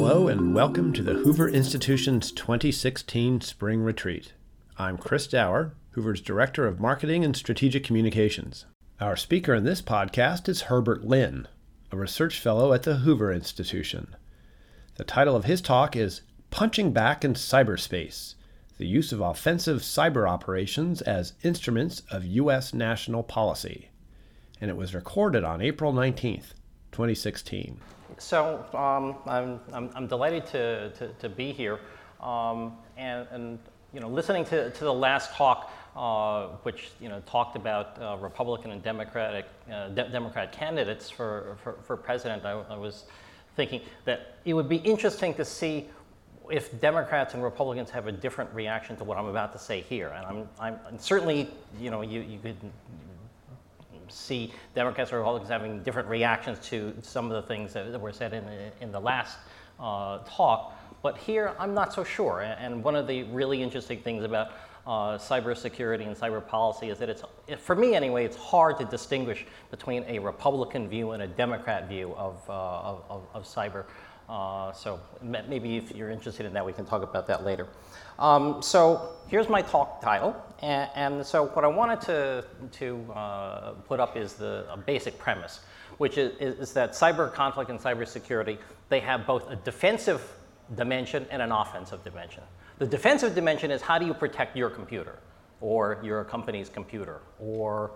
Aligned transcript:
Hello, 0.00 0.28
and 0.28 0.54
welcome 0.54 0.92
to 0.92 1.02
the 1.02 1.14
Hoover 1.14 1.48
Institution's 1.48 2.30
2016 2.30 3.40
Spring 3.40 3.82
Retreat. 3.82 4.32
I'm 4.78 4.96
Chris 4.96 5.26
Dauer, 5.26 5.72
Hoover's 5.90 6.20
Director 6.20 6.68
of 6.68 6.78
Marketing 6.78 7.24
and 7.24 7.36
Strategic 7.36 7.82
Communications. 7.82 8.64
Our 9.00 9.16
speaker 9.16 9.56
in 9.56 9.64
this 9.64 9.82
podcast 9.82 10.48
is 10.48 10.62
Herbert 10.62 11.04
Lin, 11.04 11.48
a 11.90 11.96
research 11.96 12.38
fellow 12.38 12.72
at 12.72 12.84
the 12.84 12.98
Hoover 12.98 13.32
Institution. 13.32 14.14
The 14.94 15.04
title 15.04 15.34
of 15.34 15.46
his 15.46 15.60
talk 15.60 15.96
is 15.96 16.20
Punching 16.50 16.92
Back 16.92 17.24
in 17.24 17.34
Cyberspace 17.34 18.36
The 18.78 18.86
Use 18.86 19.10
of 19.10 19.20
Offensive 19.20 19.80
Cyber 19.80 20.30
Operations 20.30 21.02
as 21.02 21.32
Instruments 21.42 22.02
of 22.08 22.24
U.S. 22.24 22.72
National 22.72 23.24
Policy. 23.24 23.90
And 24.60 24.70
it 24.70 24.76
was 24.76 24.94
recorded 24.94 25.42
on 25.42 25.60
April 25.60 25.92
19th, 25.92 26.52
2016. 26.92 27.80
So 28.18 28.64
um, 28.74 29.16
I'm, 29.26 29.60
I'm, 29.72 29.90
I'm, 29.94 30.06
delighted 30.06 30.46
to, 30.46 30.90
to, 30.90 31.08
to 31.08 31.28
be 31.28 31.52
here. 31.52 31.78
Um, 32.20 32.76
and, 32.96 33.26
and, 33.30 33.58
you 33.94 34.00
know, 34.00 34.08
listening 34.08 34.44
to, 34.46 34.70
to 34.70 34.84
the 34.84 34.92
last 34.92 35.32
talk, 35.34 35.70
uh, 35.96 36.48
which 36.62 36.90
you 37.00 37.08
know, 37.08 37.20
talked 37.26 37.56
about 37.56 38.00
uh, 38.00 38.16
Republican 38.20 38.72
and 38.72 38.82
Democratic, 38.82 39.46
uh, 39.72 39.88
de- 39.88 40.08
Democrat 40.08 40.52
candidates 40.52 41.08
for, 41.08 41.56
for, 41.62 41.74
for 41.84 41.96
president, 41.96 42.44
I, 42.44 42.52
I, 42.52 42.76
was 42.76 43.04
thinking 43.56 43.80
that 44.04 44.36
it 44.44 44.54
would 44.54 44.68
be 44.68 44.76
interesting 44.76 45.34
to 45.34 45.44
see 45.44 45.88
if 46.50 46.80
Democrats 46.80 47.34
and 47.34 47.42
Republicans 47.42 47.90
have 47.90 48.06
a 48.06 48.12
different 48.12 48.52
reaction 48.54 48.96
to 48.96 49.04
what 49.04 49.16
I'm 49.18 49.26
about 49.26 49.52
to 49.52 49.58
say 49.58 49.80
here. 49.80 50.08
And 50.08 50.26
I'm, 50.26 50.48
I'm 50.58 50.98
certainly, 50.98 51.48
you 51.80 51.90
know, 51.90 52.02
you, 52.02 52.20
you 52.20 52.38
could 52.38 52.56
see 54.10 54.52
Democrats 54.74 55.12
or 55.12 55.18
Republicans 55.18 55.50
having 55.50 55.82
different 55.82 56.08
reactions 56.08 56.58
to 56.68 56.94
some 57.02 57.30
of 57.30 57.32
the 57.32 57.42
things 57.42 57.72
that, 57.72 57.92
that 57.92 58.00
were 58.00 58.12
said 58.12 58.32
in 58.32 58.44
the, 58.46 58.70
in 58.80 58.92
the 58.92 59.00
last 59.00 59.38
uh, 59.80 60.18
talk. 60.26 60.74
But 61.02 61.16
here, 61.16 61.54
I'm 61.58 61.74
not 61.74 61.92
so 61.92 62.02
sure. 62.04 62.40
And 62.40 62.82
one 62.82 62.96
of 62.96 63.06
the 63.06 63.22
really 63.24 63.62
interesting 63.62 64.00
things 64.00 64.24
about 64.24 64.48
uh, 64.88 65.18
cybersecurity 65.18 66.06
and 66.06 66.16
cyber 66.16 66.44
policy 66.44 66.88
is 66.88 66.98
that 66.98 67.10
it's, 67.10 67.22
for 67.58 67.76
me 67.76 67.94
anyway, 67.94 68.24
it's 68.24 68.36
hard 68.36 68.78
to 68.78 68.86
distinguish 68.86 69.46
between 69.70 70.02
a 70.08 70.18
Republican 70.18 70.88
view 70.88 71.10
and 71.10 71.22
a 71.22 71.26
Democrat 71.26 71.88
view 71.88 72.14
of, 72.16 72.42
uh, 72.48 72.52
of, 72.52 73.04
of, 73.10 73.26
of, 73.34 73.44
cyber. 73.44 73.84
Uh, 74.28 74.72
so 74.72 75.00
maybe 75.22 75.78
if 75.78 75.94
you're 75.94 76.10
interested 76.10 76.44
in 76.44 76.52
that, 76.52 76.64
we 76.64 76.72
can 76.72 76.84
talk 76.84 77.02
about 77.02 77.26
that 77.26 77.44
later. 77.44 77.66
Um, 78.18 78.60
so 78.60 79.12
here's 79.28 79.48
my 79.48 79.62
talk 79.62 80.02
title. 80.02 80.36
And, 80.60 80.90
and, 80.94 81.26
so 81.26 81.46
what 81.46 81.64
I 81.64 81.68
wanted 81.68 82.00
to, 82.02 82.44
to 82.72 83.12
uh, 83.12 83.70
put 83.86 84.00
up 84.00 84.16
is 84.16 84.34
the 84.34 84.66
basic 84.84 85.18
premise, 85.18 85.60
which 85.96 86.18
is, 86.18 86.58
is 86.58 86.72
that 86.74 86.92
cyber 86.92 87.32
conflict 87.32 87.70
and 87.70 87.78
cybersecurity, 87.78 88.58
they 88.88 89.00
have 89.00 89.26
both 89.26 89.48
a 89.50 89.56
defensive 89.56 90.20
dimension 90.76 91.26
and 91.30 91.40
an 91.40 91.52
offensive 91.52 92.04
dimension. 92.04 92.42
The 92.78 92.86
defensive 92.86 93.34
dimension 93.34 93.70
is 93.70 93.80
how 93.80 93.98
do 93.98 94.04
you 94.04 94.14
protect 94.14 94.56
your 94.56 94.68
computer 94.68 95.18
or 95.60 96.00
your 96.02 96.24
company's 96.24 96.68
computer 96.68 97.20
or 97.40 97.92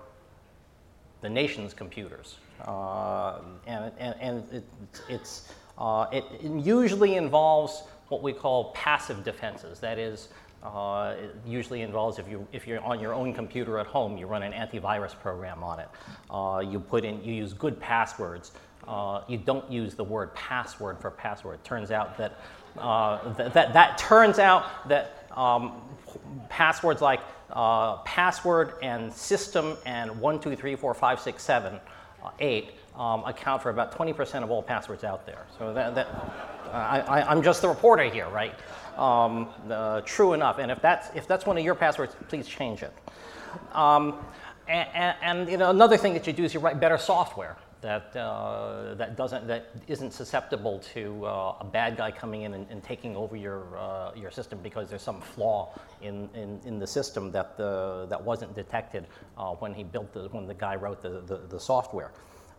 the 1.20 1.28
nation's 1.28 1.74
computers. 1.74 2.36
Uh, 2.64 3.38
and 3.66 3.92
and, 3.98 4.14
and 4.20 4.52
it, 4.52 4.64
it's, 5.08 5.52
uh, 5.78 6.06
it, 6.12 6.24
it 6.42 6.50
usually 6.64 7.16
involves 7.16 7.82
what 8.08 8.22
we 8.22 8.32
call 8.32 8.72
passive 8.72 9.24
defenses. 9.24 9.80
That 9.80 9.98
is, 9.98 10.28
uh, 10.62 11.14
it 11.18 11.34
usually 11.46 11.80
involves 11.80 12.18
if, 12.18 12.28
you, 12.28 12.46
if 12.52 12.66
you're 12.66 12.80
on 12.80 13.00
your 13.00 13.14
own 13.14 13.32
computer 13.32 13.78
at 13.78 13.86
home, 13.86 14.16
you 14.18 14.26
run 14.26 14.42
an 14.42 14.52
antivirus 14.52 15.18
program 15.18 15.64
on 15.64 15.80
it. 15.80 15.88
Uh, 16.30 16.60
you 16.60 16.78
put 16.78 17.04
in, 17.04 17.24
you 17.24 17.32
use 17.32 17.52
good 17.52 17.80
passwords. 17.80 18.52
Uh, 18.86 19.22
you 19.28 19.38
don't 19.38 19.70
use 19.70 19.94
the 19.94 20.04
word 20.04 20.34
password 20.34 20.98
for 21.00 21.10
password. 21.10 21.54
It 21.54 21.64
turns 21.64 21.90
out 21.90 22.18
that, 22.18 22.38
uh, 22.78 23.32
th- 23.34 23.52
that, 23.52 23.72
that 23.72 23.96
turns 23.96 24.38
out 24.38 24.88
that 24.88 25.26
um, 25.34 25.80
passwords 26.48 27.00
like 27.00 27.20
uh, 27.50 27.98
password 27.98 28.74
and 28.82 29.12
system 29.12 29.76
and 29.86 30.10
one, 30.20 30.38
two, 30.38 30.54
three, 30.56 30.76
four, 30.76 30.94
five, 30.94 31.20
six, 31.20 31.42
seven, 31.42 31.80
eight 32.40 32.72
um, 32.96 33.24
account 33.24 33.62
for 33.62 33.70
about 33.70 33.96
20% 33.96 34.42
of 34.42 34.50
all 34.50 34.62
passwords 34.62 35.04
out 35.04 35.26
there. 35.26 35.46
So 35.58 35.72
that, 35.74 35.94
that 35.94 36.08
I, 36.72 37.32
am 37.32 37.42
just 37.42 37.62
the 37.62 37.68
reporter 37.68 38.04
here, 38.04 38.28
right? 38.28 38.54
Um, 38.96 39.48
uh, 39.70 40.02
true 40.02 40.32
enough. 40.32 40.58
And 40.58 40.70
if 40.70 40.80
that's, 40.80 41.08
if 41.14 41.26
that's 41.26 41.46
one 41.46 41.56
of 41.58 41.64
your 41.64 41.74
passwords, 41.74 42.14
please 42.28 42.46
change 42.46 42.82
it. 42.82 42.92
Um, 43.72 44.18
and, 44.68 44.88
and, 44.94 45.16
and 45.22 45.50
you 45.50 45.56
know, 45.56 45.70
another 45.70 45.96
thing 45.96 46.14
that 46.14 46.26
you 46.26 46.32
do 46.32 46.44
is 46.44 46.54
you 46.54 46.60
write 46.60 46.80
better 46.80 46.98
software 46.98 47.56
that, 47.82 48.14
uh, 48.16 48.94
that, 48.94 49.16
doesn't, 49.16 49.46
that 49.48 49.70
isn't 49.88 50.12
susceptible 50.12 50.78
to 50.94 51.26
uh, 51.26 51.56
a 51.60 51.64
bad 51.64 51.96
guy 51.96 52.12
coming 52.12 52.42
in 52.42 52.54
and, 52.54 52.66
and 52.70 52.82
taking 52.82 53.16
over 53.16 53.36
your, 53.36 53.76
uh, 53.76 54.12
your 54.14 54.30
system 54.30 54.60
because 54.62 54.88
there's 54.88 55.02
some 55.02 55.20
flaw 55.20 55.74
in, 56.00 56.28
in, 56.34 56.60
in 56.64 56.78
the 56.78 56.86
system 56.86 57.32
that, 57.32 57.56
the, 57.56 58.06
that 58.08 58.22
wasn't 58.22 58.54
detected 58.54 59.06
uh, 59.36 59.50
when, 59.54 59.74
he 59.74 59.82
built 59.82 60.12
the, 60.12 60.28
when 60.28 60.46
the 60.46 60.54
guy 60.54 60.76
wrote 60.76 61.02
the, 61.02 61.22
the, 61.26 61.38
the 61.48 61.58
software. 61.58 62.12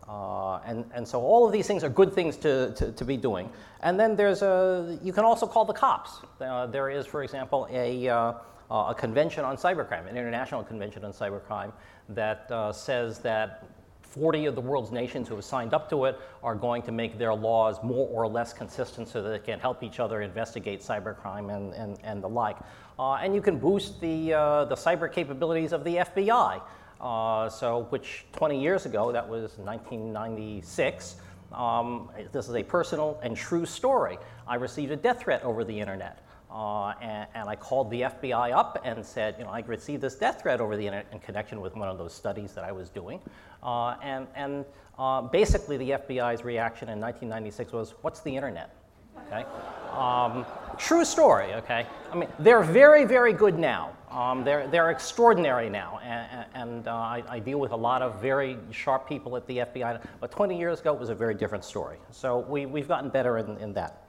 Uh, 0.08 0.60
and, 0.66 0.86
and 0.94 1.08
so 1.08 1.22
all 1.22 1.46
of 1.46 1.54
these 1.54 1.66
things 1.66 1.84
are 1.84 1.90
good 1.90 2.14
things 2.14 2.36
to, 2.36 2.74
to, 2.74 2.92
to, 2.92 3.06
be 3.06 3.16
doing. 3.16 3.50
And 3.82 3.98
then 3.98 4.16
there's 4.16 4.42
a, 4.42 4.98
you 5.02 5.14
can 5.14 5.24
also 5.24 5.48
call 5.48 5.64
the 5.64 5.74
cops. 5.74 6.20
Uh, 6.42 6.68
there 6.68 6.90
is, 6.90 7.06
for 7.06 7.24
example, 7.24 7.68
a, 7.72 8.10
uh, 8.10 8.34
a 8.70 8.96
convention 8.98 9.46
on 9.46 9.56
cybercrime, 9.56 10.10
an 10.10 10.18
international 10.18 10.64
convention 10.64 11.06
on 11.06 11.14
cybercrime, 11.14 11.72
that 12.10 12.52
uh, 12.52 12.74
says 12.74 13.20
that 13.20 13.66
40 14.02 14.46
of 14.46 14.56
the 14.56 14.62
world's 14.62 14.92
nations 14.92 15.30
who 15.30 15.36
have 15.36 15.46
signed 15.46 15.74
up 15.74 15.90
to 15.90 16.06
it 16.06 16.20
are 16.44 16.54
going 16.54 16.82
to 16.84 16.92
make 16.92 17.18
their 17.18 17.34
laws 17.34 17.82
more 17.82 18.08
or 18.10 18.28
less 18.28 18.52
consistent 18.52 19.08
so 19.08 19.24
that 19.24 19.30
they 19.30 19.40
can 19.40 19.60
help 19.60 19.84
each 19.84 20.00
other 20.02 20.22
investigate 20.22 20.82
cybercrime 20.82 21.56
and, 21.56 21.74
and, 21.74 21.98
and 22.04 22.22
the 22.22 22.30
like. 22.30 22.58
Uh, 23.00 23.14
and 23.14 23.34
you 23.34 23.42
can 23.42 23.58
boost 23.58 24.02
the, 24.02 24.28
the 24.70 24.76
cyber 24.76 25.12
capabilities 25.12 25.72
of 25.72 25.84
the 25.86 25.96
FBI. 25.96 26.62
Uh, 27.02 27.50
so, 27.50 27.88
which 27.90 28.26
20 28.34 28.62
years 28.62 28.86
ago, 28.86 29.12
that 29.12 29.28
was 29.28 29.58
1996. 29.58 31.16
Um, 31.52 32.10
this 32.32 32.50
is 32.50 32.56
a 32.56 32.64
personal 32.64 33.20
and 33.22 33.36
true 33.36 33.66
story. 33.66 34.18
I 34.48 34.56
received 34.56 34.92
a 34.92 34.96
death 34.96 35.22
threat 35.22 35.44
over 35.44 35.64
the 35.64 35.80
internet. 35.80 36.20
Uh, 36.50 36.94
and, 37.02 37.28
and, 37.34 37.50
I 37.50 37.56
called 37.56 37.90
the 37.90 38.02
FBI 38.02 38.56
up 38.56 38.80
and 38.86 39.04
said, 39.04 39.36
you 39.40 39.44
know, 39.44 39.50
I 39.50 39.62
received 39.62 40.04
this 40.04 40.14
death 40.14 40.44
threat 40.44 40.62
over 40.62 40.78
the 40.78 40.86
internet 40.86 41.08
in 41.12 41.18
connection 41.20 41.62
with 41.62 41.76
one 41.76 41.90
of 41.90 41.98
those 41.98 42.14
studies 42.14 42.54
that 42.54 42.64
I 42.64 42.72
was 42.72 42.90
doing. 42.90 43.20
Uh, 43.64 43.96
and 44.04 44.28
and 44.36 44.64
uh, 45.00 45.22
basically, 45.22 45.78
the 45.78 45.92
FBI's 45.92 46.44
reaction 46.44 46.90
in 46.90 47.00
1996 47.00 47.72
was, 47.72 47.96
what's 48.02 48.20
the 48.20 48.36
internet? 48.36 48.76
Okay? 49.34 49.46
Um, 49.98 50.46
true 50.78 51.06
story, 51.06 51.54
okay? 51.56 51.88
I 52.12 52.16
mean, 52.16 52.30
they're 52.40 52.64
very, 52.64 53.06
very 53.06 53.34
good 53.34 53.58
now. 53.58 53.92
Um, 54.12 54.44
they're, 54.44 54.68
they're 54.68 54.92
extraordinary 54.92 55.70
now, 55.72 56.00
and, 56.04 56.46
and 56.54 56.88
uh, 56.88 56.94
I, 56.94 57.24
I, 57.28 57.40
deal 57.40 57.60
with 57.60 57.72
a 57.72 57.76
lot 57.76 58.04
of 58.04 58.22
very 58.22 58.60
sharp 58.70 59.10
people 59.10 59.36
at 59.36 59.48
the 59.48 59.58
FBI, 59.58 60.06
but 60.20 60.30
20 60.30 60.56
years 60.56 60.82
ago 60.82 60.94
it 60.94 61.00
was 61.00 61.10
a 61.10 61.16
very 61.16 61.34
different 61.34 61.66
story. 61.66 61.98
So 62.12 62.40
we, 62.48 62.68
we've 62.68 62.88
gotten 62.88 63.10
better 63.10 63.40
in, 63.40 63.58
in 63.58 63.74
that. 63.74 64.08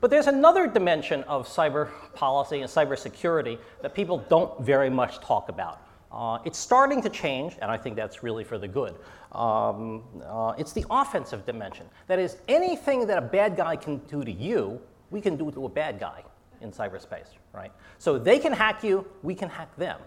But 0.00 0.10
there's 0.10 0.26
another 0.26 0.66
dimension 0.66 1.22
of 1.24 1.48
cyber 1.48 1.90
policy 2.14 2.60
and 2.60 2.68
cyber 2.68 2.98
security 2.98 3.58
that 3.82 3.94
people 3.94 4.18
don't 4.28 4.60
very 4.60 4.90
much 4.90 5.20
talk 5.20 5.48
about. 5.48 5.80
Uh, 6.16 6.38
it's 6.46 6.58
starting 6.58 7.02
to 7.02 7.10
change, 7.10 7.56
and 7.60 7.70
I 7.70 7.76
think 7.76 7.94
that's 7.94 8.22
really 8.22 8.42
for 8.42 8.56
the 8.56 8.66
good. 8.66 8.94
Um, 9.32 10.02
uh, 10.24 10.54
it's 10.56 10.72
the 10.72 10.86
offensive 10.88 11.44
dimension. 11.44 11.84
That 12.06 12.18
is, 12.18 12.38
anything 12.48 13.06
that 13.08 13.18
a 13.18 13.20
bad 13.20 13.54
guy 13.54 13.76
can 13.76 13.98
do 13.98 14.24
to 14.24 14.32
you, 14.32 14.80
we 15.10 15.20
can 15.20 15.36
do 15.36 15.50
to 15.50 15.66
a 15.66 15.68
bad 15.68 16.00
guy 16.00 16.22
in 16.62 16.72
cyberspace, 16.72 17.28
right? 17.52 17.70
So 17.98 18.18
they 18.18 18.38
can 18.38 18.54
hack 18.54 18.82
you, 18.82 19.06
we 19.22 19.34
can 19.34 19.50
hack 19.50 19.76
them. 19.76 20.00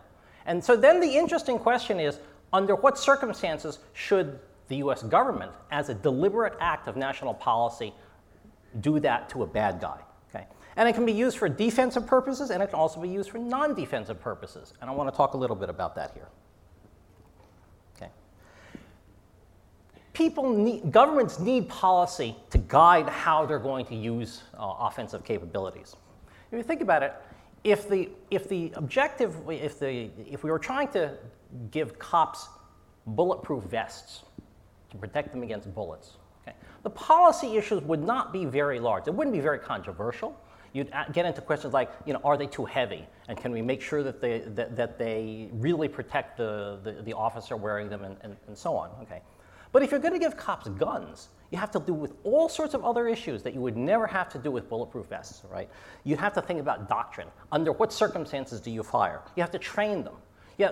And 0.47 0.63
so 0.63 0.75
then 0.75 0.99
the 0.99 1.15
interesting 1.15 1.59
question 1.59 1.99
is 1.99 2.17
under 2.51 2.73
what 2.73 2.97
circumstances 2.97 3.77
should 3.93 4.39
the 4.67 4.77
US 4.77 5.03
government, 5.03 5.51
as 5.69 5.89
a 5.89 5.93
deliberate 5.93 6.55
act 6.59 6.87
of 6.87 6.97
national 6.97 7.35
policy, 7.35 7.93
do 8.81 8.99
that 8.99 9.29
to 9.29 9.43
a 9.43 9.47
bad 9.47 9.79
guy? 9.79 9.99
And 10.79 10.87
it 10.87 10.93
can 10.93 11.05
be 11.05 11.11
used 11.11 11.37
for 11.37 11.49
defensive 11.49 12.07
purposes 12.07 12.51
and 12.51 12.63
it 12.63 12.67
can 12.67 12.79
also 12.79 13.01
be 13.01 13.09
used 13.09 13.31
for 13.31 13.37
non 13.37 13.75
defensive 13.75 14.21
purposes. 14.21 14.73
And 14.79 14.89
I 14.89 14.93
want 14.93 15.11
to 15.11 15.15
talk 15.15 15.33
a 15.33 15.37
little 15.37 15.57
bit 15.57 15.69
about 15.69 15.93
that 15.95 16.11
here. 16.13 16.29
Okay. 17.97 18.09
People 20.13 20.49
need, 20.53 20.89
governments 20.89 21.37
need 21.37 21.67
policy 21.67 22.33
to 22.51 22.57
guide 22.57 23.09
how 23.09 23.45
they're 23.45 23.59
going 23.59 23.87
to 23.87 23.95
use 23.95 24.43
uh, 24.57 24.75
offensive 24.79 25.25
capabilities. 25.25 25.97
If 26.49 26.57
you 26.57 26.63
think 26.63 26.79
about 26.79 27.03
it, 27.03 27.13
if 27.65 27.89
the, 27.89 28.07
if 28.31 28.47
the 28.47 28.71
objective, 28.75 29.35
if, 29.49 29.79
the, 29.79 30.09
if 30.31 30.45
we 30.45 30.49
were 30.49 30.59
trying 30.59 30.87
to 30.93 31.17
give 31.71 31.99
cops 31.99 32.47
bulletproof 33.05 33.65
vests 33.65 34.23
to 34.91 34.97
protect 34.97 35.33
them 35.33 35.43
against 35.43 35.75
bullets, 35.75 36.15
okay, 36.41 36.55
the 36.83 36.89
policy 36.89 37.57
issues 37.57 37.83
would 37.83 38.01
not 38.01 38.31
be 38.31 38.45
very 38.45 38.79
large. 38.79 39.07
It 39.09 39.13
wouldn't 39.13 39.35
be 39.35 39.41
very 39.41 39.59
controversial. 39.59 40.39
You'd 40.73 40.91
get 41.13 41.25
into 41.25 41.41
questions 41.41 41.73
like, 41.73 41.91
you 42.05 42.13
know, 42.13 42.21
are 42.23 42.37
they 42.37 42.47
too 42.47 42.65
heavy? 42.65 43.05
And 43.27 43.37
can 43.37 43.51
we 43.51 43.61
make 43.61 43.81
sure 43.81 44.03
that 44.03 44.21
they, 44.21 44.39
that, 44.39 44.75
that 44.75 44.97
they 44.97 45.49
really 45.53 45.87
protect 45.87 46.37
the, 46.37 46.79
the, 46.83 47.01
the 47.03 47.13
officer 47.13 47.55
wearing 47.55 47.89
them 47.89 48.03
and, 48.03 48.17
and, 48.21 48.35
and 48.47 48.57
so 48.57 48.75
on, 48.75 48.89
okay? 49.01 49.21
But 49.71 49.83
if 49.83 49.91
you're 49.91 49.99
going 49.99 50.13
to 50.13 50.19
give 50.19 50.35
cops 50.35 50.67
guns, 50.67 51.29
you 51.51 51.57
have 51.57 51.71
to 51.71 51.79
deal 51.79 51.95
with 51.95 52.13
all 52.23 52.49
sorts 52.49 52.73
of 52.73 52.83
other 52.85 53.07
issues 53.07 53.41
that 53.43 53.53
you 53.53 53.61
would 53.61 53.77
never 53.77 54.05
have 54.07 54.29
to 54.29 54.37
do 54.37 54.51
with 54.51 54.69
bulletproof 54.69 55.07
vests, 55.07 55.43
right? 55.49 55.69
You 56.03 56.15
have 56.17 56.33
to 56.33 56.41
think 56.41 56.59
about 56.59 56.87
doctrine. 56.87 57.27
Under 57.51 57.71
what 57.71 57.91
circumstances 57.91 58.59
do 58.59 58.71
you 58.71 58.83
fire? 58.83 59.21
You 59.35 59.41
have 59.41 59.51
to 59.51 59.59
train 59.59 60.03
them. 60.03 60.15
Yeah, 60.57 60.71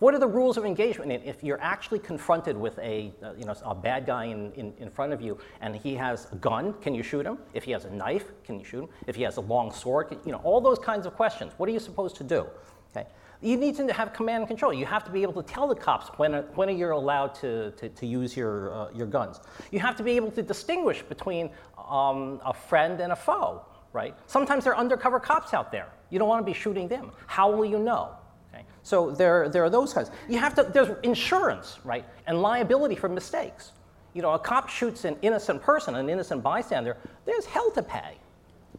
what 0.00 0.14
are 0.14 0.18
the 0.18 0.26
rules 0.26 0.56
of 0.56 0.64
engagement? 0.64 1.12
If 1.24 1.44
you're 1.44 1.60
actually 1.60 1.98
confronted 1.98 2.56
with 2.56 2.78
a, 2.78 3.12
uh, 3.22 3.32
you 3.38 3.44
know, 3.44 3.54
a 3.64 3.74
bad 3.74 4.06
guy 4.06 4.24
in, 4.24 4.50
in, 4.52 4.72
in, 4.78 4.90
front 4.90 5.12
of 5.12 5.20
you 5.20 5.38
and 5.60 5.76
he 5.76 5.94
has 5.94 6.26
a 6.32 6.36
gun, 6.36 6.72
can 6.80 6.94
you 6.94 7.02
shoot 7.02 7.26
him? 7.26 7.38
If 7.52 7.64
he 7.64 7.72
has 7.72 7.84
a 7.84 7.90
knife, 7.90 8.24
can 8.42 8.58
you 8.58 8.64
shoot 8.64 8.84
him? 8.84 8.88
If 9.06 9.14
he 9.14 9.22
has 9.22 9.36
a 9.36 9.42
long 9.42 9.70
sword, 9.70 10.08
can, 10.08 10.18
you 10.24 10.32
know, 10.32 10.40
all 10.42 10.60
those 10.60 10.78
kinds 10.78 11.04
of 11.04 11.14
questions. 11.14 11.52
What 11.58 11.68
are 11.68 11.72
you 11.72 11.78
supposed 11.78 12.16
to 12.16 12.24
do? 12.24 12.46
Okay? 12.90 13.06
You 13.42 13.58
need 13.58 13.76
to 13.76 13.92
have 13.92 14.14
command 14.14 14.40
and 14.40 14.48
control. 14.48 14.72
You 14.72 14.86
have 14.86 15.04
to 15.04 15.10
be 15.10 15.20
able 15.20 15.42
to 15.42 15.42
tell 15.42 15.68
the 15.68 15.74
cops 15.74 16.08
when, 16.18 16.32
when 16.54 16.74
you're 16.78 16.92
allowed 16.92 17.34
to, 17.36 17.72
to, 17.72 17.90
to 17.90 18.06
use 18.06 18.34
your, 18.34 18.72
uh, 18.72 18.90
your 18.94 19.06
guns. 19.06 19.40
You 19.70 19.80
have 19.80 19.96
to 19.96 20.02
be 20.02 20.12
able 20.12 20.30
to 20.30 20.42
distinguish 20.42 21.02
between 21.02 21.50
um, 21.76 22.40
a 22.44 22.54
friend 22.54 23.02
and 23.02 23.12
a 23.12 23.16
foe, 23.16 23.66
right? 23.92 24.14
Sometimes 24.26 24.64
there 24.64 24.72
are 24.72 24.80
undercover 24.80 25.20
cops 25.20 25.52
out 25.52 25.70
there. 25.70 25.88
You 26.08 26.18
don't 26.18 26.28
want 26.28 26.40
to 26.44 26.50
be 26.50 26.58
shooting 26.58 26.88
them. 26.88 27.12
How 27.26 27.50
will 27.50 27.66
you 27.66 27.78
know? 27.78 28.16
Okay? 28.52 28.64
So 28.82 29.10
there, 29.10 29.48
there 29.48 29.64
are 29.64 29.70
those 29.70 29.92
kinds. 29.92 30.10
You 30.28 30.38
have 30.38 30.54
to, 30.54 30.64
there's 30.64 30.96
insurance, 31.02 31.78
right, 31.84 32.04
and 32.26 32.40
liability 32.42 32.96
for 32.96 33.08
mistakes. 33.08 33.72
You 34.12 34.22
know, 34.22 34.32
a 34.32 34.38
cop 34.38 34.68
shoots 34.68 35.04
an 35.04 35.16
innocent 35.22 35.62
person, 35.62 35.94
an 35.94 36.08
innocent 36.08 36.42
bystander, 36.42 36.96
there's 37.24 37.46
hell 37.46 37.70
to 37.72 37.82
pay. 37.82 38.16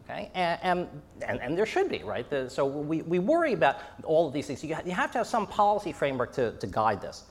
Okay? 0.04 0.30
And, 0.34 0.88
and, 1.26 1.40
and, 1.40 1.56
there 1.56 1.64
should 1.64 1.88
be, 1.88 2.02
right? 2.02 2.28
The, 2.28 2.50
so 2.50 2.66
we, 2.66 3.02
we 3.02 3.18
worry 3.18 3.52
about 3.52 3.78
all 4.02 4.26
of 4.26 4.34
these 4.34 4.46
things. 4.46 4.62
You, 4.64 4.76
you 4.84 4.92
have 4.92 5.12
to 5.12 5.18
have 5.18 5.26
some 5.26 5.46
policy 5.46 5.92
framework 5.92 6.32
to, 6.34 6.52
to 6.52 6.66
guide 6.66 7.00
this. 7.00 7.24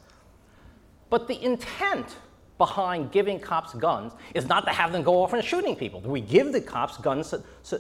But 1.10 1.28
the 1.28 1.44
intent 1.44 2.16
behind 2.58 3.12
giving 3.12 3.40
cops 3.40 3.74
guns 3.74 4.14
is 4.34 4.48
not 4.48 4.66
to 4.66 4.72
have 4.72 4.92
them 4.94 5.04
go 5.04 5.24
off 5.24 5.34
and 5.34 5.44
shooting 5.44 5.76
people. 5.76 6.00
We 6.00 6.22
give 6.22 6.54
the 6.54 6.62
cops 6.62 6.96
guns 6.98 7.34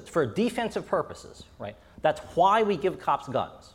for 0.07 0.25
defensive 0.25 0.86
purposes, 0.88 1.44
right? 1.57 1.75
That's 2.02 2.19
why 2.36 2.64
we 2.64 2.75
give 2.75 3.00
cops 3.00 3.28
guns. 3.28 3.74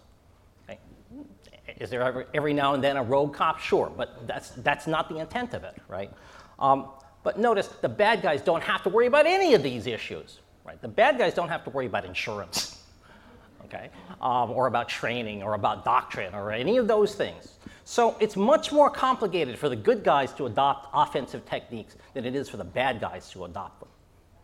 Is 1.78 1.90
there 1.90 2.02
ever, 2.02 2.26
every 2.32 2.52
now 2.52 2.74
and 2.74 2.82
then 2.82 2.96
a 2.96 3.02
rogue 3.02 3.34
cop? 3.34 3.58
Sure, 3.58 3.92
but 3.94 4.26
that's, 4.26 4.50
that's 4.50 4.86
not 4.86 5.08
the 5.08 5.18
intent 5.18 5.54
of 5.54 5.64
it, 5.64 5.76
right? 5.88 6.10
Um, 6.58 6.88
but 7.22 7.38
notice 7.38 7.66
the 7.68 7.88
bad 7.88 8.22
guys 8.22 8.40
don't 8.40 8.62
have 8.62 8.82
to 8.84 8.88
worry 8.88 9.06
about 9.06 9.26
any 9.26 9.54
of 9.54 9.62
these 9.62 9.86
issues, 9.86 10.40
right? 10.64 10.80
The 10.80 10.88
bad 10.88 11.18
guys 11.18 11.34
don't 11.34 11.48
have 11.48 11.64
to 11.64 11.70
worry 11.70 11.86
about 11.86 12.04
insurance, 12.04 12.82
okay, 13.64 13.90
um, 14.20 14.50
or 14.52 14.68
about 14.68 14.88
training, 14.88 15.42
or 15.42 15.54
about 15.54 15.84
doctrine, 15.84 16.34
or 16.34 16.50
any 16.52 16.78
of 16.78 16.88
those 16.88 17.14
things. 17.14 17.56
So 17.84 18.16
it's 18.20 18.36
much 18.36 18.72
more 18.72 18.90
complicated 18.90 19.58
for 19.58 19.68
the 19.68 19.76
good 19.76 20.02
guys 20.02 20.32
to 20.34 20.46
adopt 20.46 20.88
offensive 20.94 21.44
techniques 21.46 21.96
than 22.14 22.24
it 22.24 22.34
is 22.34 22.48
for 22.48 22.56
the 22.56 22.64
bad 22.64 23.00
guys 23.00 23.28
to 23.30 23.44
adopt 23.44 23.80
them. 23.80 23.88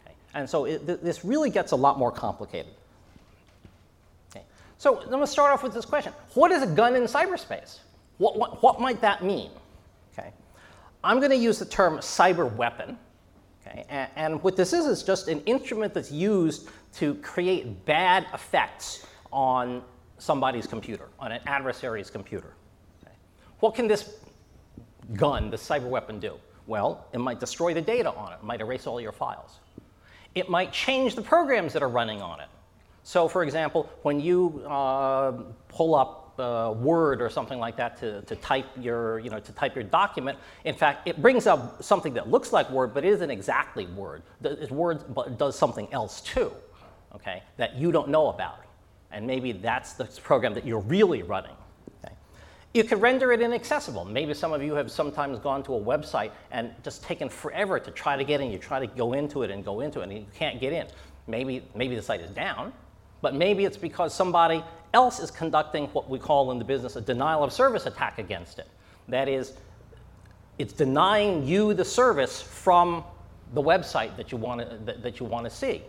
Okay? 0.05 0.14
And 0.35 0.49
so 0.49 0.64
it, 0.67 0.87
th- 0.87 1.00
this 1.00 1.25
really 1.25 1.50
gets 1.50 1.73
a 1.73 1.76
lot 1.76 1.99
more 1.99 2.12
complicated. 2.12 2.73
So 4.82 5.00
let 5.06 5.20
me 5.20 5.26
start 5.26 5.52
off 5.52 5.62
with 5.62 5.73
this 5.73 5.84
question. 5.84 6.12
What 6.34 6.50
is 6.50 6.61
a 6.61 6.67
gun 6.67 6.96
in 6.96 7.05
cyberspace? 7.05 7.79
What, 8.19 8.37
what, 8.37 8.64
what 8.64 8.81
might 8.81 9.00
that 9.02 9.23
mean? 9.23 9.52
Okay. 10.12 10.32
I'm 11.05 11.20
going 11.20 11.31
to 11.31 11.37
use 11.37 11.61
the 11.61 11.67
term 11.67 11.99
cyber 11.99 12.52
weapon. 12.56 12.99
Okay. 13.64 13.84
And, 13.88 14.11
and 14.17 14.43
what 14.43 14.56
this 14.56 14.73
is 14.73 14.87
is 14.87 15.05
just 15.05 15.29
an 15.29 15.40
instrument 15.43 15.94
that's 15.94 16.11
used 16.11 16.69
to 16.94 17.14
create 17.14 17.87
bad 17.87 18.26
effects 18.34 19.06
on 19.32 19.84
somebody's 20.19 20.67
computer, 20.67 21.11
on 21.20 21.31
an 21.31 21.43
adversary's 21.46 22.11
computer. 22.11 22.52
Okay. 23.05 23.14
What 23.61 23.76
can 23.76 23.87
this 23.87 24.17
gun, 25.14 25.49
this 25.49 25.64
cyber 25.64 25.88
weapon, 25.88 26.19
do? 26.19 26.35
Well, 26.67 27.06
it 27.12 27.19
might 27.19 27.38
destroy 27.38 27.73
the 27.73 27.82
data 27.82 28.12
on 28.12 28.32
it, 28.32 28.38
it 28.43 28.44
might 28.44 28.61
erase 28.61 28.88
all 28.88 29.00
your 29.00 29.12
files. 29.12 29.61
It 30.35 30.50
might 30.50 30.73
change 30.73 31.14
the 31.14 31.23
programs 31.23 31.73
that 31.75 31.85
are 31.85 31.88
running 31.88 32.20
on 32.20 32.40
it. 32.40 32.49
So 33.04 33.28
for 33.28 33.43
example, 33.43 33.90
when 34.02 34.20
you 34.20 34.64
uh, 34.69 35.32
pull 35.69 35.94
up 35.94 36.34
uh, 36.38 36.72
Word 36.72 37.20
or 37.20 37.28
something 37.28 37.58
like 37.58 37.76
that 37.76 37.96
to, 37.99 38.22
to 38.22 38.37
type 38.37 38.66
your, 38.81 39.19
you 39.19 39.28
know, 39.28 39.38
to 39.40 39.52
type 39.52 39.75
your 39.75 39.84
document, 39.84 40.38
in 40.64 40.75
fact, 40.75 41.06
it 41.06 41.20
brings 41.20 41.46
up 41.46 41.82
something 41.82 42.14
that 42.14 42.31
looks 42.31 42.52
like 42.52 42.70
Word, 42.70 42.94
but 42.94 43.04
it 43.04 43.12
isn't 43.12 43.31
exactly 43.31 43.87
Word. 43.87 44.22
It's 44.43 44.70
Word, 44.70 45.14
but 45.14 45.38
does 45.38 45.58
something 45.58 45.93
else 45.93 46.20
too, 46.20 46.52
okay, 47.14 47.43
that 47.56 47.76
you 47.76 47.93
don't 47.93 48.08
know 48.08 48.28
about. 48.28 48.64
And 49.10 49.26
maybe 49.26 49.52
that's 49.52 49.93
the 49.93 50.04
program 50.04 50.54
that 50.54 50.64
you're 50.64 50.81
really 50.81 51.22
running. 51.22 51.54
Okay. 52.02 52.14
You 52.72 52.84
could 52.84 53.02
render 53.02 53.32
it 53.32 53.43
inaccessible. 53.43 54.06
Maybe 54.06 54.32
some 54.32 54.54
of 54.54 54.62
you 54.62 54.75
have 54.75 54.90
sometimes 54.90 55.38
gone 55.38 55.62
to 55.64 55.75
a 55.75 55.81
website 55.81 56.31
and 56.50 56.70
just 56.82 57.02
taken 57.02 57.28
forever 57.28 57.78
to 57.78 57.90
try 57.90 58.16
to 58.16 58.25
get 58.25 58.40
in. 58.40 58.50
You 58.50 58.58
try 58.58 58.81
to 58.81 58.87
go 58.87 59.12
into 59.12 59.43
it 59.43 59.50
and 59.50 59.62
go 59.62 59.81
into 59.81 60.00
it, 60.00 60.04
and 60.04 60.12
you 60.14 60.26
can't 60.34 60.60
get 60.60 60.72
in. 60.72 60.87
Maybe, 61.26 61.62
maybe 61.75 61.94
the 61.94 62.02
site 62.02 62.20
is 62.20 62.31
down, 62.31 62.72
but 63.23 63.35
maybe 63.35 63.65
it's 63.65 63.77
because 63.79 64.13
somebody 64.13 64.63
else 64.93 65.21
is 65.21 65.31
conducting 65.31 65.87
what 65.89 66.11
we 66.11 66.19
call 66.19 66.51
in 66.51 66.59
the 66.59 66.65
business 66.65 66.97
a 66.97 67.01
denial 67.01 67.43
of 67.43 67.53
service 67.53 67.87
attack 67.87 68.19
against 68.19 68.59
it. 68.59 68.69
That 69.09 69.29
is, 69.29 69.55
it's 70.59 70.73
denying 70.73 71.47
you 71.47 71.73
the 71.73 71.85
service 71.85 72.43
from 72.43 73.05
the 73.55 73.63
website 73.63 74.17
that 74.17 74.33
you 74.33 74.39
want 74.39 74.61
to, 74.61 74.77
that, 74.85 75.03
that 75.03 75.21
you 75.21 75.27
want 75.27 75.45
to 75.45 75.51
see. 75.51 75.83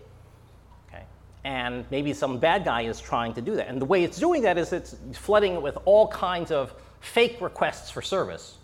Okay? 0.88 1.04
And 1.44 1.86
maybe 1.92 2.14
some 2.14 2.38
bad 2.38 2.64
guy 2.64 2.84
is 2.84 3.02
trying 3.02 3.34
to 3.34 3.42
do 3.42 3.56
that. 3.56 3.68
And 3.68 3.82
the 3.82 3.86
way 3.86 4.04
it's 4.04 4.20
doing 4.20 4.44
that 4.44 4.58
is 4.58 4.72
it's 4.72 4.96
flooding 5.14 5.56
it 5.56 5.62
with 5.62 5.78
all 5.86 6.08
kinds 6.08 6.52
of 6.52 6.74
fake 7.02 7.42
requests 7.42 7.90
for 7.90 8.02
service 8.02 8.58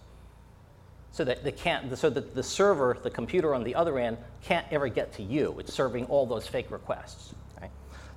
so 1.11 1.23
that 1.23 1.43
they 1.43 1.51
can't 1.51 1.97
so 1.97 2.09
that 2.09 2.35
the 2.35 2.43
server 2.43 2.97
the 3.03 3.09
computer 3.09 3.53
on 3.53 3.63
the 3.63 3.75
other 3.75 3.99
end 3.99 4.17
can't 4.41 4.65
ever 4.71 4.87
get 4.87 5.11
to 5.11 5.23
you 5.23 5.55
it's 5.59 5.73
serving 5.73 6.05
all 6.05 6.25
those 6.25 6.47
fake 6.47 6.71
requests 6.71 7.33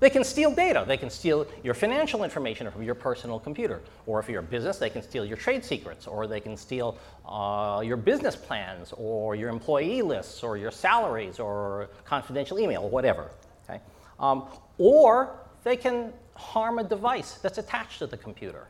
they 0.02 0.10
can 0.10 0.24
steal 0.24 0.50
data. 0.50 0.84
They 0.84 0.96
can 0.96 1.10
steal 1.10 1.46
your 1.62 1.74
financial 1.74 2.24
information 2.24 2.68
from 2.72 2.82
your 2.82 2.96
personal 2.96 3.38
computer. 3.38 3.82
Or 4.04 4.18
if 4.18 4.28
you're 4.28 4.40
a 4.40 4.42
business, 4.42 4.76
they 4.76 4.90
can 4.90 5.00
steal 5.00 5.24
your 5.24 5.36
trade 5.36 5.64
secrets, 5.64 6.08
or 6.08 6.26
they 6.26 6.40
can 6.40 6.56
steal 6.56 6.98
uh, 7.24 7.82
your 7.84 7.96
business 7.96 8.34
plans, 8.34 8.92
or 8.96 9.36
your 9.36 9.48
employee 9.48 10.02
lists, 10.02 10.42
or 10.42 10.56
your 10.56 10.72
salaries, 10.72 11.38
or 11.38 11.88
confidential 12.04 12.58
email, 12.58 12.82
or 12.82 12.90
whatever. 12.90 13.30
Okay? 13.62 13.80
Um, 14.18 14.46
or 14.76 15.38
they 15.62 15.76
can 15.76 16.12
harm 16.34 16.80
a 16.80 16.84
device 16.84 17.34
that's 17.34 17.58
attached 17.58 18.00
to 18.00 18.08
the 18.08 18.16
computer. 18.16 18.66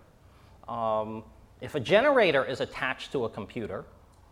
Um, 0.69 1.25
if 1.63 1.75
a 1.75 1.81
generator 1.81 2.45
is 2.45 2.61
attached 2.61 3.11
to 3.13 3.25
a 3.25 3.31
computer, 3.31 3.87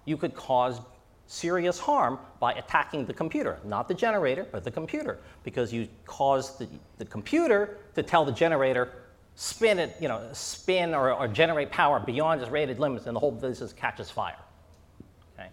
you 0.05 0.19
could 0.19 0.35
cause 0.35 0.83
serious 1.31 1.79
harm 1.79 2.19
by 2.41 2.53
attacking 2.55 3.07
the 3.07 3.15
computer, 3.15 3.61
not 3.65 3.87
the 3.87 3.95
generator, 3.95 4.45
but 4.51 4.65
the 4.65 4.71
computer, 4.71 5.21
because 5.45 5.73
you 5.73 5.87
cause 6.05 6.59
the, 6.59 6.67
the 6.99 7.05
computer 7.05 7.79
to 7.95 8.03
tell 8.03 8.25
the 8.25 8.33
generator, 8.33 8.91
spin 9.37 9.79
it, 9.79 9.95
you 10.01 10.09
know, 10.09 10.29
spin 10.33 10.93
or, 10.93 11.13
or 11.13 11.29
generate 11.29 11.71
power 11.71 12.01
beyond 12.01 12.41
its 12.41 12.51
rated 12.51 12.81
limits, 12.81 13.07
and 13.07 13.15
the 13.15 13.21
whole 13.21 13.31
business 13.31 13.73
catches 13.73 14.11
fire. 14.11 14.35
Okay? 15.39 15.51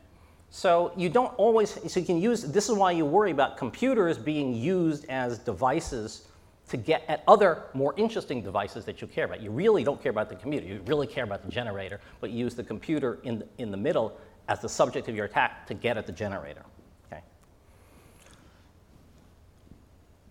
So 0.50 0.94
you 0.98 1.10
don't 1.10 1.34
always, 1.38 1.80
so 1.92 2.00
you 2.00 2.06
can 2.08 2.20
use, 2.20 2.42
this 2.42 2.70
is 2.70 2.76
why 2.76 2.92
you 2.92 3.06
worry 3.06 3.30
about 3.30 3.56
computers 3.56 4.18
being 4.18 4.56
used 4.56 5.06
as 5.10 5.38
devices 5.38 6.24
to 6.70 6.78
get 6.78 7.04
at 7.08 7.24
other 7.28 7.66
more 7.76 7.94
interesting 7.98 8.42
devices 8.42 8.84
that 8.86 9.00
you 9.00 9.08
care 9.08 9.26
about. 9.26 9.42
You 9.42 9.52
really 9.52 9.84
don't 9.84 10.02
care 10.02 10.10
about 10.10 10.28
the 10.28 10.36
computer, 10.36 10.66
you 10.66 10.82
really 10.88 11.06
care 11.06 11.24
about 11.24 11.44
the 11.46 11.52
generator, 11.52 12.02
but 12.20 12.32
you 12.32 12.40
use 12.40 12.56
the 12.56 12.64
computer 12.64 13.20
in 13.24 13.44
in 13.60 13.72
the 13.72 13.78
middle 13.78 14.20
as 14.48 14.60
the 14.60 14.70
subject 14.70 15.08
of 15.08 15.16
your 15.16 15.26
attack 15.26 15.68
to 15.68 15.74
get 15.74 15.98
at 15.98 16.06
the 16.06 16.12
generator. 16.12 16.64
Okay? 17.12 17.22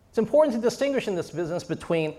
It's 0.09 0.19
important 0.19 0.55
to 0.57 0.61
distinguish 0.61 1.09
in 1.09 1.15
this 1.15 1.31
business 1.31 1.65
between 1.65 2.15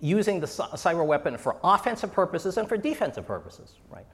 using 0.00 0.40
the 0.40 0.46
cyber 0.46 1.04
weapon 1.04 1.36
for 1.36 1.56
offensive 1.62 2.12
purposes 2.12 2.56
and 2.56 2.68
for 2.68 2.76
defensive 2.76 3.26
purposes, 3.26 3.74
right? 3.90 4.06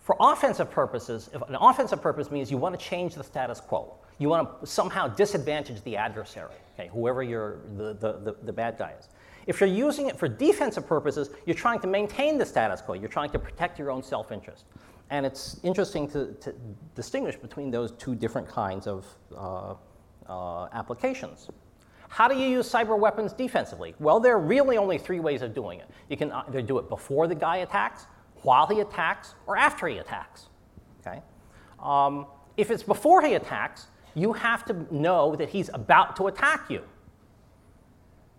For 0.00 0.16
offensive 0.20 0.70
purposes, 0.70 1.30
if 1.32 1.42
an 1.42 1.56
offensive 1.56 2.00
purpose 2.00 2.30
means 2.30 2.50
you 2.50 2.58
want 2.58 2.78
to 2.78 2.84
change 2.84 3.14
the 3.14 3.24
status 3.24 3.60
quo. 3.60 3.94
You 4.18 4.28
want 4.28 4.60
to 4.60 4.66
somehow 4.66 5.08
disadvantage 5.08 5.82
the 5.82 5.96
adversary, 5.96 6.54
okay, 6.74 6.88
whoever 6.88 7.22
your, 7.22 7.58
the, 7.76 7.94
the, 7.94 8.12
the, 8.12 8.36
the 8.44 8.52
bad 8.52 8.78
guy 8.78 8.94
is. 8.98 9.08
If 9.46 9.60
you're 9.60 9.68
using 9.68 10.06
it 10.06 10.18
for 10.18 10.26
defensive 10.26 10.86
purposes, 10.86 11.30
you're 11.44 11.54
trying 11.54 11.80
to 11.80 11.86
maintain 11.86 12.38
the 12.38 12.46
status 12.46 12.80
quo. 12.80 12.94
You're 12.94 13.08
trying 13.08 13.30
to 13.30 13.38
protect 13.38 13.78
your 13.78 13.90
own 13.90 14.02
self 14.02 14.32
interest. 14.32 14.64
And 15.10 15.24
it's 15.24 15.60
interesting 15.62 16.08
to, 16.08 16.32
to, 16.40 16.54
distinguish 16.94 17.36
between 17.36 17.70
those 17.70 17.92
two 17.92 18.14
different 18.14 18.48
kinds 18.48 18.86
of 18.86 19.06
uh, 19.36 19.74
uh, 20.28 20.68
applications. 20.72 21.48
How 22.08 22.28
do 22.28 22.36
you 22.36 22.48
use 22.48 22.70
cyber 22.70 22.98
weapons 22.98 23.32
defensively? 23.32 23.94
Well, 24.00 24.20
there 24.20 24.34
are 24.34 24.40
really 24.40 24.76
only 24.78 24.98
three 24.98 25.20
ways 25.20 25.42
of 25.42 25.54
doing 25.54 25.80
it. 25.80 25.88
You 26.08 26.16
can 26.16 26.32
either 26.32 26.62
do 26.62 26.78
it 26.78 26.88
before 26.88 27.28
the 27.28 27.34
guy 27.34 27.58
attacks, 27.58 28.06
while 28.42 28.66
he 28.66 28.80
attacks, 28.80 29.34
or 29.46 29.56
after 29.56 29.86
he 29.86 29.98
attacks. 29.98 30.46
Okay? 31.00 31.20
Um, 31.80 32.26
if 32.56 32.70
it's 32.70 32.82
before 32.82 33.22
he 33.22 33.34
attacks, 33.34 33.88
you 34.14 34.32
have 34.32 34.64
to 34.64 34.94
know 34.94 35.36
that 35.36 35.48
he's 35.50 35.68
about 35.74 36.16
to 36.16 36.26
attack 36.28 36.70
you. 36.70 36.82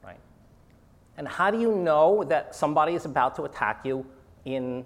Right? 0.03 0.19
And 1.17 1.27
how 1.27 1.51
do 1.51 1.59
you 1.59 1.75
know 1.75 2.23
that 2.23 2.55
somebody 2.55 2.93
is 2.93 3.05
about 3.05 3.35
to 3.35 3.43
attack 3.43 3.85
you 3.85 4.05
in 4.45 4.85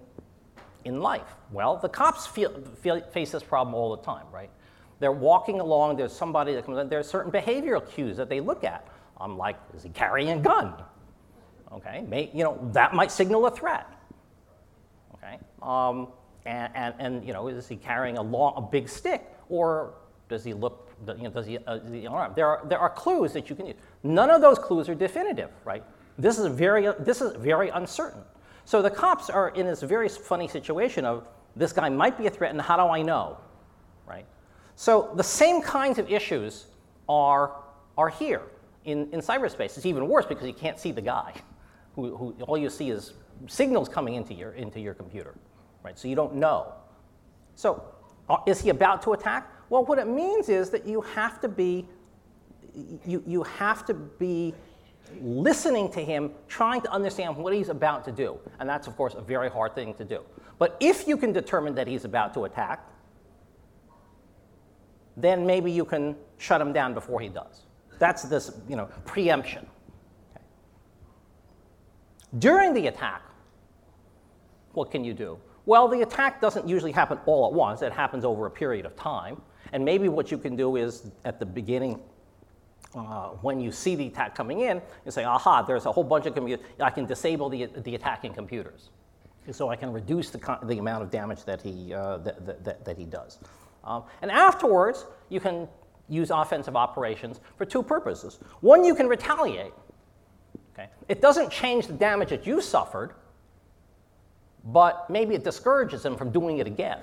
in 0.86 1.00
life? 1.02 1.36
Well, 1.52 1.78
the 1.78 1.90
cops 1.90 2.28
feel, 2.28 2.52
feel, 2.82 3.02
face 3.02 3.32
this 3.32 3.44
problem 3.44 3.76
all 3.76 3.96
the 3.96 4.04
time, 4.04 4.26
right? 4.32 4.50
They're 5.00 5.12
walking 5.12 5.60
along, 5.60 5.98
there's 5.98 6.14
somebody 6.14 6.54
that 6.54 6.66
comes 6.66 6.78
in, 6.78 6.90
there's 6.90 7.08
certain 7.08 7.32
behavioral 7.32 7.88
cues 7.88 8.18
that 8.18 8.30
they 8.30 8.40
look 8.40 8.64
at. 8.64 8.88
I'm 9.20 9.38
like, 9.38 9.58
is 9.76 9.84
he 9.84 9.90
carrying 9.90 10.30
a 10.30 10.38
gun? 10.38 10.74
Okay, 11.72 12.06
May, 12.08 12.30
you 12.34 12.44
know, 12.44 12.60
that 12.74 12.94
might 12.94 13.12
signal 13.12 13.46
a 13.46 13.52
threat. 13.52 13.88
Okay, 15.16 15.40
um, 15.62 16.10
and, 16.46 16.72
and, 16.76 16.96
and, 17.00 17.28
you 17.28 17.34
know, 17.34 17.48
is 17.48 17.68
he 17.68 17.76
carrying 17.76 18.18
a, 18.18 18.22
long, 18.22 18.54
a 18.58 18.62
big 18.62 18.90
stick 18.90 19.24
or 19.50 19.94
does 20.30 20.44
he 20.44 20.54
look, 20.54 20.90
you 21.08 21.24
know, 21.24 21.30
does 21.30 21.46
he, 21.46 21.58
uh, 21.68 21.80
the 21.86 22.08
arm? 22.08 22.34
There 22.36 22.48
are, 22.48 22.66
there 22.66 22.80
are 22.80 22.90
clues 22.90 23.34
that 23.34 23.50
you 23.50 23.56
can 23.56 23.68
use. 23.68 23.76
None 24.04 24.30
of 24.30 24.42
those 24.42 24.58
clues 24.58 24.88
are 24.88 24.96
definitive, 24.96 25.50
right? 25.66 25.84
This 26.18 26.40
is 26.40 26.48
very, 26.48 26.88
this 27.00 27.22
is 27.22 27.36
very 27.36 27.70
uncertain. 27.70 28.22
So 28.72 28.82
the 28.82 28.90
cops 28.90 29.30
are 29.30 29.50
in 29.50 29.66
this 29.66 29.82
very 29.82 30.08
funny 30.08 30.48
situation 30.48 31.04
of 31.04 31.28
this 31.58 31.74
guy 31.74 31.90
might 31.90 32.18
be 32.18 32.28
a 32.28 32.30
threat, 32.30 32.52
and 32.52 32.62
how 32.62 32.78
do 32.78 32.84
I 32.84 33.02
know, 33.02 33.38
right? 34.08 34.26
So 34.78 35.12
the 35.16 35.24
same 35.26 35.62
kinds 35.62 36.00
of 36.00 36.10
issues 36.10 36.68
are, 37.10 37.52
are 37.98 38.08
here 38.08 38.44
in, 38.86 39.12
in 39.12 39.20
cyberspace. 39.20 39.76
It's 39.76 39.86
even 39.86 40.08
worse 40.08 40.26
because 40.26 40.48
you 40.48 40.54
can't 40.54 40.80
see 40.80 40.94
the 40.94 41.02
guy. 41.02 41.34
Who, 41.96 42.16
who, 42.16 42.34
all 42.48 42.58
you 42.58 42.70
see 42.70 42.92
is 42.92 43.12
signals 43.48 43.90
coming 43.90 44.14
into 44.14 44.34
your, 44.34 44.54
into 44.54 44.80
your 44.80 44.94
computer, 44.94 45.36
right? 45.84 46.00
So 46.00 46.08
you 46.08 46.16
don't 46.16 46.36
know. 46.36 46.72
So 47.56 47.84
uh, 48.30 48.38
is 48.48 48.62
he 48.62 48.70
about 48.70 49.02
to 49.02 49.12
attack? 49.12 49.52
Well, 49.70 49.84
what 49.84 50.00
it 50.00 50.08
means 50.08 50.48
is 50.48 50.70
that 50.70 50.88
you 50.88 51.02
have 51.02 51.42
to 51.42 51.50
be, 51.50 51.90
you, 53.06 53.22
you 53.28 53.44
have 53.44 53.86
to 53.88 53.94
be 53.94 54.54
listening 55.22 55.92
to 55.92 56.04
him, 56.04 56.32
trying 56.48 56.82
to 56.82 56.92
understand 56.92 57.36
what 57.36 57.54
he's 57.54 57.70
about 57.70 58.06
to 58.06 58.12
do. 58.12 58.40
And 58.60 58.70
that's, 58.70 58.88
of 58.88 58.96
course, 58.96 59.14
a 59.14 59.22
very 59.22 59.50
hard 59.50 59.76
thing 59.76 59.94
to 59.96 60.06
do. 60.06 60.22
But 60.58 60.78
if 60.80 61.08
you 61.08 61.18
can 61.18 61.34
determine 61.34 61.76
that 61.76 61.88
he's 61.88 62.06
about 62.06 62.34
to 62.36 62.46
attack, 62.46 62.86
then 65.18 65.46
maybe 65.46 65.72
you 65.72 65.86
can 65.86 66.16
shut 66.38 66.62
him 66.62 66.74
down 66.74 66.94
before 66.94 67.20
he 67.20 67.30
does. 67.30 67.66
That's 68.00 68.24
this, 68.24 68.52
you 68.68 68.76
know, 68.76 68.86
preemption. 69.06 69.66
Okay. 70.36 70.46
During 72.40 72.74
the 72.74 72.88
attack, 72.88 73.22
what 74.74 74.90
can 74.90 75.04
you 75.04 75.14
do? 75.14 75.38
Well, 75.66 75.88
the 75.88 76.02
attack 76.02 76.42
doesn't 76.42 76.68
usually 76.68 76.92
happen 76.92 77.20
all 77.26 77.46
at 77.46 77.54
once. 77.54 77.82
It 77.82 77.92
happens 77.92 78.26
over 78.26 78.46
a 78.46 78.52
period 78.52 78.86
of 78.86 78.96
time. 78.96 79.42
And 79.74 79.86
maybe 79.86 80.10
what 80.10 80.32
you 80.32 80.38
can 80.38 80.56
do 80.56 80.76
is 80.76 81.12
at 81.26 81.40
the 81.40 81.46
beginning 81.46 82.00
uh, 82.96 83.30
when 83.42 83.60
you 83.60 83.72
see 83.72 83.96
the 83.96 84.08
attack 84.08 84.36
coming 84.36 84.62
in, 84.62 84.82
you 85.06 85.12
say, 85.12 85.24
aha, 85.24 85.62
there's 85.62 85.86
a 85.86 85.92
whole 85.92 86.04
bunch 86.04 86.26
of 86.26 86.34
computers. 86.34 86.66
I 86.80 86.90
can 86.90 87.06
disable 87.06 87.50
the, 87.50 87.66
the 87.66 87.96
attacking 87.96 88.34
computers. 88.34 88.90
So 89.52 89.70
I 89.70 89.76
can 89.76 89.92
reduce 89.92 90.30
the, 90.30 90.60
the 90.64 90.78
amount 90.78 91.04
of 91.04 91.12
damage 91.12 91.44
that 91.46 91.62
he, 91.62 91.94
uh, 91.94 92.18
that, 92.18 92.64
that, 92.64 92.86
that, 92.86 92.98
he 92.98 93.06
does. 93.06 93.40
Um, 93.84 94.04
and 94.22 94.30
afterwards, 94.30 95.06
you 95.30 95.40
can 95.40 95.68
use 96.10 96.30
offensive 96.30 96.76
operations 96.76 97.40
for 97.58 97.66
two 97.66 97.82
purposes. 97.82 98.40
One, 98.60 98.84
you 98.84 98.94
can 98.94 99.08
retaliate. 99.08 99.74
Okay? 100.74 100.90
It 101.10 101.22
doesn't 101.22 101.50
change 101.50 101.88
the 101.88 101.94
damage 101.94 102.30
that 102.30 102.46
you 102.46 102.62
suffered, 102.62 103.14
but 104.66 105.10
maybe 105.10 105.34
it 105.34 105.44
discourages 105.44 106.06
him 106.06 106.16
from 106.16 106.30
doing 106.32 106.60
it 106.60 106.68
again. 106.68 107.00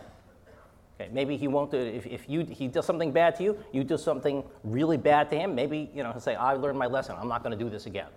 Okay, 1.00 1.10
maybe 1.12 1.36
he 1.36 1.46
won't 1.46 1.70
do 1.70 1.76
it. 1.78 1.94
If, 1.94 2.06
if 2.06 2.28
you, 2.28 2.44
he 2.44 2.66
does 2.66 2.84
something 2.84 3.12
bad 3.12 3.36
to 3.36 3.44
you, 3.44 3.58
you 3.72 3.84
do 3.84 3.96
something 3.96 4.42
really 4.64 4.96
bad 4.96 5.30
to 5.30 5.38
him, 5.38 5.54
maybe 5.54 5.90
you 5.94 6.02
know, 6.02 6.10
he'll 6.10 6.20
say, 6.20 6.34
I 6.34 6.54
learned 6.54 6.78
my 6.78 6.86
lesson. 6.86 7.14
I'm 7.18 7.28
not 7.28 7.44
going 7.44 7.56
to 7.56 7.64
do 7.64 7.70
this 7.70 7.86
again. 7.86 8.08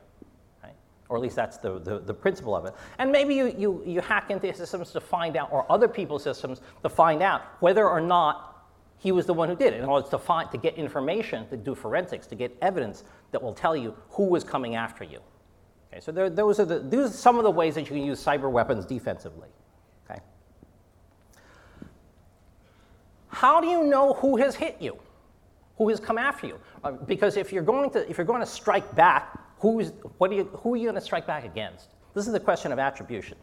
Right? 0.63 0.73
Or 1.07 1.17
at 1.17 1.21
least 1.21 1.35
that's 1.35 1.57
the, 1.57 1.77
the, 1.79 1.99
the, 1.99 2.13
principle 2.13 2.55
of 2.55 2.65
it. 2.65 2.73
And 2.97 3.11
maybe 3.11 3.35
you, 3.35 3.53
you, 3.55 3.83
you 3.85 4.01
hack 4.01 4.31
into 4.31 4.47
his 4.47 4.57
systems 4.57 4.91
to 4.91 5.01
find 5.01 5.37
out, 5.37 5.51
or 5.51 5.71
other 5.71 5.87
people's 5.87 6.23
systems 6.23 6.61
to 6.81 6.89
find 6.89 7.21
out 7.21 7.43
whether 7.59 7.87
or 7.87 8.01
not 8.01 8.65
he 8.97 9.11
was 9.11 9.27
the 9.27 9.33
one 9.33 9.47
who 9.47 9.55
did 9.55 9.73
it. 9.73 9.81
In 9.81 9.85
order 9.85 10.07
to 10.09 10.17
find, 10.17 10.49
to 10.49 10.57
get 10.57 10.75
information, 10.75 11.47
to 11.49 11.57
do 11.57 11.75
forensics, 11.75 12.25
to 12.27 12.35
get 12.35 12.57
evidence 12.63 13.03
that 13.31 13.43
will 13.43 13.53
tell 13.53 13.75
you 13.75 13.95
who 14.09 14.25
was 14.25 14.43
coming 14.43 14.75
after 14.75 15.03
you. 15.03 15.19
Okay, 15.91 15.99
so 16.01 16.11
there, 16.11 16.31
those, 16.31 16.59
are 16.59 16.65
the, 16.65 17.03
are 17.03 17.09
some 17.09 17.37
of 17.37 17.43
the 17.43 17.51
ways 17.51 17.75
that 17.75 17.81
you 17.81 17.87
can 17.87 18.03
use 18.03 18.23
cyber 18.23 18.49
weapons 18.49 18.85
defensively. 18.85 19.49
How 23.31 23.61
do 23.61 23.67
you 23.67 23.83
know 23.83 24.13
who 24.13 24.37
has 24.37 24.55
hit 24.55 24.77
you? 24.79 24.97
Who 25.77 25.89
has 25.89 25.99
come 25.99 26.17
after 26.17 26.47
you? 26.47 26.59
Uh, 26.83 26.91
because 26.91 27.37
if 27.37 27.51
you're 27.51 27.63
going 27.63 27.89
to 27.91 28.09
if 28.09 28.17
you're 28.17 28.25
going 28.25 28.41
to 28.41 28.45
strike 28.45 28.93
back, 28.95 29.39
who's 29.59 29.93
what 30.17 30.29
are 30.29 30.35
you 30.35 30.43
who 30.43 30.73
are 30.73 30.77
you 30.77 30.83
going 30.83 30.95
to 30.95 31.01
strike 31.01 31.25
back 31.25 31.45
against? 31.45 31.89
This 32.13 32.27
is 32.27 32.33
the 32.33 32.39
question 32.39 32.71
of 32.71 32.79
attribution. 32.79 33.37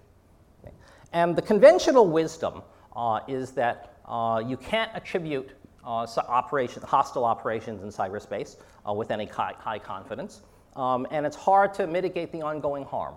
And 1.12 1.34
the 1.34 1.42
conventional 1.42 2.06
wisdom 2.06 2.62
uh, 2.94 3.20
is 3.26 3.52
that 3.52 3.94
uh, 4.06 4.42
you 4.46 4.58
can't 4.58 4.90
attribute 4.94 5.50
uh, 5.84 6.06
operation, 6.28 6.82
hostile 6.82 7.24
operations 7.24 7.82
in 7.82 7.88
cyberspace 7.88 8.56
uh, 8.86 8.92
with 8.92 9.10
any 9.10 9.24
high, 9.24 9.54
high 9.58 9.78
confidence, 9.78 10.42
um, 10.76 11.06
and 11.10 11.24
it's 11.24 11.36
hard 11.36 11.72
to 11.74 11.86
mitigate 11.86 12.30
the 12.30 12.42
ongoing 12.42 12.84
harm. 12.84 13.14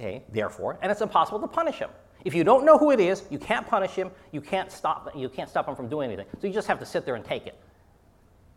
Okay, 0.00 0.22
therefore, 0.32 0.78
and 0.80 0.90
it's 0.90 1.02
impossible 1.02 1.40
to 1.40 1.46
punish 1.46 1.76
him. 1.76 1.90
If 2.24 2.34
you 2.34 2.42
don't 2.42 2.64
know 2.64 2.78
who 2.78 2.90
it 2.90 3.00
is, 3.00 3.24
you 3.30 3.38
can't 3.38 3.66
punish 3.66 3.92
him, 3.92 4.10
you 4.32 4.40
can't 4.40 4.72
stop, 4.72 5.10
you 5.14 5.28
can't 5.28 5.48
stop 5.48 5.68
him 5.68 5.76
from 5.76 5.88
doing 5.88 6.10
anything. 6.10 6.26
So 6.40 6.46
you 6.46 6.52
just 6.52 6.68
have 6.68 6.78
to 6.78 6.86
sit 6.86 7.04
there 7.04 7.16
and 7.16 7.24
take 7.24 7.46
it. 7.46 7.58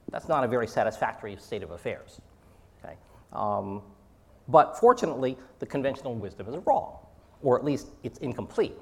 That's 0.10 0.30
not 0.30 0.44
a 0.46 0.48
very 0.48 0.68
satisfactory 0.68 1.36
state 1.38 1.64
of 1.64 1.72
affairs. 1.72 2.22
Okay? 2.84 2.96
Um, 3.34 3.82
but 4.48 4.80
fortunately, 4.80 5.38
the 5.60 5.66
conventional 5.66 6.16
wisdom 6.16 6.48
is 6.48 6.56
wrong, 6.66 6.98
or 7.42 7.58
at 7.58 7.66
least 7.66 7.88
it's 8.04 8.20
incomplete. 8.20 8.76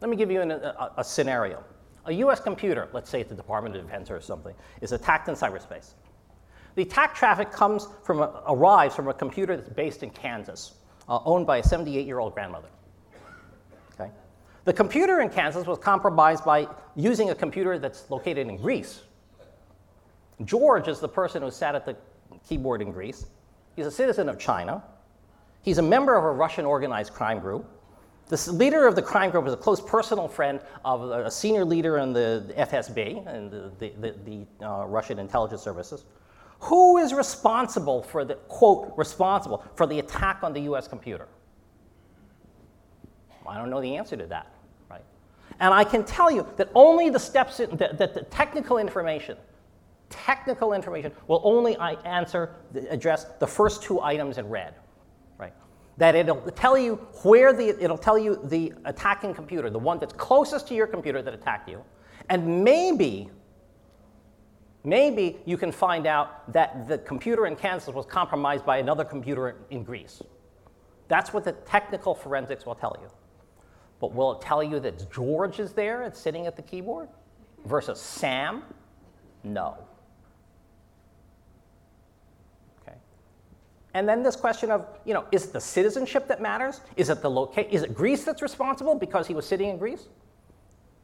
Let 0.00 0.08
me 0.08 0.16
give 0.16 0.30
you 0.30 0.40
an, 0.40 0.52
a, 0.52 0.92
a 0.98 1.04
scenario. 1.04 1.64
A 2.06 2.12
US 2.12 2.38
computer, 2.38 2.88
let's 2.92 3.10
say 3.10 3.24
the 3.24 3.34
Department 3.34 3.74
of 3.76 3.82
Defense 3.82 4.10
or 4.10 4.20
something, 4.20 4.54
is 4.80 4.92
attacked 4.92 5.28
in 5.28 5.34
cyberspace. 5.34 5.94
The 6.74 6.82
attack 6.82 7.14
traffic 7.14 7.50
comes 7.50 7.88
from 8.04 8.20
a, 8.20 8.42
arrives 8.48 8.94
from 8.94 9.08
a 9.08 9.14
computer 9.14 9.56
that's 9.56 9.68
based 9.68 10.02
in 10.02 10.10
Kansas 10.10 10.74
uh, 11.08 11.18
owned 11.24 11.46
by 11.46 11.58
a 11.58 11.62
78 11.62 12.06
year 12.06 12.18
old 12.18 12.34
grandmother. 12.34 12.68
Okay? 13.94 14.10
The 14.64 14.72
computer 14.72 15.20
in 15.20 15.28
Kansas 15.28 15.66
was 15.66 15.78
compromised 15.78 16.44
by 16.44 16.68
using 16.96 17.30
a 17.30 17.34
computer 17.34 17.78
that's 17.78 18.10
located 18.10 18.48
in 18.48 18.56
Greece. 18.56 19.02
George 20.44 20.88
is 20.88 21.00
the 21.00 21.08
person 21.08 21.42
who 21.42 21.50
sat 21.50 21.74
at 21.74 21.84
the 21.84 21.96
keyboard 22.48 22.82
in 22.82 22.92
Greece. 22.92 23.26
He's 23.76 23.86
a 23.86 23.90
citizen 23.90 24.28
of 24.28 24.38
China. 24.38 24.82
He's 25.62 25.78
a 25.78 25.82
member 25.82 26.16
of 26.16 26.24
a 26.24 26.32
Russian 26.32 26.64
organized 26.64 27.12
crime 27.12 27.38
group. 27.38 27.66
The 28.26 28.52
leader 28.52 28.86
of 28.86 28.96
the 28.96 29.02
crime 29.02 29.30
group 29.30 29.46
is 29.46 29.52
a 29.52 29.56
close 29.56 29.80
personal 29.80 30.26
friend 30.26 30.60
of 30.84 31.02
a 31.10 31.30
senior 31.30 31.64
leader 31.64 31.98
in 31.98 32.12
the 32.12 32.52
FSB 32.56 33.26
and 33.26 33.50
the, 33.50 33.72
the, 33.78 33.92
the, 34.00 34.46
the 34.58 34.66
uh, 34.66 34.86
Russian 34.86 35.18
intelligence 35.18 35.62
services. 35.62 36.04
Who 36.62 36.98
is 36.98 37.12
responsible 37.12 38.02
for 38.02 38.24
the, 38.24 38.34
quote, 38.34 38.92
responsible 38.96 39.64
for 39.74 39.84
the 39.84 39.98
attack 39.98 40.44
on 40.44 40.52
the 40.52 40.60
US 40.60 40.86
computer? 40.86 41.26
I 43.48 43.58
don't 43.58 43.68
know 43.68 43.80
the 43.80 43.96
answer 43.96 44.16
to 44.16 44.26
that, 44.26 44.46
right? 44.88 45.02
And 45.58 45.74
I 45.74 45.82
can 45.82 46.04
tell 46.04 46.30
you 46.30 46.46
that 46.56 46.70
only 46.76 47.10
the 47.10 47.18
steps, 47.18 47.58
in, 47.58 47.76
that, 47.78 47.98
that 47.98 48.14
the 48.14 48.22
technical 48.22 48.78
information, 48.78 49.36
technical 50.08 50.72
information 50.72 51.10
will 51.26 51.40
only 51.42 51.76
answer, 52.04 52.54
address 52.90 53.24
the 53.40 53.46
first 53.46 53.82
two 53.82 54.00
items 54.00 54.38
in 54.38 54.48
red, 54.48 54.74
right? 55.38 55.52
That 55.96 56.14
it'll 56.14 56.42
tell 56.52 56.78
you 56.78 56.94
where 57.24 57.52
the, 57.52 57.70
it'll 57.82 57.98
tell 57.98 58.16
you 58.16 58.38
the 58.44 58.72
attacking 58.84 59.34
computer, 59.34 59.68
the 59.68 59.80
one 59.80 59.98
that's 59.98 60.12
closest 60.12 60.68
to 60.68 60.74
your 60.74 60.86
computer 60.86 61.22
that 61.22 61.34
attacked 61.34 61.68
you, 61.68 61.82
and 62.28 62.62
maybe 62.62 63.30
Maybe 64.84 65.38
you 65.44 65.56
can 65.56 65.70
find 65.70 66.06
out 66.06 66.52
that 66.52 66.88
the 66.88 66.98
computer 66.98 67.46
in 67.46 67.54
Kansas 67.54 67.94
was 67.94 68.06
compromised 68.06 68.66
by 68.66 68.78
another 68.78 69.04
computer 69.04 69.56
in 69.70 69.84
Greece. 69.84 70.22
That's 71.08 71.32
what 71.32 71.44
the 71.44 71.52
technical 71.52 72.14
forensics 72.14 72.66
will 72.66 72.74
tell 72.74 72.96
you. 73.00 73.08
But 74.00 74.12
will 74.12 74.32
it 74.32 74.40
tell 74.40 74.62
you 74.62 74.80
that 74.80 75.12
George 75.12 75.60
is 75.60 75.72
there 75.72 76.02
and 76.02 76.14
sitting 76.14 76.46
at 76.46 76.56
the 76.56 76.62
keyboard 76.62 77.08
versus 77.64 78.00
Sam? 78.00 78.64
No. 79.44 79.78
Okay. 82.82 82.96
And 83.94 84.08
then 84.08 84.24
this 84.24 84.34
question 84.34 84.72
of, 84.72 84.86
you 85.04 85.14
know, 85.14 85.26
is 85.30 85.44
it 85.44 85.52
the 85.52 85.60
citizenship 85.60 86.26
that 86.26 86.42
matters? 86.42 86.80
Is 86.96 87.10
it 87.10 87.22
the 87.22 87.30
loca- 87.30 87.72
is 87.72 87.84
it 87.84 87.94
Greece 87.94 88.24
that's 88.24 88.42
responsible 88.42 88.96
because 88.96 89.28
he 89.28 89.34
was 89.34 89.46
sitting 89.46 89.68
in 89.68 89.78
Greece? 89.78 90.08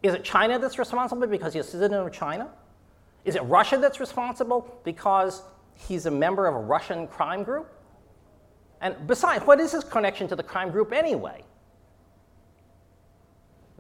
Is 0.03 0.15
it 0.15 0.25
China 0.25 0.59
that's 0.59 0.79
responsible 0.81 1.29
because 1.29 1.55
he's 1.55 1.67
a 1.67 1.71
citizen 1.71 1.95
of 1.95 2.13
China? 2.13 2.51
Is 3.29 3.35
it 3.35 3.43
Russia 3.43 3.77
that's 3.77 4.01
responsible 4.01 4.81
because 4.85 5.43
he's 5.75 6.07
a 6.07 6.11
member 6.11 6.47
of 6.47 6.55
a 6.55 6.59
Russian 6.59 7.07
crime 7.07 7.43
group? 7.43 7.71
And 8.81 8.97
besides, 9.07 9.45
what 9.47 9.61
is 9.61 9.73
his 9.73 9.85
connection 9.85 10.29
to 10.29 10.37
the 10.37 10.43
crime 10.43 10.71
group 10.71 10.95
anyway? 10.95 11.45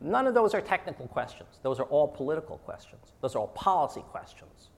None 0.02 0.26
of 0.26 0.34
those 0.34 0.52
are 0.52 0.60
technical 0.60 1.08
questions. 1.08 1.60
Those 1.62 1.80
are 1.80 1.84
all 1.84 2.06
political 2.06 2.58
questions. 2.58 3.14
Those 3.22 3.34
are 3.36 3.38
all 3.38 3.48
policy 3.48 4.02
questions. 4.10 4.68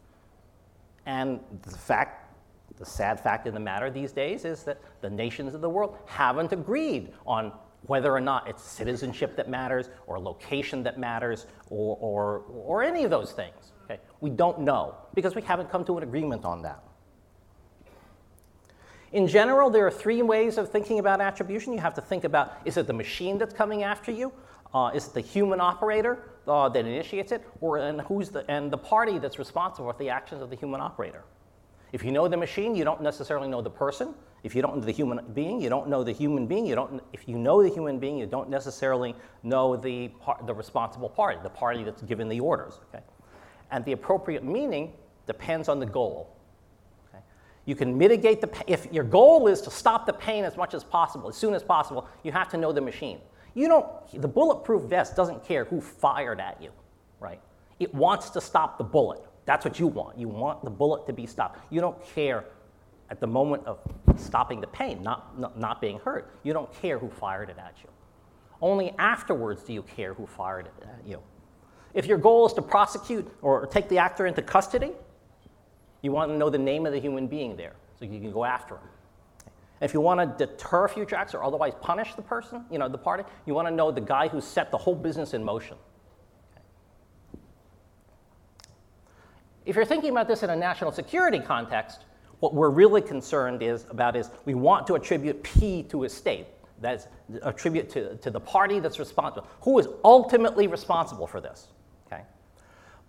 And 1.05 1.41
the 1.63 1.77
fact, 1.77 2.33
the 2.77 2.87
sad 2.87 3.19
fact 3.19 3.49
of 3.49 3.55
the 3.55 3.61
matter 3.61 3.91
these 3.91 4.13
days 4.13 4.45
is 4.45 4.63
that 4.63 4.79
the 5.01 5.11
nations 5.11 5.53
of 5.53 5.63
the 5.63 5.69
world 5.69 5.97
haven't 6.07 6.53
agreed 6.53 7.13
on 7.27 7.51
whether 7.87 8.15
or 8.15 8.21
not 8.21 8.49
it's 8.49 8.63
citizenship 8.63 9.35
that 9.35 9.49
matters, 9.49 9.91
or 10.07 10.21
location 10.21 10.85
that 10.85 10.97
matters, 10.97 11.49
or, 11.71 11.97
or, 12.01 12.45
or 12.53 12.85
any 12.85 13.03
of 13.03 13.11
those 13.11 13.33
things. 13.33 13.73
We 14.21 14.31
don't 14.31 14.61
know 14.61 14.95
because 15.15 15.35
we 15.35 15.43
haven't 15.43 15.71
come 15.71 15.85
to 15.87 15.97
an 15.97 16.03
agreement 16.03 16.45
on 16.45 16.63
that. 16.63 16.83
In 19.13 19.27
general, 19.27 19.71
there 19.71 19.87
are 19.87 19.91
three 19.91 20.23
ways 20.23 20.57
of 20.57 20.71
thinking 20.71 21.01
about 21.01 21.21
attribution. 21.21 21.73
You 21.73 21.81
have 21.81 21.95
to 21.95 22.01
think 22.01 22.25
about 22.25 22.59
is 22.65 22.77
it 22.77 22.87
the 22.87 22.93
machine 22.93 23.39
that's 23.39 23.55
coming 23.55 23.83
after 23.83 24.13
you? 24.13 24.33
Uh, 24.73 24.93
is 24.95 25.09
it 25.09 25.15
the 25.15 25.21
human 25.21 25.61
operator 25.61 26.31
uh, 26.47 26.69
that 26.69 26.87
initiates 26.87 27.33
it? 27.33 27.45
Or 27.61 27.79
and 27.79 28.01
who's 28.03 28.29
the, 28.29 28.49
and 28.49 28.71
the 28.71 28.79
party 28.79 29.19
that's 29.19 29.39
responsible 29.39 29.93
for 29.93 29.99
the 29.99 30.11
actions 30.11 30.43
of 30.43 30.51
the 30.51 30.57
human 30.57 30.81
operator? 30.81 31.25
If 31.93 32.05
you 32.05 32.13
know 32.13 32.29
the 32.29 32.37
machine, 32.37 32.77
you 32.77 32.85
don't 32.85 33.03
necessarily 33.03 33.49
know 33.49 33.63
the 33.63 33.71
person. 33.71 34.15
If 34.45 34.55
you 34.55 34.63
don't 34.63 34.77
know 34.77 34.85
the 34.85 34.93
human 34.93 35.21
being, 35.35 35.61
you 35.61 35.69
don't 35.69 35.89
know 35.89 36.05
the 36.05 36.13
human 36.13 36.47
being. 36.47 36.65
You 36.65 36.77
don't, 36.77 37.03
if 37.13 37.29
you 37.29 37.37
know 37.37 37.63
the 37.63 37.69
human 37.69 37.99
being, 37.99 38.17
you 38.17 38.27
don't 38.27 38.49
necessarily 38.49 39.17
know 39.43 39.77
the, 39.77 40.09
par- 40.21 40.41
the 40.47 40.55
responsible 40.55 41.09
party, 41.09 41.39
the 41.43 41.51
party 41.51 41.83
that's 41.83 42.03
given 42.03 42.29
the 42.29 42.39
orders. 42.39 42.79
Okay? 42.95 43.03
And 43.71 43.85
the 43.85 43.93
appropriate 43.93 44.45
meaning 44.45 44.93
depends 45.27 45.69
on 45.69 45.79
the 45.79 45.87
goal. 45.87 46.37
Okay? 47.09 47.23
You 47.67 47.75
can 47.77 47.97
mitigate 47.97 48.41
the 48.41 48.49
pain. 48.49 48.65
If 48.67 48.93
your 48.93 49.05
goal 49.05 49.47
is 49.47 49.61
to 49.63 49.71
stop 49.71 50.07
the 50.07 50.13
pain 50.13 50.45
as 50.45 50.57
much 50.57 50.75
as 50.75 50.83
possible, 50.83 51.29
as 51.29 51.37
soon 51.37 51.55
as 51.55 51.63
possible, 51.63 52.09
you 52.23 52.33
have 52.33 52.49
to 52.51 52.57
know 52.57 52.73
the 52.73 52.81
machine. 52.81 53.19
You 53.55 53.69
don't, 53.69 54.21
the 54.21 54.29
bulletproof 54.29 54.83
vest 54.83 55.17
doesn't 55.17 55.45
care 55.45 55.65
who 55.65 55.81
fired 55.81 56.41
at 56.41 56.61
you, 56.63 56.71
right? 57.19 57.41
It 57.79 57.95
wants 57.95 58.31
to 58.31 58.41
stop 58.41 58.79
the 58.79 58.85
bullet. 58.85 59.25
That's 59.45 59.65
what 59.65 59.81
you 59.81 59.87
want. 59.87 60.19
You 60.19 60.29
want 60.29 60.63
the 60.63 60.71
bullet 60.71 61.07
to 61.07 61.13
be 61.13 61.27
stopped. 61.27 61.59
You 61.73 61.81
don't 61.81 62.01
care 62.15 62.45
at 63.11 63.19
the 63.19 63.27
moment 63.27 63.67
of 63.67 63.81
stopping 64.17 64.61
the 64.61 64.69
pain, 64.69 65.03
not, 65.03 65.39
not, 65.39 65.59
not, 65.59 65.81
being 65.81 65.99
hurt. 65.99 66.33
You 66.45 66.53
don't 66.53 66.73
care 66.81 66.99
who 66.99 67.09
fired 67.09 67.51
it 67.51 67.59
at 67.59 67.75
you. 67.83 67.89
Only 68.63 68.95
afterwards 68.99 69.65
do 69.65 69.73
you 69.73 69.83
care 69.83 70.15
who 70.15 70.27
fired 70.27 70.67
it 70.67 70.85
at 70.85 71.07
you. 71.07 71.21
If 71.95 72.07
your 72.07 72.19
goal 72.19 72.47
is 72.47 72.53
to 72.55 72.63
prosecute 72.63 73.31
or 73.43 73.67
take 73.67 73.89
the 73.89 73.99
actor 73.99 74.27
into 74.27 74.43
custody, 74.43 74.93
you 76.03 76.13
want 76.13 76.31
to 76.31 76.37
know 76.37 76.51
the 76.51 76.59
name 76.59 76.87
of 76.87 76.93
the 76.93 77.01
human 77.01 77.27
being 77.27 77.57
there 77.57 77.75
so 77.99 78.05
you 78.05 78.21
can 78.21 78.33
go 78.33 78.45
after 78.45 78.77
him. 78.77 78.89
If 79.81 79.95
you 79.95 80.01
want 80.01 80.39
to 80.39 80.47
deter 80.47 80.89
future 80.89 81.17
acts 81.17 81.35
or 81.35 81.43
otherwise 81.43 81.73
punish 81.81 82.15
the 82.15 82.23
person, 82.23 82.65
you 82.71 82.79
know, 82.79 82.89
the 82.89 82.99
party, 82.99 83.25
you 83.47 83.55
want 83.55 83.67
to 83.67 83.75
know 83.75 83.91
the 83.91 84.01
guy 84.01 84.29
who 84.29 84.41
set 84.41 84.71
the 84.71 84.77
whole 84.77 84.95
business 84.95 85.33
in 85.33 85.43
motion. 85.43 85.77
If 89.65 89.77
you're 89.77 89.85
thinking 89.85 90.11
about 90.11 90.29
this 90.29 90.43
in 90.43 90.51
a 90.51 90.57
national 90.57 90.93
security 90.93 91.39
context, 91.39 92.05
what 92.41 92.55
we're 92.55 92.71
really 92.71 93.03
concerned 93.03 93.63
is 93.63 93.87
about 93.91 94.17
is 94.17 94.31
we 94.45 94.55
want 94.55 94.87
to 94.87 94.95
attribute 94.95 95.43
P 95.43 95.83
to 95.85 96.05
a 96.05 96.09
state. 96.09 96.47
That's 96.81 97.07
attribute 97.43 97.91
to, 97.91 98.17
to 98.17 98.31
the 98.31 98.41
party 98.41 98.81
that's 98.81 98.99
responsible. 98.99 99.47
Who 99.63 99.79
is 99.79 99.89
ultimately 100.03 100.67
responsible 100.67 101.27
for 101.27 101.41
this? 101.41 101.69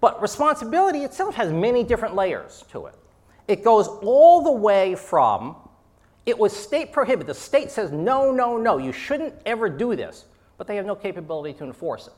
But 0.02 0.22
responsibility 0.22 1.00
itself 1.00 1.36
has 1.36 1.54
many 1.54 1.84
different 1.84 2.16
layers 2.16 2.66
to 2.72 2.88
it. 2.88 2.96
It 3.48 3.64
goes 3.64 3.88
all 3.88 4.44
the 4.44 4.52
way 4.52 4.96
from 4.96 5.56
it 6.26 6.38
was 6.38 6.56
state 6.56 6.92
prohibited. 6.92 7.28
The 7.28 7.34
state 7.34 7.72
says, 7.72 7.92
no, 7.92 8.32
no, 8.32 8.58
no, 8.58 8.78
you 8.78 8.92
shouldn't 8.92 9.34
ever 9.46 9.70
do 9.70 9.96
this, 9.96 10.26
but 10.58 10.68
they 10.68 10.76
have 10.76 10.86
no 10.86 10.96
capability 10.96 11.58
to 11.58 11.64
enforce 11.64 12.08
it. 12.08 12.14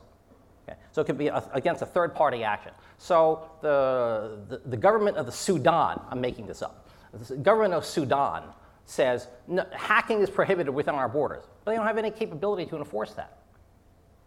Okay? 0.68 0.78
So 0.92 1.00
it 1.00 1.06
could 1.06 1.18
be 1.18 1.28
a, 1.28 1.42
against 1.52 1.82
a 1.82 1.86
third 1.86 2.14
party 2.14 2.44
action. 2.44 2.72
So 2.98 3.50
the, 3.62 4.40
the, 4.48 4.68
the, 4.68 4.76
government 4.76 5.16
of 5.16 5.26
the 5.26 5.32
Sudan, 5.32 6.00
I'm 6.10 6.20
making 6.20 6.46
this 6.46 6.62
up, 6.62 6.88
the 7.12 7.36
government 7.36 7.74
of 7.74 7.84
Sudan 7.84 8.44
says 8.84 9.28
no, 9.48 9.64
hacking 9.72 10.20
is 10.20 10.28
prohibited 10.28 10.74
within 10.74 10.94
our 10.94 11.08
borders, 11.08 11.44
but 11.64 11.72
they 11.72 11.76
don't 11.76 11.86
have 11.86 11.98
any 11.98 12.10
capability 12.10 12.66
to 12.66 12.76
enforce 12.76 13.12
that. 13.12 13.38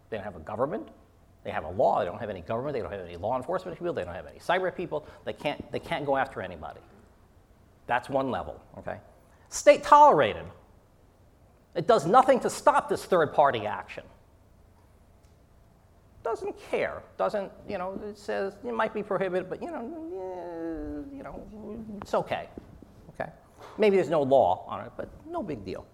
They 0.09 0.17
don't 0.17 0.23
have 0.23 0.35
a 0.35 0.41
government, 0.41 0.87
they 1.47 1.53
have 1.53 1.63
a 1.63 1.69
law, 1.69 1.99
they 1.99 2.05
don't 2.05 2.19
have 2.19 2.29
any 2.29 2.41
government, 2.41 2.73
they 2.73 2.81
don't 2.81 2.91
have 2.91 2.99
any 2.99 3.15
law 3.15 3.37
enforcement 3.37 3.79
people, 3.79 3.93
they 3.93 4.03
don't 4.03 4.13
have 4.13 4.27
any 4.27 4.37
cyber 4.37 4.75
people, 4.75 5.07
they 5.23 5.31
can't, 5.31 5.71
they 5.71 5.79
can't 5.79 6.05
go 6.05 6.17
after 6.17 6.41
anybody. 6.41 6.81
That's 7.85 8.09
one 8.09 8.29
level, 8.31 8.61
okay? 8.79 8.97
State 9.47 9.81
tolerated. 9.81 10.43
It 11.73 11.87
does 11.87 12.05
nothing 12.05 12.41
to 12.41 12.49
stop 12.49 12.89
this 12.89 13.05
third 13.05 13.33
party 13.33 13.65
action. 13.65 14.03
Doesn't 16.21 16.53
care. 16.69 17.01
Doesn't, 17.17 17.49
you 17.65 17.77
know, 17.77 17.97
it 18.05 18.17
says 18.17 18.57
it 18.67 18.73
might 18.73 18.93
be 18.93 19.01
prohibited, 19.01 19.49
but, 19.49 19.61
you 19.61 19.71
know, 19.71 21.05
you 21.15 21.23
know, 21.23 21.41
it's 22.01 22.13
okay. 22.13 22.49
Okay? 23.11 23.31
Maybe 23.77 23.95
there's 23.95 24.09
no 24.09 24.21
law 24.21 24.65
on 24.67 24.85
it, 24.85 24.91
but 24.97 25.07
no 25.25 25.41
big 25.41 25.63
deal. 25.63 25.85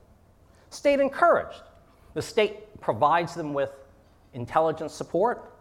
State 0.71 0.99
encouraged. 0.99 1.61
The 2.15 2.23
state 2.23 2.81
provides 2.81 3.35
them 3.35 3.53
with 3.53 3.69
intelligence 4.33 4.93
support, 4.93 5.53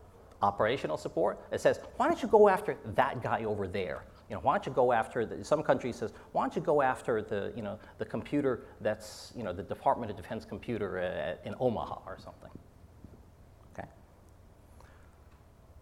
operational 0.42 0.96
support. 0.96 1.40
It 1.52 1.60
says, 1.60 1.80
why 1.96 2.08
don't 2.08 2.22
you 2.22 2.28
go 2.28 2.48
after 2.48 2.76
that 2.94 3.22
guy 3.22 3.44
over 3.44 3.66
there? 3.66 4.04
You 4.28 4.36
know, 4.36 4.40
why 4.40 4.54
don't 4.54 4.66
you 4.66 4.72
go 4.72 4.92
after, 4.92 5.26
the, 5.26 5.44
some 5.44 5.62
country 5.62 5.92
says, 5.92 6.12
why 6.32 6.42
don't 6.42 6.56
you 6.56 6.62
go 6.62 6.80
after 6.80 7.22
the, 7.22 7.52
you 7.54 7.62
know, 7.62 7.78
the 7.98 8.04
computer 8.04 8.64
that's, 8.80 9.32
you 9.36 9.42
know, 9.42 9.52
the 9.52 9.62
Department 9.62 10.10
of 10.10 10.16
Defense 10.16 10.44
computer 10.44 10.98
uh, 10.98 11.48
in 11.48 11.54
Omaha 11.60 11.98
or 12.06 12.18
something. 12.18 12.50
Okay. 13.72 13.88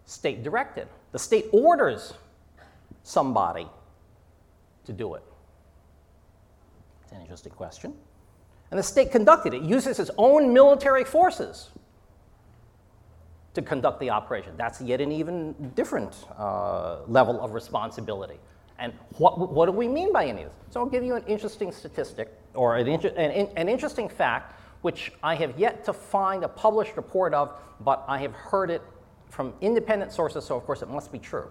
State 0.05 0.43
directed. 0.43 0.89
The 1.13 1.19
state 1.19 1.47
orders 1.53 2.15
somebody 3.03 3.69
to 4.85 4.93
do 4.93 5.15
it. 5.15 5.23
It's 7.05 7.13
an 7.13 7.21
interesting 7.21 7.53
question. 7.53 7.95
And 8.71 8.79
the 8.79 8.85
state 8.85 9.11
conducted 9.11 9.55
it, 9.55 9.63
uses 9.63 9.99
its 9.99 10.11
own 10.17 10.53
military 10.53 11.05
forces 11.05 11.71
to 13.55 13.63
conduct 13.63 14.01
the 14.01 14.11
operation. 14.11 14.53
That's 14.57 14.81
yet 14.81 15.01
an 15.01 15.13
even 15.13 15.55
different 15.75 16.15
uh, 16.39 17.01
level 17.07 17.41
of 17.41 17.53
responsibility. 17.53 18.39
And 18.79 18.93
what, 19.19 19.53
what 19.53 19.67
do 19.67 19.73
we 19.73 19.89
mean 19.89 20.13
by 20.13 20.27
any 20.27 20.43
of 20.43 20.49
this? 20.49 20.59
So 20.71 20.81
I'll 20.81 20.87
give 20.87 21.05
you 21.05 21.15
an 21.15 21.25
interesting 21.27 21.71
statistic 21.71 22.33
or 22.55 22.77
an, 22.77 22.89
inter- 22.89 23.09
an, 23.17 23.49
an 23.57 23.69
interesting 23.69 24.09
fact, 24.09 24.59
which 24.83 25.13
I 25.23 25.35
have 25.35 25.59
yet 25.59 25.85
to 25.85 25.93
find 25.93 26.45
a 26.45 26.49
published 26.49 26.97
report 26.97 27.35
of, 27.35 27.53
but 27.81 28.05
I 28.09 28.19
have 28.19 28.33
heard 28.33 28.71
it 28.71 28.83
from 29.29 29.53
independent 29.61 30.13
sources, 30.13 30.45
so 30.45 30.57
of 30.57 30.65
course 30.65 30.83
it 30.83 30.89
must 30.89 31.13
be 31.13 31.19
true. 31.19 31.49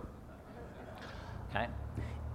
Okay? 1.49 1.67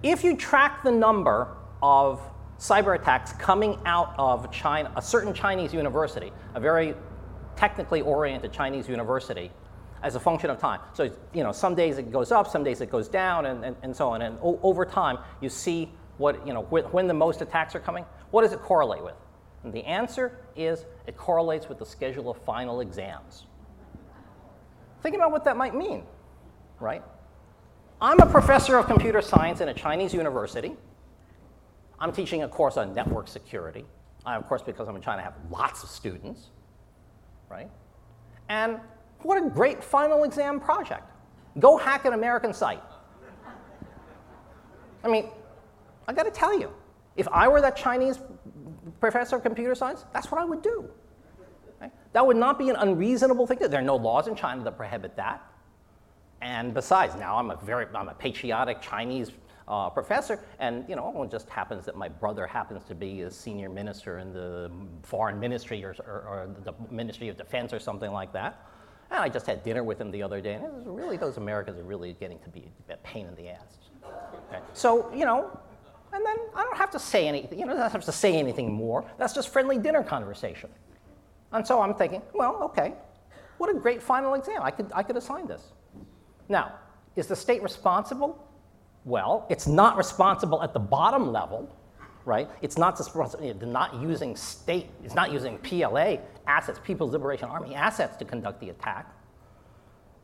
If 0.01 0.23
you 0.23 0.37
track 0.37 0.83
the 0.83 0.91
number 0.91 1.57
of 1.81 2.21
cyber 2.57 2.95
attacks 2.95 3.33
coming 3.33 3.77
out 3.85 4.13
of 4.17 4.51
China, 4.51 4.91
a 4.95 5.01
certain 5.01 5.33
Chinese 5.33 5.73
university, 5.73 6.31
a 6.53 6.59
very 6.59 6.95
technically 7.55 8.01
oriented 8.01 8.51
Chinese 8.51 8.87
university 8.87 9.51
as 10.03 10.15
a 10.15 10.19
function 10.19 10.49
of 10.49 10.59
time. 10.59 10.79
So, 10.93 11.09
you 11.33 11.43
know, 11.43 11.51
some 11.51 11.73
days 11.73 11.97
it 11.97 12.11
goes 12.11 12.31
up, 12.31 12.47
some 12.47 12.63
days 12.63 12.81
it 12.81 12.91
goes 12.91 13.07
down, 13.07 13.47
and, 13.47 13.65
and, 13.65 13.75
and 13.81 13.95
so 13.95 14.09
on. 14.09 14.21
And 14.21 14.37
o- 14.41 14.59
over 14.61 14.85
time, 14.85 15.17
you 15.41 15.49
see 15.49 15.89
what, 16.17 16.45
you 16.45 16.53
know, 16.53 16.63
wh- 16.63 16.93
when 16.93 17.07
the 17.07 17.13
most 17.13 17.41
attacks 17.41 17.75
are 17.75 17.79
coming. 17.79 18.05
What 18.31 18.43
does 18.43 18.53
it 18.53 18.59
correlate 18.59 19.03
with? 19.03 19.15
And 19.63 19.73
the 19.73 19.83
answer 19.83 20.37
is 20.55 20.85
it 21.07 21.17
correlates 21.17 21.67
with 21.67 21.79
the 21.79 21.85
schedule 21.85 22.29
of 22.29 22.37
final 22.37 22.81
exams. 22.81 23.45
Think 25.01 25.15
about 25.15 25.31
what 25.31 25.43
that 25.45 25.57
might 25.57 25.73
mean, 25.73 26.03
right? 26.79 27.03
I'm 28.01 28.19
a 28.19 28.25
professor 28.25 28.77
of 28.77 28.85
computer 28.85 29.21
science 29.21 29.61
in 29.61 29.69
a 29.69 29.73
Chinese 29.73 30.13
university. 30.13 30.75
I'm 31.99 32.11
teaching 32.11 32.43
a 32.43 32.47
course 32.47 32.77
on 32.77 32.93
network 32.93 33.27
security. 33.27 33.85
I, 34.25 34.35
of 34.35 34.47
course, 34.47 34.61
because 34.61 34.87
I'm 34.87 34.95
in 34.95 35.01
China, 35.01 35.21
have 35.21 35.35
lots 35.49 35.83
of 35.83 35.89
students 35.89 36.49
right? 37.49 37.69
And 38.49 38.79
what 39.21 39.43
a 39.43 39.49
great 39.49 39.83
final 39.83 40.23
exam 40.23 40.59
project. 40.59 41.09
Go 41.59 41.77
hack 41.77 42.05
an 42.05 42.13
American 42.13 42.53
site. 42.53 42.83
I 45.03 45.07
mean, 45.07 45.29
I 46.07 46.13
got 46.13 46.23
to 46.23 46.31
tell 46.31 46.57
you, 46.59 46.71
if 47.15 47.27
I 47.29 47.47
were 47.47 47.61
that 47.61 47.75
Chinese 47.75 48.19
professor 48.99 49.37
of 49.37 49.43
computer 49.43 49.75
science, 49.75 50.05
that's 50.13 50.31
what 50.31 50.41
I 50.41 50.45
would 50.45 50.61
do. 50.61 50.89
Right? 51.79 51.91
That 52.13 52.25
would 52.25 52.37
not 52.37 52.57
be 52.57 52.69
an 52.69 52.75
unreasonable 52.75 53.47
thing. 53.47 53.59
There 53.59 53.79
are 53.79 53.83
no 53.83 53.95
laws 53.95 54.27
in 54.27 54.35
China 54.35 54.63
that 54.63 54.77
prohibit 54.77 55.15
that. 55.17 55.43
And 56.41 56.73
besides, 56.73 57.15
now 57.15 57.37
I'm 57.37 57.49
a 57.51 57.55
very 57.57 57.87
I'm 57.93 58.09
a 58.09 58.13
patriotic 58.13 58.81
Chinese 58.81 59.31
uh, 59.67 59.89
professor, 59.89 60.39
and 60.59 60.87
you 60.87 60.95
know, 60.95 61.23
it 61.23 61.31
just 61.31 61.49
happens 61.49 61.85
that 61.85 61.95
my 61.95 62.07
brother 62.07 62.45
happens 62.45 62.83
to 62.85 62.95
be 62.95 63.21
a 63.21 63.31
senior 63.31 63.69
minister 63.69 64.19
in 64.19 64.31
the 64.31 64.71
foreign 65.03 65.39
ministry 65.39 65.83
or, 65.83 65.95
or, 65.99 66.21
or 66.27 66.55
the 66.63 66.73
Ministry 66.93 67.29
of 67.29 67.37
Defense 67.37 67.73
or 67.73 67.79
something 67.79 68.11
like 68.11 68.31
that. 68.33 68.67
And 69.09 69.19
I 69.19 69.29
just 69.29 69.45
had 69.45 69.63
dinner 69.63 69.83
with 69.83 69.99
him 69.99 70.11
the 70.11 70.21
other 70.21 70.39
day, 70.41 70.53
and 70.53 70.63
it 70.63 70.73
was 70.73 70.85
really 70.85 71.17
those 71.17 71.37
Americans 71.37 71.79
are 71.79 71.83
really 71.83 72.13
getting 72.19 72.39
to 72.39 72.49
be 72.49 72.71
a 72.89 72.97
pain 72.97 73.27
in 73.27 73.35
the 73.35 73.49
ass. 73.49 73.77
Okay. 74.49 74.61
So 74.73 75.11
you 75.13 75.25
know, 75.25 75.59
and 76.13 76.23
then 76.25 76.37
I 76.55 76.63
don't 76.63 76.77
have 76.77 76.91
to 76.91 76.99
say 76.99 77.27
anything. 77.27 77.59
You 77.59 77.65
know, 77.65 77.73
I 77.73 77.77
don't 77.77 77.91
have 77.91 78.05
to 78.05 78.11
say 78.11 78.37
anything 78.37 78.71
more. 78.71 79.03
That's 79.17 79.33
just 79.33 79.49
friendly 79.49 79.77
dinner 79.79 80.03
conversation. 80.03 80.69
And 81.51 81.65
so 81.65 81.81
I'm 81.81 81.95
thinking, 81.95 82.21
well, 82.33 82.57
okay, 82.63 82.93
what 83.57 83.69
a 83.69 83.79
great 83.79 84.01
final 84.01 84.35
exam. 84.35 84.61
I 84.61 84.69
could 84.69 84.91
I 84.93 85.01
could 85.01 85.17
assign 85.17 85.47
this. 85.47 85.71
Now, 86.49 86.73
is 87.15 87.27
the 87.27 87.35
state 87.35 87.63
responsible 87.63 88.47
well, 89.05 89.45
it's 89.49 89.67
not 89.67 89.97
responsible 89.97 90.61
at 90.63 90.73
the 90.73 90.79
bottom 90.79 91.31
level, 91.31 91.73
right? 92.25 92.49
It's 92.63 92.77
not 92.77 92.97
just 92.97 93.15
not 93.15 93.95
using 94.01 94.35
state, 94.35 94.89
it's 95.03 95.13
not 95.13 95.31
using 95.31 95.59
PLA 95.59 96.17
assets, 96.47 96.79
People's 96.83 97.11
Liberation 97.11 97.47
Army 97.47 97.75
assets 97.75 98.17
to 98.17 98.25
conduct 98.25 98.59
the 98.59 98.69
attack. 98.71 99.11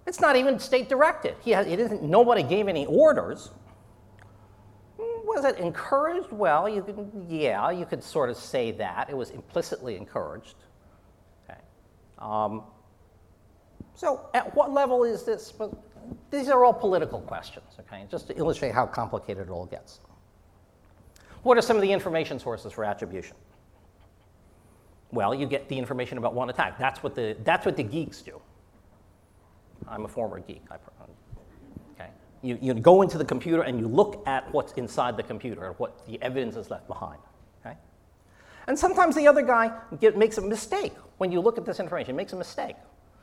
It's 0.08 0.20
not 0.20 0.36
even 0.36 0.58
state 0.58 0.90
directed. 0.90 1.36
He 1.42 1.52
has, 1.52 1.68
it 1.68 1.80
isn't, 1.80 2.02
nobody 2.02 2.42
gave 2.42 2.68
any 2.68 2.88
orders. 2.88 3.52
Was 4.98 5.46
it 5.46 5.58
encouraged? 5.60 6.32
Well, 6.32 6.68
you 6.68 6.82
could, 6.82 7.10
yeah, 7.30 7.70
you 7.70 7.86
could 7.86 8.04
sort 8.04 8.32
of 8.32 8.36
say 8.36 8.72
that. 8.72 9.10
It 9.10 9.16
was 9.16 9.30
implicitly 9.30 9.96
encouraged. 9.96 10.56
Okay. 11.46 11.60
Um, 12.18 12.64
so, 13.94 14.30
at 14.34 14.54
what 14.56 14.74
level 14.74 15.04
is 15.04 15.24
this? 15.24 15.54
These 16.30 16.50
are 16.50 16.64
all 16.64 16.74
political 16.74 17.20
questions, 17.20 17.66
okay, 17.80 18.06
just 18.10 18.28
to 18.28 18.38
illustrate 18.38 18.74
how 18.74 18.86
complicated 18.86 19.48
it 19.48 19.52
all 19.52 19.66
gets. 19.66 20.00
What 21.44 21.58
are 21.58 21.62
some 21.62 21.76
of 21.76 21.82
the 21.82 21.92
information 21.92 22.40
sources 22.40 22.72
for 22.72 22.86
attribution? 22.86 23.36
Well, 25.12 25.34
you 25.36 25.46
get 25.46 25.68
the 25.68 25.78
information 25.78 26.18
about 26.18 26.34
one 26.34 26.50
attack. 26.50 26.78
That's 26.78 27.04
what 27.04 27.16
the, 27.16 27.36
that's 27.44 27.66
what 27.66 27.76
the 27.76 27.84
geeks 27.84 28.22
do. 28.22 28.40
I'm 29.88 30.06
a 30.06 30.08
former 30.08 30.40
geek. 30.40 30.64
okay? 31.96 32.10
You, 32.42 32.58
you 32.62 32.74
go 32.74 33.02
into 33.02 33.18
the 33.18 33.26
computer 33.26 33.64
and 33.64 33.80
you 33.80 33.88
look 33.88 34.24
at 34.28 34.52
what's 34.54 34.72
inside 34.74 35.18
the 35.18 35.24
computer, 35.24 35.74
what 35.78 36.06
the 36.06 36.22
evidence 36.22 36.56
is 36.56 36.70
left 36.70 36.88
behind. 36.88 37.20
Okay? 37.66 37.76
And 38.68 38.78
sometimes 38.78 39.16
the 39.16 39.28
other 39.28 39.42
guy 39.42 39.72
get, 40.00 40.18
makes 40.18 40.38
a 40.38 40.42
mistake 40.42 40.94
when 41.18 41.32
you 41.32 41.42
look 41.42 41.58
at 41.58 41.66
this 41.66 41.80
information, 41.80 42.16
makes 42.16 42.34
a 42.34 42.38
mistake. 42.38 42.76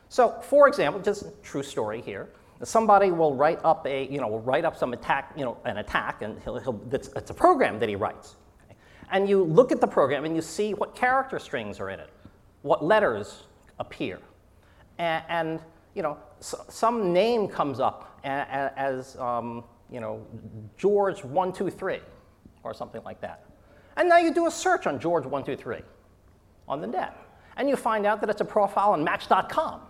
So, 0.09 0.41
for 0.43 0.69
example, 0.69 1.01
just 1.01 1.25
true 1.43 1.62
story 1.62 2.03
here. 2.03 2.29
Somebody 2.64 3.12
will 3.12 3.35
write 3.35 3.61
up 3.64 3.87
a, 3.87 4.09
you 4.09 4.21
know, 4.21 4.27
will 4.27 4.40
write 4.40 4.64
up 4.64 4.77
some 4.77 4.92
attack, 4.92 5.33
you 5.37 5.44
know, 5.44 5.59
an 5.64 5.79
attack, 5.79 6.23
and 6.23 6.40
he'll, 6.42 6.59
he'll 6.59 6.81
it's, 6.90 7.09
it's 7.14 7.31
a 7.31 7.35
program 7.35 7.79
that 7.79 7.88
he 7.88 7.94
writes. 7.94 8.35
Okay? 8.64 8.75
And 9.12 9.29
you 9.29 9.44
look 9.44 9.71
at 9.71 9.81
the 9.81 9.87
program 9.87 10.25
and 10.25 10.35
you 10.35 10.42
see 10.42 10.75
what 10.75 10.97
character 10.97 11.38
strings 11.38 11.79
are 11.79 11.90
in 11.90 12.01
it, 12.01 12.11
what 12.62 12.85
letters 12.85 13.44
appear, 13.79 14.18
and, 14.99 15.23
and 15.29 15.61
you 15.94 16.03
know, 16.03 16.18
so, 16.40 16.64
some 16.68 17.12
name 17.12 17.47
comes 17.47 17.79
up 17.79 18.21
as, 18.25 19.16
um, 19.16 19.62
you 19.90 20.01
know, 20.01 20.27
George 20.77 21.25
one 21.25 21.53
two 21.53 21.71
three, 21.71 22.01
or 22.64 22.75
something 22.75 23.03
like 23.05 23.21
that. 23.21 23.44
And 23.97 24.09
now 24.09 24.18
you 24.18 24.35
do 24.35 24.47
a 24.47 24.51
search 24.51 24.88
on 24.88 24.99
George 24.99 25.27
one 25.27 25.44
two 25.44 25.57
three 25.57 25.83
on 26.66 26.81
the 26.81 26.88
net, 26.88 27.16
and 27.57 27.68
you 27.68 27.77
find 27.77 28.05
out 28.05 28.21
that 28.21 28.31
it's 28.31 28.40
a 28.40 28.44
profile 28.44 28.92
on 28.92 29.05
Match.com 29.05 29.83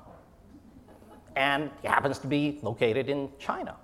and 1.39 1.71
he 1.83 1.89
happens 1.89 2.19
to 2.19 2.27
be 2.27 2.59
located 2.63 3.09
in 3.09 3.31
China. 3.39 3.77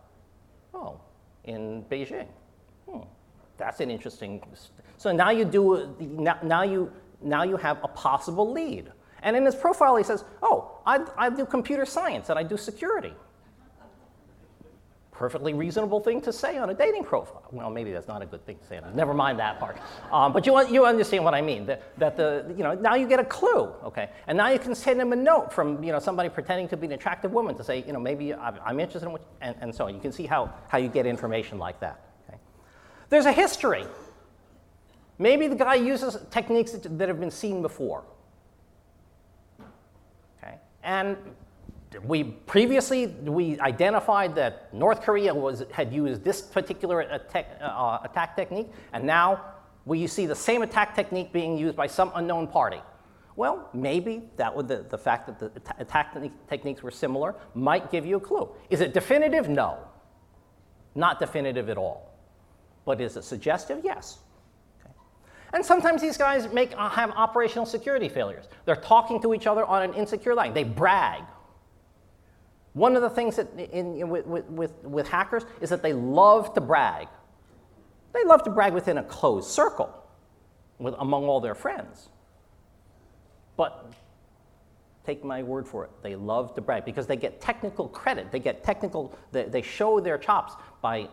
Oh, 0.74 1.00
in 1.44 1.84
Beijing. 1.88 2.26
Hmm, 2.88 3.02
that's 3.56 3.78
an 3.78 3.92
interesting. 3.92 4.42
So 4.96 5.12
now 5.12 5.30
you 5.30 5.44
do 5.44 5.94
now 6.42 6.62
you 6.62 6.92
now 7.22 7.44
you 7.44 7.56
have 7.56 7.78
a 7.84 7.88
possible 7.88 8.50
lead. 8.50 8.90
And 9.22 9.36
in 9.36 9.44
his 9.44 9.54
profile, 9.54 9.94
he 9.94 10.02
says, 10.02 10.24
"Oh, 10.42 10.80
I, 10.84 11.06
I 11.16 11.30
do 11.30 11.46
computer 11.46 11.86
science 11.86 12.28
and 12.28 12.38
I 12.38 12.42
do 12.42 12.56
security." 12.56 13.14
Perfectly 15.14 15.54
reasonable 15.54 16.00
thing 16.00 16.20
to 16.20 16.32
say 16.32 16.58
on 16.58 16.70
a 16.70 16.74
dating 16.74 17.04
profile. 17.04 17.44
Well, 17.52 17.70
maybe 17.70 17.92
that's 17.92 18.08
not 18.08 18.20
a 18.20 18.26
good 18.26 18.44
thing 18.44 18.58
to 18.58 18.66
say. 18.66 18.80
Never 18.94 19.14
mind 19.14 19.38
that 19.38 19.60
part. 19.60 19.78
Um, 20.12 20.32
but 20.32 20.44
you, 20.44 20.66
you 20.68 20.84
understand 20.84 21.24
what 21.24 21.34
I 21.34 21.40
mean. 21.40 21.66
That, 21.66 21.98
that 21.98 22.16
the, 22.16 22.52
you 22.56 22.64
know, 22.64 22.74
now 22.74 22.96
you 22.96 23.06
get 23.06 23.20
a 23.20 23.24
clue, 23.24 23.72
okay? 23.84 24.10
And 24.26 24.36
now 24.36 24.48
you 24.48 24.58
can 24.58 24.74
send 24.74 25.00
him 25.00 25.12
a 25.12 25.16
note 25.16 25.52
from 25.52 25.82
you 25.82 25.92
know, 25.92 26.00
somebody 26.00 26.28
pretending 26.28 26.68
to 26.68 26.76
be 26.76 26.88
an 26.88 26.92
attractive 26.92 27.32
woman 27.32 27.56
to 27.56 27.64
say, 27.64 27.84
you 27.86 27.92
know, 27.92 28.00
maybe 28.00 28.34
I'm 28.34 28.80
interested 28.80 29.06
in 29.06 29.12
what, 29.12 29.22
and, 29.40 29.56
and 29.60 29.74
so 29.74 29.86
on. 29.86 29.94
You 29.94 30.00
can 30.00 30.12
see 30.12 30.26
how, 30.26 30.52
how 30.68 30.78
you 30.78 30.88
get 30.88 31.06
information 31.06 31.58
like 31.58 31.78
that. 31.80 32.00
Okay? 32.28 32.38
There's 33.08 33.26
a 33.26 33.32
history. 33.32 33.86
Maybe 35.18 35.46
the 35.46 35.56
guy 35.56 35.76
uses 35.76 36.18
techniques 36.30 36.72
that, 36.72 36.98
that 36.98 37.08
have 37.08 37.20
been 37.20 37.30
seen 37.30 37.62
before. 37.62 38.02
Okay? 40.38 40.56
And 40.82 41.16
we 42.02 42.24
previously 42.24 43.06
we 43.06 43.58
identified 43.60 44.34
that 44.34 44.72
North 44.74 45.02
Korea 45.02 45.34
was, 45.34 45.64
had 45.70 45.92
used 45.92 46.24
this 46.24 46.40
particular 46.40 47.00
attack, 47.00 47.58
uh, 47.60 47.98
attack 48.02 48.36
technique, 48.36 48.70
and 48.92 49.04
now 49.04 49.44
we 49.84 50.06
see 50.06 50.26
the 50.26 50.34
same 50.34 50.62
attack 50.62 50.94
technique 50.94 51.32
being 51.32 51.56
used 51.58 51.76
by 51.76 51.86
some 51.86 52.10
unknown 52.14 52.46
party. 52.46 52.80
Well, 53.36 53.68
maybe 53.74 54.22
that 54.36 54.54
would 54.54 54.68
the, 54.68 54.86
the 54.88 54.98
fact 54.98 55.26
that 55.26 55.38
the 55.38 55.74
attack 55.78 56.16
techniques 56.48 56.82
were 56.82 56.90
similar 56.90 57.34
might 57.54 57.90
give 57.90 58.06
you 58.06 58.16
a 58.16 58.20
clue. 58.20 58.48
Is 58.70 58.80
it 58.80 58.94
definitive? 58.94 59.48
No. 59.48 59.78
Not 60.94 61.18
definitive 61.18 61.68
at 61.68 61.76
all. 61.76 62.14
But 62.84 63.00
is 63.00 63.16
it 63.16 63.24
suggestive? 63.24 63.80
Yes. 63.82 64.18
Okay. 64.80 64.94
And 65.52 65.64
sometimes 65.64 66.00
these 66.00 66.16
guys 66.16 66.52
make, 66.52 66.72
uh, 66.76 66.88
have 66.90 67.10
operational 67.10 67.66
security 67.66 68.08
failures. 68.08 68.46
They're 68.66 68.76
talking 68.76 69.20
to 69.22 69.34
each 69.34 69.48
other 69.48 69.64
on 69.64 69.82
an 69.82 69.94
insecure 69.94 70.34
line. 70.34 70.54
They 70.54 70.64
brag. 70.64 71.24
One 72.74 72.96
of 72.96 73.02
the 73.02 73.10
things 73.10 73.36
that 73.36 73.48
in, 73.58 73.96
in, 73.96 74.08
with, 74.08 74.26
with, 74.26 74.72
with 74.82 75.08
hackers 75.08 75.44
is 75.60 75.70
that 75.70 75.82
they 75.82 75.92
love 75.92 76.54
to 76.54 76.60
brag. 76.60 77.08
They 78.12 78.24
love 78.24 78.42
to 78.44 78.50
brag 78.50 78.74
within 78.74 78.98
a 78.98 79.04
closed 79.04 79.48
circle 79.48 79.94
with, 80.78 80.94
among 80.98 81.24
all 81.24 81.40
their 81.40 81.54
friends. 81.54 82.08
But 83.56 83.92
take 85.06 85.24
my 85.24 85.42
word 85.42 85.68
for 85.68 85.84
it, 85.84 85.90
they 86.02 86.16
love 86.16 86.54
to 86.56 86.60
brag 86.60 86.84
because 86.84 87.06
they 87.06 87.16
get 87.16 87.40
technical 87.40 87.88
credit. 87.88 88.32
They 88.32 88.40
get 88.40 88.64
technical, 88.64 89.16
they, 89.30 89.44
they 89.44 89.62
show 89.62 90.00
their 90.00 90.18
chops 90.18 90.54
by 90.82 91.08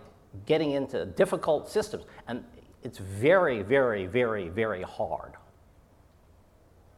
getting 0.48 0.72
into 0.72 1.06
difficult 1.06 1.70
systems. 1.70 2.06
And 2.28 2.44
it's 2.84 2.98
very, 2.98 3.62
very, 3.62 4.08
very, 4.08 4.50
very 4.50 4.82
hard 4.82 5.34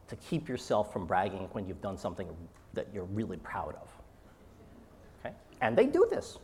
to 0.08 0.16
keep 0.16 0.48
yourself 0.48 0.92
from 0.92 1.06
bragging 1.06 1.48
when 1.52 1.66
you've 1.66 1.82
done 1.82 1.98
something 1.98 2.28
that 2.72 2.88
you're 2.94 3.04
really 3.04 3.36
proud 3.38 3.74
of. 3.74 3.88
And 5.64 5.78
they 5.78 5.86
do 5.86 6.06
this. 6.10 6.38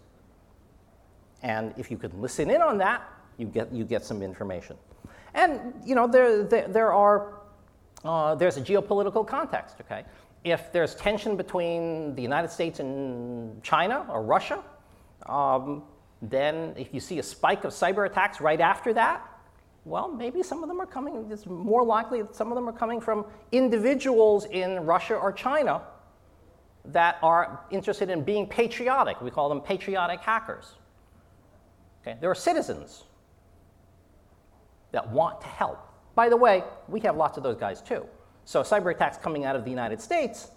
And 1.43 1.75
if 1.77 1.91
you 1.91 1.99
could 1.99 2.15
listen 2.15 2.51
in 2.51 2.63
on 2.63 2.79
that, 2.79 3.03
you 3.37 3.47
get, 3.47 3.71
you 3.71 3.85
get 3.85 4.03
some 4.03 4.23
information. 4.23 4.77
And, 5.35 5.75
you 5.85 5.95
know, 5.95 6.07
there, 6.07 6.43
there, 6.43 6.69
there 6.69 6.93
are, 6.93 7.35
uh, 8.03 8.35
there's 8.35 8.57
a 8.57 8.63
geopolitical 8.63 9.27
context, 9.27 9.77
okay? 9.83 10.05
If 10.43 10.73
there's 10.73 10.95
tension 10.95 11.37
between 11.37 12.15
the 12.15 12.23
United 12.23 12.51
States 12.51 12.81
and 12.81 13.63
China 13.63 14.07
or 14.09 14.23
Russia, 14.23 14.65
um, 15.27 15.83
then 16.23 16.73
if 16.79 16.95
you 16.95 17.01
see 17.01 17.19
a 17.19 17.23
spike 17.23 17.65
of 17.65 17.73
cyber 17.73 18.07
attacks 18.07 18.41
right 18.41 18.61
after 18.61 18.95
that, 18.95 19.27
well, 19.85 20.09
maybe 20.09 20.43
some 20.43 20.63
of 20.63 20.69
them 20.71 20.81
are 20.81 20.87
coming, 20.87 21.29
it's 21.31 21.45
more 21.45 21.85
likely 21.85 22.23
that 22.23 22.35
some 22.35 22.51
of 22.51 22.55
them 22.55 22.67
are 22.67 22.73
coming 22.73 23.03
from 23.03 23.27
individuals 23.53 24.47
in 24.47 24.81
Russia 24.87 25.15
or 25.15 25.31
China 25.31 25.83
that 26.87 27.19
are 27.23 27.61
interested 27.71 28.11
in 28.11 28.23
being 28.23 28.47
patriotic. 28.47 29.21
We 29.21 29.31
call 29.31 29.49
them 29.49 29.61
patriotic 29.61 30.21
hackers. 30.21 30.77
Okay? 32.03 32.17
There 32.21 32.31
are 32.31 32.35
citizens 32.35 33.05
that 34.93 35.09
want 35.11 35.41
to 35.43 35.47
help. 35.47 35.79
By 36.15 36.29
the 36.29 36.37
way, 36.37 36.65
we 36.89 37.01
have 37.01 37.17
lots 37.17 37.37
of 37.37 37.43
those 37.43 37.57
guys 37.57 37.83
too. 37.83 38.07
So 38.45 38.63
cyber 38.63 38.93
attacks 38.95 39.17
coming 39.17 39.45
out 39.45 39.57
of 39.57 39.65
the 39.65 39.71
United 39.71 40.01
States 40.01 40.49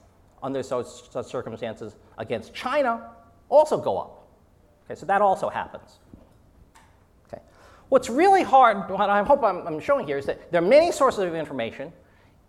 under 0.41 0.63
such, 0.63 0.87
circumstances 1.25 1.95
against 2.17 2.53
China 2.53 3.11
also 3.49 3.77
go 3.77 3.97
up. 3.97 4.27
Okay, 4.85 4.99
so 4.99 5.05
that 5.05 5.21
also 5.21 5.49
happens. 5.49 5.99
Okay. 7.27 7.41
What's 7.89 8.09
really 8.09 8.43
hard, 8.43 8.89
what 8.89 9.09
I 9.09 9.23
hope 9.23 9.43
I'm, 9.43 9.65
I'm 9.67 9.79
showing 9.79 10.07
here, 10.07 10.17
is 10.17 10.25
that 10.25 10.51
there 10.51 10.61
are 10.61 10.65
many 10.65 10.91
sources 10.91 11.19
of 11.19 11.35
information 11.35 11.93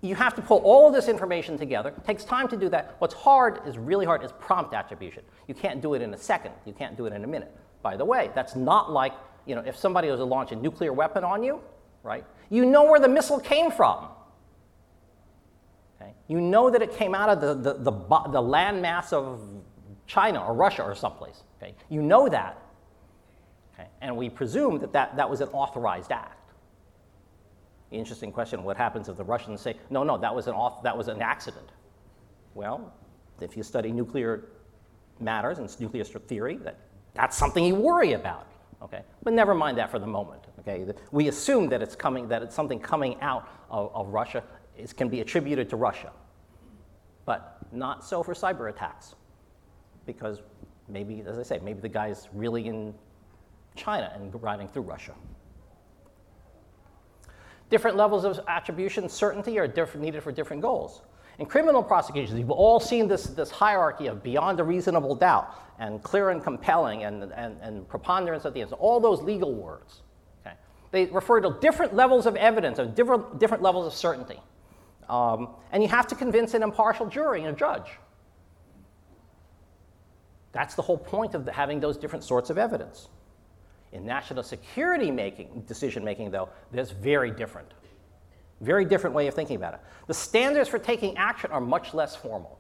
you 0.04 0.14
have 0.14 0.34
to 0.34 0.42
pull 0.42 0.58
all 0.58 0.90
this 0.90 1.08
information 1.08 1.56
together. 1.56 1.88
It 1.88 2.04
takes 2.04 2.24
time 2.24 2.46
to 2.48 2.56
do 2.56 2.68
that. 2.68 2.96
What's 2.98 3.14
hard 3.14 3.60
is 3.66 3.78
really 3.78 4.04
hard 4.04 4.22
is 4.22 4.32
prompt 4.32 4.74
attribution. 4.74 5.22
You 5.48 5.54
can't 5.54 5.80
do 5.80 5.94
it 5.94 6.02
in 6.02 6.12
a 6.12 6.18
second. 6.18 6.52
You 6.66 6.74
can't 6.74 6.94
do 6.94 7.06
it 7.06 7.14
in 7.14 7.24
a 7.24 7.26
minute. 7.26 7.50
By 7.82 7.96
the 7.96 8.04
way, 8.04 8.30
that's 8.34 8.54
not 8.54 8.92
like, 8.92 9.14
you 9.46 9.54
know, 9.54 9.62
if 9.62 9.76
somebody 9.76 10.10
was 10.10 10.20
to 10.20 10.24
launch 10.24 10.52
a 10.52 10.56
nuclear 10.56 10.92
weapon 10.92 11.24
on 11.24 11.42
you, 11.42 11.60
right? 12.02 12.24
You 12.50 12.66
know 12.66 12.84
where 12.84 13.00
the 13.00 13.08
missile 13.08 13.40
came 13.40 13.70
from. 13.70 14.08
Okay? 15.96 16.12
You 16.28 16.38
know 16.38 16.68
that 16.68 16.82
it 16.82 16.94
came 16.94 17.14
out 17.14 17.30
of 17.30 17.40
the, 17.40 17.54
the, 17.54 17.78
the, 17.78 17.90
the 17.90 18.42
landmass 18.42 19.12
of 19.14 19.40
China 20.06 20.44
or 20.44 20.52
Russia 20.52 20.82
or 20.82 20.94
someplace. 20.94 21.42
Okay? 21.56 21.74
You 21.88 22.02
know 22.02 22.28
that. 22.28 22.58
Okay? 23.72 23.88
And 24.02 24.18
we 24.18 24.28
presume 24.28 24.80
that, 24.80 24.92
that 24.92 25.16
that 25.16 25.30
was 25.30 25.40
an 25.40 25.48
authorized 25.48 26.12
act 26.12 26.43
interesting 27.94 28.33
question 28.33 28.62
what 28.62 28.76
happens 28.76 29.09
if 29.09 29.16
the 29.16 29.24
Russians 29.24 29.61
say, 29.61 29.76
no, 29.90 30.02
no, 30.02 30.18
that 30.18 30.35
was 30.35 30.46
an, 30.46 30.54
off, 30.54 30.83
that 30.83 30.96
was 30.96 31.09
an 31.09 31.22
accident? 31.22 31.70
Well, 32.54 32.92
if 33.40 33.57
you 33.57 33.62
study 33.62 33.92
nuclear 33.92 34.48
matters 35.20 35.59
and 35.59 35.80
nuclear 35.80 36.04
theory, 36.04 36.57
that, 36.59 36.78
that's 37.14 37.37
something 37.37 37.64
you 37.64 37.74
worry 37.74 38.12
about. 38.12 38.46
Okay? 38.83 39.02
But 39.22 39.33
never 39.33 39.54
mind 39.54 39.78
that 39.78 39.90
for 39.90 39.98
the 39.98 40.07
moment. 40.07 40.42
Okay? 40.61 40.87
We 41.11 41.28
assume 41.28 41.68
that 41.70 41.83
it's 41.83 41.96
coming, 41.96 42.28
that 42.28 42.42
it's 42.42 42.54
something 42.54 42.78
coming 42.78 43.20
out 43.20 43.48
of, 43.70 43.90
of 43.94 44.09
Russia 44.09 44.42
is, 44.76 44.92
can 44.92 45.09
be 45.09 45.20
attributed 45.20 45.70
to 45.70 45.76
Russia. 45.76 46.12
But 47.24 47.59
not 47.72 48.04
so 48.04 48.22
for 48.22 48.35
cyber 48.35 48.68
attacks. 48.68 49.14
Because 50.07 50.42
maybe, 50.88 51.22
as 51.26 51.38
I 51.38 51.42
say, 51.42 51.61
maybe 51.62 51.80
the 51.80 51.88
guy's 51.88 52.28
really 52.35 52.66
in 52.66 52.94
China 53.74 54.12
and 54.14 54.42
riding 54.42 54.68
through 54.68 54.83
Russia. 54.83 55.14
Different 57.74 57.96
levels 57.96 58.24
of 58.24 58.38
attribution 58.46 59.08
certainty 59.08 59.58
are 59.58 59.66
needed 59.96 60.22
for 60.22 60.30
different 60.30 60.62
goals. 60.62 61.02
In 61.40 61.46
criminal 61.46 61.82
prosecutions, 61.82 62.38
you've 62.38 62.52
all 62.52 62.78
seen 62.78 63.08
this, 63.08 63.24
this 63.24 63.50
hierarchy 63.50 64.06
of 64.06 64.22
beyond 64.22 64.60
a 64.60 64.62
reasonable 64.62 65.16
doubt 65.16 65.52
and 65.80 66.00
clear 66.00 66.30
and 66.30 66.40
compelling 66.40 67.02
and, 67.02 67.24
and, 67.32 67.56
and 67.60 67.88
preponderance 67.88 68.44
of 68.44 68.54
the 68.54 68.60
evidence, 68.60 68.80
all 68.80 69.00
those 69.00 69.22
legal 69.22 69.52
words. 69.52 70.02
Okay? 70.46 70.54
They 70.92 71.06
refer 71.06 71.40
to 71.40 71.56
different 71.60 71.96
levels 71.96 72.26
of 72.26 72.37
evidence 72.37 72.78
and 72.78 72.94
different, 72.94 73.40
different 73.40 73.64
levels 73.64 73.88
of 73.88 73.92
certainty. 73.92 74.38
Um, 75.08 75.48
and 75.72 75.82
you 75.82 75.88
have 75.88 76.06
to 76.06 76.14
convince 76.14 76.54
an 76.54 76.62
impartial 76.62 77.06
jury 77.06 77.42
and 77.42 77.56
a 77.56 77.58
judge. 77.58 77.90
That's 80.52 80.76
the 80.76 80.82
whole 80.82 80.98
point 80.98 81.34
of 81.34 81.44
the, 81.44 81.50
having 81.50 81.80
those 81.80 81.96
different 81.96 82.24
sorts 82.24 82.50
of 82.50 82.56
evidence. 82.56 83.08
In 83.94 84.04
national 84.04 84.42
security 84.42 85.11
making, 85.12 85.62
decision 85.68 86.04
making, 86.04 86.33
though, 86.33 86.48
that's 86.72 86.90
very 86.90 87.30
different. 87.30 87.72
Very 88.61 88.85
different 88.85 89.14
way 89.14 89.28
of 89.28 89.35
thinking 89.35 89.57
about 89.57 89.74
it. 89.74 89.80
The 90.09 90.14
standards 90.14 90.68
for 90.68 90.80
taking 90.80 91.16
action 91.16 91.52
are 91.52 91.61
much 91.61 91.94
less 91.94 92.16
formal. 92.16 92.59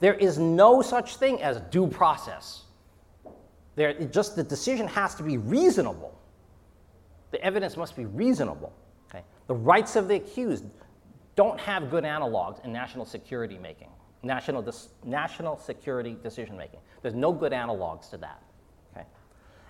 There 0.00 0.14
is 0.14 0.38
no 0.38 0.80
such 0.80 1.16
thing 1.16 1.42
as 1.42 1.60
due 1.70 1.86
process. 1.86 2.62
There, 3.76 3.92
just 3.92 4.36
the 4.36 4.42
decision 4.42 4.88
has 4.88 5.14
to 5.16 5.22
be 5.22 5.36
reasonable. 5.36 6.18
The 7.30 7.42
evidence 7.44 7.76
must 7.76 7.94
be 7.94 8.06
reasonable. 8.06 8.72
Okay? 9.10 9.22
The 9.48 9.54
rights 9.54 9.96
of 9.96 10.08
the 10.08 10.14
accused 10.14 10.64
don't 11.36 11.60
have 11.60 11.90
good 11.90 12.04
analogs 12.04 12.64
in 12.64 12.72
national 12.72 13.04
security 13.04 13.58
making, 13.58 13.88
national, 14.22 14.66
national 15.04 15.58
security 15.58 16.16
decision 16.22 16.56
making. 16.56 16.80
There's 17.02 17.14
no 17.14 17.32
good 17.32 17.52
analogs 17.52 18.08
to 18.10 18.16
that. 18.16 18.42
Okay? 18.94 19.06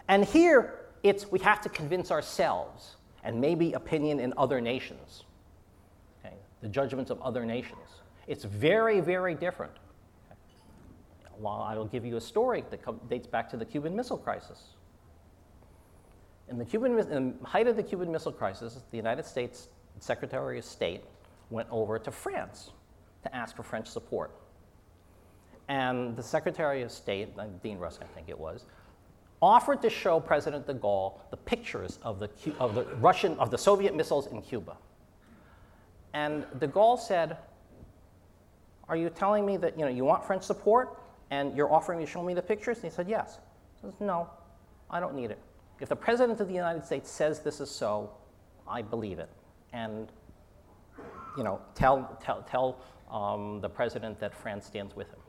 And 0.09 0.25
here, 0.25 0.90
it's 1.03 1.31
we 1.31 1.39
have 1.41 1.61
to 1.63 1.69
convince 1.69 2.11
ourselves 2.11 2.97
and 3.25 3.41
maybe 3.41 3.73
opinion 3.73 4.21
in 4.21 4.33
other 4.37 4.61
nations, 4.61 5.25
okay? 6.25 6.35
the 6.61 6.69
judgments 6.69 7.11
of 7.11 7.21
other 7.23 7.45
nations. 7.45 7.81
It's 8.27 8.45
very, 8.45 9.01
very 9.01 9.35
different. 9.35 9.73
Well, 11.39 11.63
I 11.63 11.75
will 11.75 11.87
give 11.87 12.05
you 12.05 12.17
a 12.17 12.21
story 12.21 12.65
that 12.71 13.09
dates 13.09 13.27
back 13.27 13.49
to 13.51 13.57
the 13.57 13.65
Cuban 13.65 13.97
Missile 13.97 14.19
Crisis. 14.19 14.75
In 16.49 16.59
the, 16.59 16.65
Cuban, 16.65 16.99
in 16.99 17.39
the 17.41 17.47
height 17.47 17.67
of 17.67 17.77
the 17.77 17.83
Cuban 17.83 18.13
Missile 18.13 18.33
Crisis, 18.33 18.79
the 18.91 18.97
United 18.97 19.25
States 19.25 19.69
Secretary 20.01 20.59
of 20.59 20.65
State 20.65 21.03
went 21.51 21.69
over 21.71 21.99
to 21.99 22.11
France 22.11 22.71
to 23.23 23.35
ask 23.35 23.57
for 23.57 23.63
French 23.63 23.87
support. 23.87 24.33
And 25.69 26.17
the 26.17 26.23
Secretary 26.23 26.83
of 26.83 26.91
State, 26.91 27.29
Dean 27.63 27.79
Rusk, 27.79 28.03
I 28.03 28.07
think 28.15 28.29
it 28.29 28.39
was, 28.39 28.65
offered 29.43 29.81
to 29.83 29.91
show 29.91 30.21
President 30.21 30.67
de 30.67 30.75
Gaulle 30.75 31.19
the 31.31 31.37
pictures 31.37 31.99
of 32.03 32.19
the, 32.19 32.31
of 32.59 32.75
the 32.75 32.85
Russian, 32.97 33.39
of 33.39 33.51
the 33.51 33.59
Soviet 33.59 33.95
missiles 33.95 34.27
in 34.27 34.43
Cuba. 34.43 34.77
And 36.13 36.45
de 36.59 36.69
Gaulle 36.69 36.99
said, 36.99 37.39
are 38.89 38.97
you 38.97 39.09
telling 39.09 39.47
me 39.47 39.57
that 39.57 39.79
you, 39.79 39.85
know, 39.85 39.91
you 39.91 40.05
want 40.05 40.25
French 40.25 40.43
support 40.43 40.99
and 41.31 41.57
you're 41.57 41.73
offering 41.73 42.01
to 42.01 42.07
show 42.07 42.23
me 42.23 42.35
the 42.35 42.43
pictures? 42.43 42.79
And 42.79 42.85
he 42.85 42.91
said, 42.91 43.09
yes. 43.09 43.39
He 43.77 43.87
says, 43.87 43.95
no, 44.01 44.29
I 44.91 45.01
don't 45.01 45.15
need 45.15 45.31
it. 45.31 45.39
If 45.81 45.89
the 45.89 45.97
President 45.97 46.41
of 46.41 46.49
the 46.49 46.55
United 46.55 46.85
States 46.85 47.09
says 47.09 47.41
this 47.41 47.61
is 47.61 47.71
so, 47.71 48.11
I 48.69 48.83
believe 48.83 49.19
it. 49.19 49.31
And 49.73 50.11
you 51.37 51.45
know, 51.45 51.61
tell, 51.75 52.19
tell, 52.23 52.43
tell 52.43 52.81
um, 53.11 53.61
the 53.61 53.69
President 53.69 54.19
that 54.21 54.35
France 54.35 54.67
stands 54.67 54.95
with 54.95 55.09
him. 55.09 55.21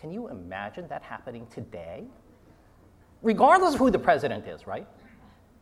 Can 0.00 0.12
you 0.12 0.28
imagine 0.28 0.88
that 0.88 1.02
happening 1.02 1.46
today? 1.48 2.06
Regardless 3.22 3.74
of 3.74 3.80
who 3.80 3.90
the 3.90 3.98
president 3.98 4.46
is, 4.46 4.66
right? 4.66 4.86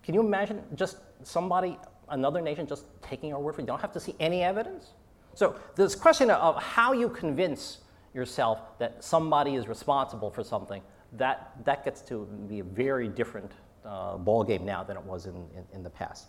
Can 0.02 0.14
you 0.14 0.20
imagine 0.20 0.62
just 0.74 0.98
somebody, 1.22 1.78
another 2.08 2.40
nation, 2.40 2.66
just 2.66 2.86
taking 3.02 3.32
our 3.32 3.40
word 3.40 3.54
for 3.54 3.60
it? 3.60 3.64
You 3.64 3.68
don't 3.68 3.80
have 3.80 3.92
to 3.92 4.00
see 4.00 4.14
any 4.18 4.42
evidence? 4.42 4.94
So, 5.34 5.56
this 5.76 5.94
question 5.94 6.30
of 6.30 6.60
how 6.60 6.92
you 6.92 7.08
convince 7.08 7.78
yourself 8.14 8.78
that 8.78 9.04
somebody 9.04 9.54
is 9.54 9.68
responsible 9.68 10.30
for 10.30 10.42
something, 10.42 10.82
that, 11.12 11.52
that 11.64 11.84
gets 11.84 12.00
to 12.02 12.26
be 12.48 12.60
a 12.60 12.64
very 12.64 13.08
different 13.08 13.52
uh, 13.84 14.16
ballgame 14.16 14.62
now 14.62 14.82
than 14.82 14.96
it 14.96 15.02
was 15.04 15.26
in, 15.26 15.34
in, 15.34 15.64
in 15.72 15.82
the 15.82 15.90
past. 15.90 16.26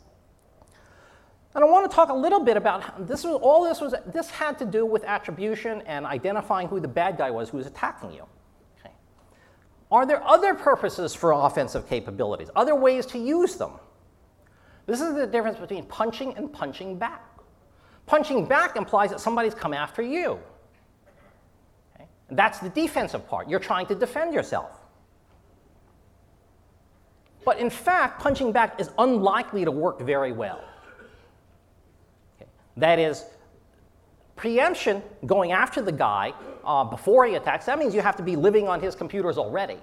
And 1.54 1.64
I 1.64 1.68
want 1.68 1.90
to 1.90 1.94
talk 1.94 2.10
a 2.10 2.14
little 2.14 2.40
bit 2.40 2.56
about 2.56 2.84
how 2.84 2.94
this 3.00 3.26
was 3.26 3.38
all 3.42 3.64
this 3.64 3.82
was 3.82 3.94
this 4.06 4.30
had 4.30 4.58
to 4.60 4.66
do 4.66 4.86
with 4.86 5.04
attribution 5.04 5.82
and 5.86 6.06
identifying 6.06 6.70
who 6.70 6.80
the 6.80 6.88
bad 6.88 7.18
guy 7.18 7.30
was 7.30 7.50
who 7.50 7.58
was 7.58 7.68
attacking 7.68 8.12
you. 8.14 8.26
Okay. 9.92 9.98
Are 9.98 10.06
there 10.06 10.24
other 10.24 10.54
purposes 10.54 11.14
for 11.14 11.32
offensive 11.32 11.88
capabilities, 11.88 12.50
other 12.56 12.76
ways 12.76 13.06
to 13.08 13.18
use 13.18 13.56
them? 13.56 13.72
This 14.86 15.02
is 15.02 15.14
the 15.14 15.28
difference 15.28 15.60
between 15.60 15.86
punching 15.86 16.36
and 16.38 16.52
punching 16.52 16.98
back. 16.98 17.28
Punching 18.06 18.46
back 18.46 18.76
implies 18.76 19.12
that 19.12 19.20
somebody's 19.20 19.54
come 19.54 19.74
after 19.74 20.02
you. 20.02 20.40
Okay. 21.96 22.08
That's 22.32 22.60
the 22.60 22.70
defensive 22.70 23.28
part. 23.28 23.48
You're 23.48 23.60
trying 23.60 23.86
to 23.88 23.96
defend 23.96 24.34
yourself. 24.34 24.82
But 27.46 27.60
in 27.60 27.70
fact, 27.70 28.22
punching 28.22 28.52
back 28.52 28.80
is 28.80 28.92
unlikely 28.98 29.66
to 29.66 29.72
work 29.72 30.02
very 30.02 30.32
well. 30.32 30.64
That 32.78 33.00
is, 33.00 33.26
preemption, 34.42 35.04
going 35.28 35.52
after 35.52 35.84
the 35.84 35.92
guy 35.92 36.34
uh, 36.66 36.84
before 36.84 37.28
he 37.28 37.36
attacks, 37.36 37.68
that 37.68 37.78
means 37.78 37.94
you 37.94 38.02
have 38.02 38.16
to 38.16 38.24
be 38.24 38.36
living 38.36 38.68
on 38.68 38.82
his 38.82 38.96
computers 38.96 39.38
already. 39.38 39.78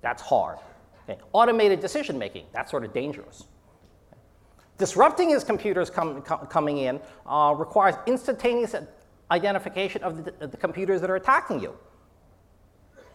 That's 0.00 0.22
hard. 0.22 0.58
Okay. 1.06 1.20
Automated 1.34 1.80
decision 1.80 2.18
making, 2.18 2.46
that's 2.50 2.70
sort 2.70 2.84
of 2.86 2.94
dangerous. 2.94 3.44
Disrupting 4.78 5.28
his 5.28 5.44
computers 5.44 5.90
com- 5.90 6.22
com- 6.22 6.46
coming 6.46 6.78
in 6.78 6.98
uh, 7.26 7.54
requires 7.58 7.94
instantaneous 8.06 8.74
identification 9.30 10.02
of 10.02 10.24
the, 10.24 10.46
the 10.46 10.56
computers 10.56 11.02
that 11.02 11.10
are 11.10 11.16
attacking 11.16 11.60
you. 11.60 11.76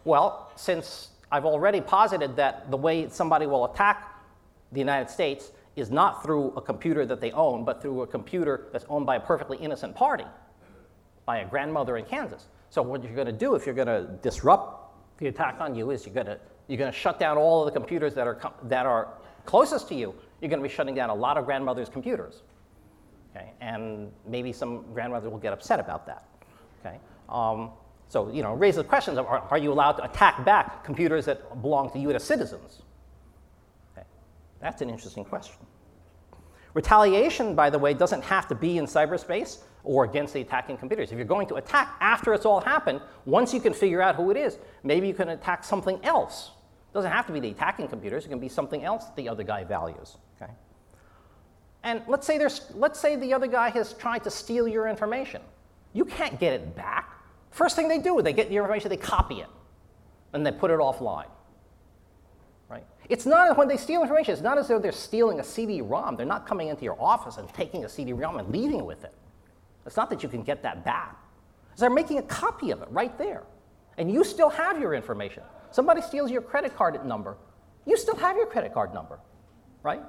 Well, 0.05 0.51
since 0.55 1.09
I've 1.31 1.45
already 1.45 1.81
posited 1.81 2.35
that 2.35 2.69
the 2.69 2.77
way 2.77 3.09
somebody 3.09 3.47
will 3.47 3.65
attack 3.65 4.07
the 4.71 4.79
United 4.79 5.09
States 5.09 5.51
is 5.75 5.89
not 5.89 6.21
through 6.23 6.51
a 6.51 6.61
computer 6.61 7.07
that 7.07 7.21
they 7.21 7.31
own, 7.31 7.65
but 7.65 7.81
through 7.81 8.03
a 8.03 8.07
computer 8.07 8.67
that's 8.71 8.85
owned 8.87 9.07
by 9.07 9.15
a 9.15 9.19
perfectly 9.19 9.57
innocent 9.57 9.95
party, 9.95 10.25
by 11.29 11.41
a 11.41 11.45
grandmother 11.47 11.97
in 11.97 12.05
Kansas. 12.05 12.47
So 12.71 12.81
what 12.81 13.03
you're 13.03 13.13
going 13.13 13.27
to 13.27 13.31
do 13.45 13.53
if 13.53 13.63
you're 13.67 13.75
going 13.75 13.93
to 13.99 14.09
disrupt 14.23 15.19
the 15.19 15.27
attack 15.27 15.57
on 15.61 15.75
you 15.75 15.91
is 15.91 16.03
you're 16.03 16.15
going 16.15 16.25
to 16.25 16.39
you're 16.67 16.79
going 16.79 16.91
to 16.91 16.97
shut 16.97 17.19
down 17.19 17.37
all 17.37 17.61
of 17.61 17.71
the 17.71 17.79
computers 17.79 18.15
that 18.15 18.25
are 18.25 18.51
that 18.63 18.87
are 18.87 19.09
closest 19.45 19.87
to 19.89 19.95
you. 19.95 20.15
You're 20.41 20.49
going 20.49 20.59
to 20.59 20.67
be 20.67 20.73
shutting 20.73 20.95
down 20.95 21.11
a 21.11 21.13
lot 21.13 21.37
of 21.37 21.45
grandmothers' 21.45 21.87
computers. 21.87 22.41
Okay, 23.29 23.51
and 23.61 24.11
maybe 24.25 24.51
some 24.51 24.91
grandmothers 24.91 25.29
will 25.29 25.37
get 25.37 25.53
upset 25.53 25.79
about 25.79 26.07
that. 26.07 26.25
Okay. 26.79 26.97
Um, 27.29 27.69
so, 28.07 28.31
you 28.31 28.41
know, 28.41 28.55
raise 28.55 28.77
the 28.77 28.83
questions 28.83 29.19
of 29.19 29.27
are, 29.27 29.41
are 29.51 29.59
you 29.59 29.71
allowed 29.71 29.97
to 29.97 30.05
attack 30.05 30.43
back 30.45 30.83
computers 30.83 31.25
that 31.25 31.61
belong 31.61 31.91
to 31.91 31.99
you 31.99 32.09
as 32.11 32.23
citizens? 32.23 32.81
That's 34.59 34.81
an 34.81 34.89
interesting 34.89 35.25
question. 35.25 35.57
Retaliation, 36.73 37.53
by 37.53 37.69
the 37.69 37.77
way, 37.77 37.93
doesn't 37.93 38.23
have 38.23 38.47
to 38.47 38.55
be 38.55 38.79
in 38.79 38.85
cyberspace 38.85 39.59
or 39.83 40.03
against 40.03 40.33
the 40.33 40.41
attacking 40.41 40.77
computers. 40.77 41.11
If 41.11 41.17
you're 41.17 41.25
going 41.25 41.47
to 41.47 41.55
attack 41.55 41.95
after 41.99 42.33
it's 42.33 42.45
all 42.45 42.61
happened, 42.61 43.01
once 43.25 43.53
you 43.53 43.59
can 43.59 43.73
figure 43.73 44.01
out 44.01 44.15
who 44.15 44.31
it 44.31 44.37
is, 44.37 44.57
maybe 44.83 45.07
you 45.07 45.13
can 45.13 45.29
attack 45.29 45.63
something 45.63 45.99
else. 46.03 46.51
It 46.91 46.93
doesn't 46.93 47.11
have 47.11 47.27
to 47.27 47.33
be 47.33 47.39
the 47.39 47.49
attacking 47.49 47.87
computers, 47.87 48.25
it 48.25 48.29
can 48.29 48.39
be 48.39 48.49
something 48.49 48.83
else 48.83 49.05
that 49.05 49.15
the 49.15 49.29
other 49.29 49.43
guy 49.43 49.63
values. 49.63 50.17
Okay? 50.41 50.51
And 51.83 52.01
let's 52.07 52.27
say, 52.27 52.37
there's, 52.37 52.61
let's 52.73 52.99
say 52.99 53.15
the 53.15 53.33
other 53.33 53.47
guy 53.47 53.69
has 53.69 53.93
tried 53.93 54.23
to 54.25 54.31
steal 54.31 54.67
your 54.67 54.87
information. 54.87 55.41
You 55.93 56.05
can't 56.05 56.39
get 56.39 56.53
it 56.53 56.75
back. 56.75 57.13
First 57.51 57.75
thing 57.75 57.87
they 57.87 57.99
do, 57.99 58.21
they 58.21 58.33
get 58.33 58.51
your 58.51 58.63
information, 58.63 58.89
they 58.89 58.97
copy 58.97 59.35
it, 59.41 59.47
and 60.33 60.45
they 60.45 60.51
put 60.51 60.71
it 60.71 60.79
offline. 60.79 61.29
Right? 62.69 62.85
It's 63.07 63.25
not 63.25 63.57
when 63.57 63.67
they 63.67 63.77
steal 63.77 64.01
information, 64.01 64.33
it's 64.33 64.43
not 64.43 64.57
as 64.57 64.67
though 64.67 64.77
they're 64.77 64.91
stealing 64.91 65.39
a 65.39 65.43
CD-ROM. 65.43 66.15
They're 66.15 66.25
not 66.25 66.45
coming 66.45 66.67
into 66.67 66.83
your 66.83 67.01
office 67.01 67.37
and 67.37 67.51
taking 67.53 67.85
a 67.85 67.89
CD-ROM 67.89 68.37
and 68.37 68.49
leaving 68.49 68.85
with 68.85 69.03
it. 69.03 69.13
It's 69.85 69.97
not 69.97 70.09
that 70.09 70.23
you 70.23 70.29
can 70.29 70.43
get 70.43 70.63
that 70.63 70.85
back. 70.85 71.17
It's 71.71 71.81
They're 71.81 71.89
making 71.89 72.19
a 72.19 72.23
copy 72.23 72.71
of 72.71 72.81
it 72.81 72.87
right 72.91 73.17
there. 73.17 73.43
And 73.97 74.11
you 74.11 74.23
still 74.23 74.49
have 74.49 74.79
your 74.79 74.93
information. 74.93 75.43
Somebody 75.71 76.01
steals 76.01 76.31
your 76.31 76.41
credit 76.41 76.75
card 76.75 77.03
number. 77.05 77.37
You 77.85 77.97
still 77.97 78.15
have 78.15 78.37
your 78.37 78.45
credit 78.45 78.73
card 78.73 78.93
number, 78.93 79.19
right? 79.83 80.01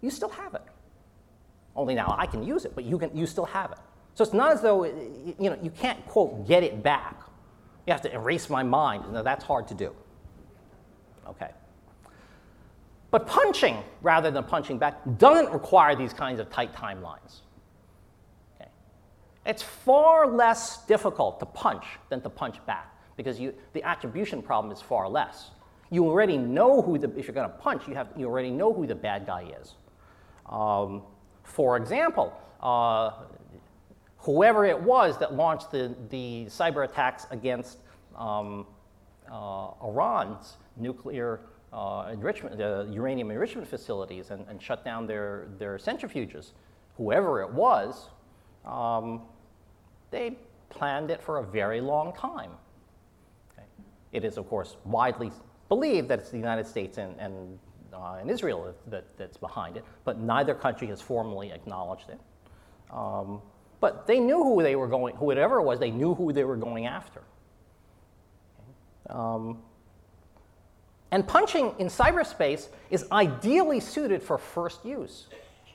You 0.00 0.10
still 0.10 0.28
have 0.30 0.54
it. 0.54 0.62
Only 1.76 1.94
now 1.94 2.14
I 2.18 2.26
can 2.26 2.42
use 2.42 2.64
it, 2.64 2.74
but 2.74 2.84
you, 2.84 2.98
can, 2.98 3.16
you 3.16 3.26
still 3.26 3.44
have 3.44 3.72
it. 3.72 3.78
So 4.14 4.24
it's 4.24 4.32
not 4.32 4.52
as 4.52 4.60
though 4.60 4.84
you, 4.84 5.34
know, 5.38 5.58
you 5.62 5.70
can't, 5.70 6.04
quote, 6.06 6.46
get 6.46 6.62
it 6.62 6.82
back. 6.82 7.20
You 7.86 7.92
have 7.92 8.02
to 8.02 8.12
erase 8.12 8.50
my 8.50 8.62
mind. 8.62 9.12
Now, 9.12 9.22
that's 9.22 9.44
hard 9.44 9.68
to 9.68 9.74
do. 9.74 9.94
Okay. 11.28 11.50
But 13.10 13.26
punching, 13.26 13.82
rather 14.02 14.30
than 14.30 14.44
punching 14.44 14.78
back, 14.78 14.96
doesn't 15.18 15.52
require 15.52 15.96
these 15.96 16.12
kinds 16.12 16.40
of 16.40 16.50
tight 16.50 16.72
timelines. 16.72 17.40
It's 19.50 19.62
far 19.64 20.28
less 20.28 20.86
difficult 20.86 21.40
to 21.40 21.46
punch 21.46 21.84
than 22.08 22.20
to 22.20 22.30
punch 22.30 22.64
back 22.66 22.94
because 23.16 23.40
you, 23.40 23.52
the 23.72 23.82
attribution 23.82 24.42
problem 24.42 24.72
is 24.72 24.80
far 24.80 25.08
less. 25.08 25.50
You 25.90 26.06
already 26.06 26.38
know 26.38 26.80
who 26.80 26.98
the, 26.98 27.10
if 27.18 27.26
you're 27.26 27.34
going 27.34 27.50
to 27.50 27.56
punch, 27.56 27.88
you, 27.88 27.96
have, 27.96 28.10
you 28.16 28.26
already 28.26 28.52
know 28.52 28.72
who 28.72 28.86
the 28.86 28.94
bad 28.94 29.26
guy 29.26 29.52
is. 29.60 29.74
Um, 30.46 31.02
For 31.42 31.76
example, 31.76 32.32
uh, 32.62 33.10
whoever 34.18 34.66
it 34.66 34.80
was 34.80 35.18
that 35.18 35.34
launched 35.34 35.72
the, 35.72 35.96
the 36.10 36.46
cyber 36.46 36.84
attacks 36.84 37.26
against 37.32 37.78
um, 38.16 38.68
uh, 39.32 39.70
Iran's 39.82 40.58
nuclear 40.76 41.40
uh, 41.72 42.08
enrichment, 42.12 42.60
uh, 42.60 42.84
uranium 42.88 43.32
enrichment 43.32 43.66
facilities 43.66 44.30
and, 44.30 44.46
and, 44.48 44.62
shut 44.62 44.84
down 44.84 45.08
their, 45.08 45.48
their 45.58 45.76
centrifuges, 45.76 46.52
whoever 46.96 47.42
it 47.42 47.52
was, 47.52 48.10
um, 48.64 49.22
they 50.10 50.36
planned 50.68 51.10
it 51.10 51.22
for 51.22 51.38
a 51.38 51.42
very 51.42 51.80
long 51.80 52.12
time. 52.14 52.50
Okay. 53.52 53.66
It 54.12 54.24
is, 54.24 54.36
of 54.36 54.48
course, 54.48 54.76
widely 54.84 55.30
believed 55.68 56.08
that 56.08 56.18
it's 56.18 56.30
the 56.30 56.36
United 56.36 56.66
States 56.66 56.98
and, 56.98 57.18
and, 57.18 57.58
uh, 57.92 58.18
and 58.20 58.30
Israel 58.30 58.74
that, 58.88 59.04
that's 59.16 59.36
behind 59.36 59.76
it, 59.76 59.84
but 60.04 60.18
neither 60.18 60.54
country 60.54 60.88
has 60.88 61.00
formally 61.00 61.52
acknowledged 61.52 62.08
it. 62.08 62.20
Um, 62.92 63.40
but 63.80 64.06
they 64.06 64.20
knew 64.20 64.42
who 64.42 64.62
they 64.62 64.76
were 64.76 64.88
going, 64.88 65.16
whoever 65.16 65.58
it 65.58 65.62
was, 65.62 65.78
they 65.78 65.90
knew 65.90 66.14
who 66.14 66.32
they 66.32 66.44
were 66.44 66.56
going 66.56 66.86
after. 66.86 67.22
Um, 69.08 69.62
and 71.10 71.26
punching 71.26 71.74
in 71.78 71.88
cyberspace 71.88 72.68
is 72.90 73.06
ideally 73.10 73.80
suited 73.80 74.22
for 74.22 74.38
first 74.38 74.84
use. 74.84 75.26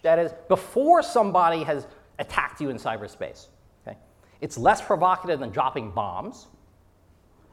That 0.04 0.20
is, 0.20 0.32
before 0.48 1.02
somebody 1.02 1.64
has 1.64 1.88
attacked 2.20 2.62
you 2.62 2.70
in 2.70 2.78
cyberspace. 2.78 3.48
It's 4.46 4.60
less 4.60 4.80
provocative 4.80 5.40
than 5.40 5.50
dropping 5.50 5.90
bombs. 5.90 6.46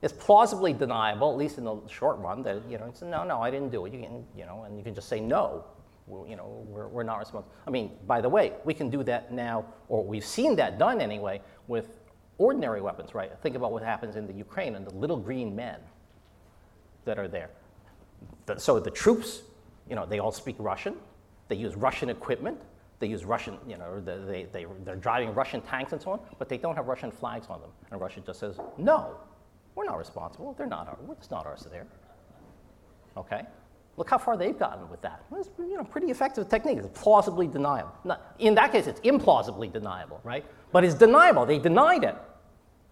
It's 0.02 0.12
plausibly 0.12 0.74
deniable, 0.74 1.30
at 1.30 1.38
least 1.38 1.56
in 1.56 1.64
the 1.64 1.80
short 1.88 2.18
run, 2.18 2.42
that 2.42 2.60
you 2.68 2.76
know, 2.76 2.84
it's, 2.84 3.00
no, 3.00 3.24
no, 3.24 3.40
I 3.40 3.50
didn't 3.50 3.70
do 3.70 3.86
it. 3.86 3.94
You 3.94 4.02
can, 4.02 4.26
you 4.36 4.44
know, 4.44 4.64
and 4.64 4.76
you 4.76 4.84
can 4.84 4.94
just 4.94 5.08
say 5.08 5.18
no. 5.18 5.64
We're, 6.06 6.28
you 6.28 6.36
know, 6.36 6.66
we're, 6.68 6.88
we're 6.88 7.02
not 7.02 7.18
responsible. 7.18 7.50
I 7.66 7.70
mean, 7.70 7.92
by 8.06 8.20
the 8.20 8.28
way, 8.28 8.52
we 8.66 8.74
can 8.74 8.90
do 8.90 9.02
that 9.04 9.32
now, 9.32 9.64
or 9.88 10.04
we've 10.04 10.24
seen 10.24 10.54
that 10.56 10.78
done 10.78 11.00
anyway, 11.00 11.40
with 11.66 11.88
ordinary 12.36 12.82
weapons, 12.82 13.14
right? 13.14 13.32
Think 13.42 13.56
about 13.56 13.72
what 13.72 13.82
happens 13.82 14.16
in 14.16 14.26
the 14.26 14.34
Ukraine 14.34 14.74
and 14.74 14.86
the 14.86 14.94
little 14.94 15.16
green 15.16 15.56
men 15.56 15.80
that 17.06 17.18
are 17.18 17.26
there. 17.26 17.48
The, 18.44 18.58
so 18.58 18.78
the 18.78 18.90
troops, 18.90 19.40
you 19.88 19.96
know, 19.96 20.04
they 20.04 20.18
all 20.18 20.30
speak 20.30 20.56
Russian. 20.58 20.96
They 21.48 21.56
use 21.56 21.74
Russian 21.74 22.10
equipment. 22.10 22.60
They 23.02 23.08
use 23.08 23.24
Russian, 23.24 23.58
you 23.66 23.78
know, 23.78 23.98
they, 23.98 24.46
they, 24.52 24.64
they're 24.84 24.94
driving 24.94 25.34
Russian 25.34 25.60
tanks 25.60 25.90
and 25.90 26.00
so 26.00 26.12
on, 26.12 26.20
but 26.38 26.48
they 26.48 26.56
don't 26.56 26.76
have 26.76 26.86
Russian 26.86 27.10
flags 27.10 27.48
on 27.50 27.60
them. 27.60 27.70
And 27.90 28.00
Russia 28.00 28.22
just 28.24 28.38
says, 28.38 28.60
no, 28.78 29.16
we're 29.74 29.86
not 29.86 29.98
responsible. 29.98 30.54
They're 30.56 30.68
not, 30.68 30.86
our, 30.86 30.96
it's 31.10 31.28
not 31.28 31.44
ours 31.44 31.66
there. 31.68 31.88
Okay? 33.16 33.42
Look 33.96 34.08
how 34.08 34.18
far 34.18 34.36
they've 34.36 34.56
gotten 34.56 34.88
with 34.88 35.02
that. 35.02 35.24
It's 35.36 35.50
you 35.58 35.76
know, 35.76 35.82
pretty 35.82 36.12
effective 36.12 36.48
technique. 36.48 36.78
It's 36.78 36.96
plausibly 36.96 37.48
deniable. 37.48 37.90
Not, 38.04 38.36
in 38.38 38.54
that 38.54 38.70
case, 38.70 38.86
it's 38.86 39.00
implausibly 39.00 39.72
deniable, 39.72 40.20
right? 40.22 40.44
But 40.70 40.84
it's 40.84 40.94
deniable. 40.94 41.44
They 41.44 41.58
denied 41.58 42.04
it. 42.04 42.14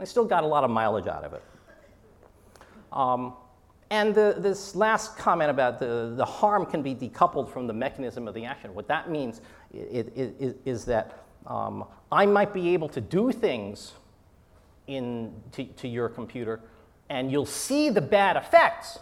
They 0.01 0.07
still 0.07 0.25
got 0.25 0.43
a 0.43 0.49
lot 0.49 0.65
of 0.65 0.71
mileage 0.71 1.07
out 1.07 1.23
of 1.23 1.35
it. 1.35 1.45
Um, 2.91 3.35
and 3.91 4.15
the, 4.15 4.37
this 4.39 4.77
last 4.77 5.17
comment 5.17 5.51
about 5.51 5.81
the, 5.81 6.15
the 6.17 6.25
harm 6.25 6.65
can 6.65 6.81
be 6.81 6.95
decoupled 6.95 7.51
from 7.51 7.67
the 7.67 7.73
mechanism 7.73 8.29
of 8.29 8.35
the 8.35 8.45
action. 8.45 8.73
What 8.73 8.87
that 8.89 9.11
means 9.11 9.41
is, 9.75 10.07
it, 10.15 10.61
is 10.65 10.85
that 10.85 11.25
um, 11.47 11.85
I 12.13 12.25
might 12.27 12.55
be 12.55 12.73
able 12.75 12.89
to 12.91 13.01
do 13.01 13.33
things 13.33 13.93
in, 14.87 15.33
to, 15.53 15.65
to 15.65 15.89
your 15.89 16.09
computer, 16.09 16.61
and 17.09 17.33
you'll 17.33 17.47
see 17.47 17.91
the 17.91 18.01
bad 18.01 18.37
effects, 18.37 18.99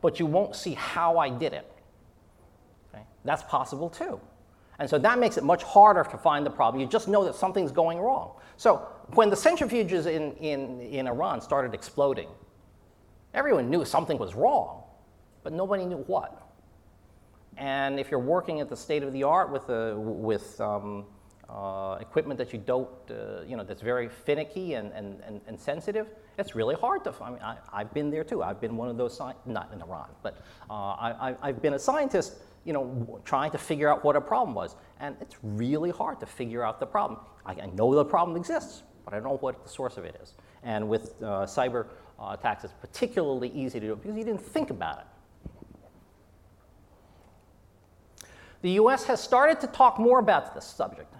but 0.00 0.18
you 0.18 0.26
won't 0.26 0.56
see 0.56 0.74
how 0.74 1.18
I 1.18 1.30
did 1.30 1.52
it. 1.52 1.70
Okay? 2.92 3.04
That's 3.24 3.44
possible 3.44 3.88
too. 3.88 4.20
And 4.80 4.88
so 4.88 4.98
that 4.98 5.18
makes 5.18 5.36
it 5.36 5.44
much 5.44 5.62
harder 5.62 6.04
to 6.04 6.18
find 6.18 6.46
the 6.46 6.50
problem. 6.50 6.80
You 6.80 6.86
just 6.88 7.08
know 7.08 7.24
that 7.24 7.34
something's 7.34 7.72
going 7.72 7.98
wrong. 7.98 8.32
So 8.56 8.86
when 9.14 9.30
the 9.30 9.36
centrifuges 9.36 10.06
in, 10.06 10.32
in, 10.36 10.80
in 10.80 11.06
Iran 11.06 11.40
started 11.40 11.74
exploding, 11.74 12.28
Everyone 13.38 13.70
knew 13.70 13.84
something 13.84 14.18
was 14.18 14.34
wrong, 14.34 14.82
but 15.44 15.52
nobody 15.52 15.84
knew 15.84 16.02
what. 16.08 16.42
And 17.56 18.00
if 18.00 18.10
you're 18.10 18.18
working 18.18 18.60
at 18.60 18.68
the 18.68 18.76
state 18.76 19.04
of 19.04 19.12
the 19.12 19.22
art 19.22 19.52
with, 19.52 19.68
a, 19.68 19.96
with 19.96 20.60
um, 20.60 21.04
uh, 21.48 21.98
equipment 22.00 22.36
that 22.38 22.52
you 22.52 22.58
don't, 22.58 22.88
uh, 23.08 23.42
you 23.46 23.56
know, 23.56 23.62
that's 23.62 23.80
very 23.80 24.08
finicky 24.08 24.74
and, 24.74 24.92
and, 24.92 25.20
and, 25.24 25.40
and, 25.46 25.60
sensitive, 25.60 26.08
it's 26.36 26.56
really 26.56 26.74
hard 26.74 27.04
to 27.04 27.12
find. 27.12 27.36
I 27.40 27.52
mean, 27.52 27.58
I, 27.72 27.78
have 27.78 27.94
been 27.94 28.10
there 28.10 28.24
too. 28.24 28.42
I've 28.42 28.60
been 28.60 28.76
one 28.76 28.88
of 28.88 28.96
those, 28.96 29.16
sci- 29.16 29.38
not 29.46 29.70
in 29.72 29.82
Iran, 29.82 30.08
but 30.24 30.38
uh, 30.68 30.72
I, 30.72 31.36
I've 31.40 31.62
been 31.62 31.74
a 31.74 31.78
scientist, 31.78 32.38
you 32.64 32.72
know, 32.72 33.20
trying 33.24 33.52
to 33.52 33.58
figure 33.58 33.88
out 33.88 34.02
what 34.02 34.16
a 34.16 34.20
problem 34.20 34.56
was. 34.56 34.74
And 34.98 35.14
it's 35.20 35.36
really 35.44 35.90
hard 35.90 36.18
to 36.18 36.26
figure 36.26 36.64
out 36.64 36.80
the 36.80 36.86
problem. 36.86 37.20
I, 37.46 37.52
I 37.52 37.66
know 37.66 37.94
the 37.94 38.04
problem 38.04 38.36
exists, 38.36 38.82
but 39.04 39.14
I 39.14 39.18
don't 39.20 39.28
know 39.28 39.36
what 39.36 39.62
the 39.62 39.70
source 39.70 39.96
of 39.96 40.04
it 40.04 40.18
is. 40.20 40.34
And 40.64 40.88
with 40.88 41.14
uh, 41.22 41.46
cyber 41.46 41.86
uh, 42.18 42.36
attacks, 42.38 42.64
it's 42.64 42.72
particularly 42.80 43.50
easy 43.50 43.80
to 43.80 43.86
do 43.86 43.96
because 43.96 44.16
you 44.16 44.24
didn't 44.24 44.42
think 44.42 44.70
about 44.70 44.98
it. 44.98 45.06
The 48.62 48.70
US 48.72 49.04
has 49.04 49.20
started 49.20 49.60
to 49.60 49.68
talk 49.68 49.98
more 49.98 50.18
about 50.18 50.54
this 50.54 50.64
subject, 50.64 51.14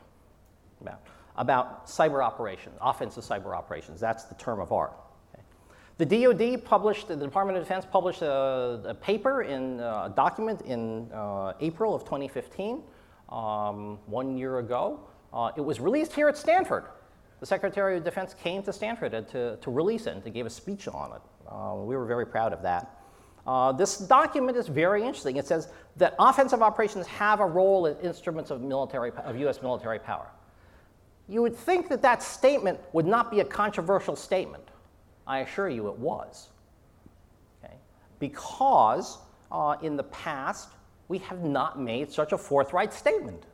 about, 0.80 1.00
about 1.36 1.86
cyber 1.86 2.24
operations, 2.24 2.76
offensive 2.80 3.22
cyber 3.22 3.56
operations. 3.56 4.00
That's 4.00 4.24
the 4.24 4.34
term 4.34 4.60
of 4.60 4.72
art. 4.72 4.92
The 5.98 6.06
DoD 6.06 6.64
published, 6.64 7.08
the 7.08 7.16
Department 7.16 7.58
of 7.58 7.64
Defense 7.64 7.84
published 7.84 8.22
a, 8.22 8.80
a 8.84 8.94
paper 8.94 9.42
in 9.42 9.80
uh, 9.80 10.08
a 10.10 10.12
document 10.14 10.62
in 10.62 11.10
uh, 11.12 11.54
April 11.60 11.92
of 11.92 12.04
2015, 12.04 12.82
um, 13.30 13.98
one 14.06 14.36
year 14.38 14.58
ago. 14.58 15.00
Uh, 15.32 15.50
it 15.56 15.60
was 15.60 15.80
released 15.80 16.12
here 16.12 16.28
at 16.28 16.36
Stanford 16.36 16.84
the 17.40 17.46
Secretary 17.46 17.96
of 17.96 18.04
Defense 18.04 18.34
came 18.34 18.62
to 18.64 18.72
Stanford 18.72 19.12
to, 19.28 19.56
to 19.56 19.70
release 19.70 20.06
it 20.06 20.14
and 20.14 20.24
to 20.24 20.30
give 20.30 20.46
a 20.46 20.50
speech 20.50 20.88
on 20.88 21.12
it. 21.12 21.22
Uh, 21.48 21.74
we 21.76 21.96
were 21.96 22.04
very 22.04 22.26
proud 22.26 22.52
of 22.52 22.62
that. 22.62 22.98
Uh, 23.46 23.72
this 23.72 23.98
document 23.98 24.58
is 24.58 24.68
very 24.68 25.02
interesting. 25.02 25.36
It 25.36 25.46
says 25.46 25.68
that 25.96 26.14
offensive 26.18 26.60
operations 26.62 27.06
have 27.06 27.40
a 27.40 27.46
role 27.46 27.86
as 27.86 27.98
instruments 28.00 28.50
of, 28.50 28.60
military, 28.60 29.10
of 29.12 29.38
U.S. 29.38 29.62
military 29.62 29.98
power. 29.98 30.28
You 31.28 31.42
would 31.42 31.56
think 31.56 31.88
that 31.88 32.02
that 32.02 32.22
statement 32.22 32.78
would 32.92 33.06
not 33.06 33.30
be 33.30 33.40
a 33.40 33.44
controversial 33.44 34.16
statement. 34.16 34.64
I 35.26 35.40
assure 35.40 35.68
you 35.68 35.88
it 35.88 35.98
was. 35.98 36.48
Okay? 37.62 37.74
Because 38.18 39.18
uh, 39.50 39.76
in 39.82 39.96
the 39.96 40.04
past, 40.04 40.70
we 41.08 41.18
have 41.18 41.42
not 41.42 41.80
made 41.80 42.10
such 42.10 42.32
a 42.32 42.38
forthright 42.38 42.92
statement. 42.92 43.44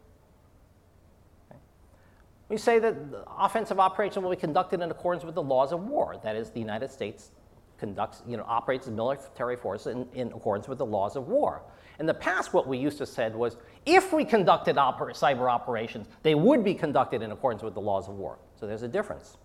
We 2.49 2.57
say 2.59 2.79
that 2.79 2.95
offensive 3.39 3.81
operations 3.81 4.23
will 4.23 4.31
be 4.31 4.37
conducted 4.37 4.81
in 4.81 4.91
accordance 4.91 5.25
with 5.25 5.35
the 5.35 5.43
laws 5.43 5.73
of 5.73 5.85
war. 5.85 6.21
That 6.23 6.37
is, 6.37 6.51
the 6.51 6.61
United 6.61 6.91
States 6.91 7.31
conducts, 7.79 8.23
you 8.27 8.37
know, 8.37 8.45
operates 8.47 8.87
military 8.87 9.57
forces 9.57 9.89
in, 9.89 10.07
in 10.15 10.29
accordance 10.29 10.69
with 10.69 10.79
the 10.79 10.87
laws 10.87 11.17
of 11.17 11.29
war. 11.29 11.63
In 11.99 12.07
the 12.07 12.15
past, 12.15 12.53
what 12.53 12.67
we 12.67 12.77
used 12.77 12.99
to 12.99 13.07
said 13.07 13.35
was, 13.35 13.57
if 13.87 14.13
we 14.13 14.25
conducted 14.25 14.77
oper- 14.77 15.11
cyber 15.13 15.51
operations, 15.51 16.07
they 16.23 16.35
would 16.35 16.65
be 16.65 16.75
conducted 16.75 17.23
in 17.23 17.31
accordance 17.31 17.63
with 17.63 17.75
the 17.75 17.81
laws 17.81 18.09
of 18.09 18.15
war. 18.15 18.39
So 18.59 18.67
there's 18.67 18.83
a 18.83 18.89
difference. 18.89 19.37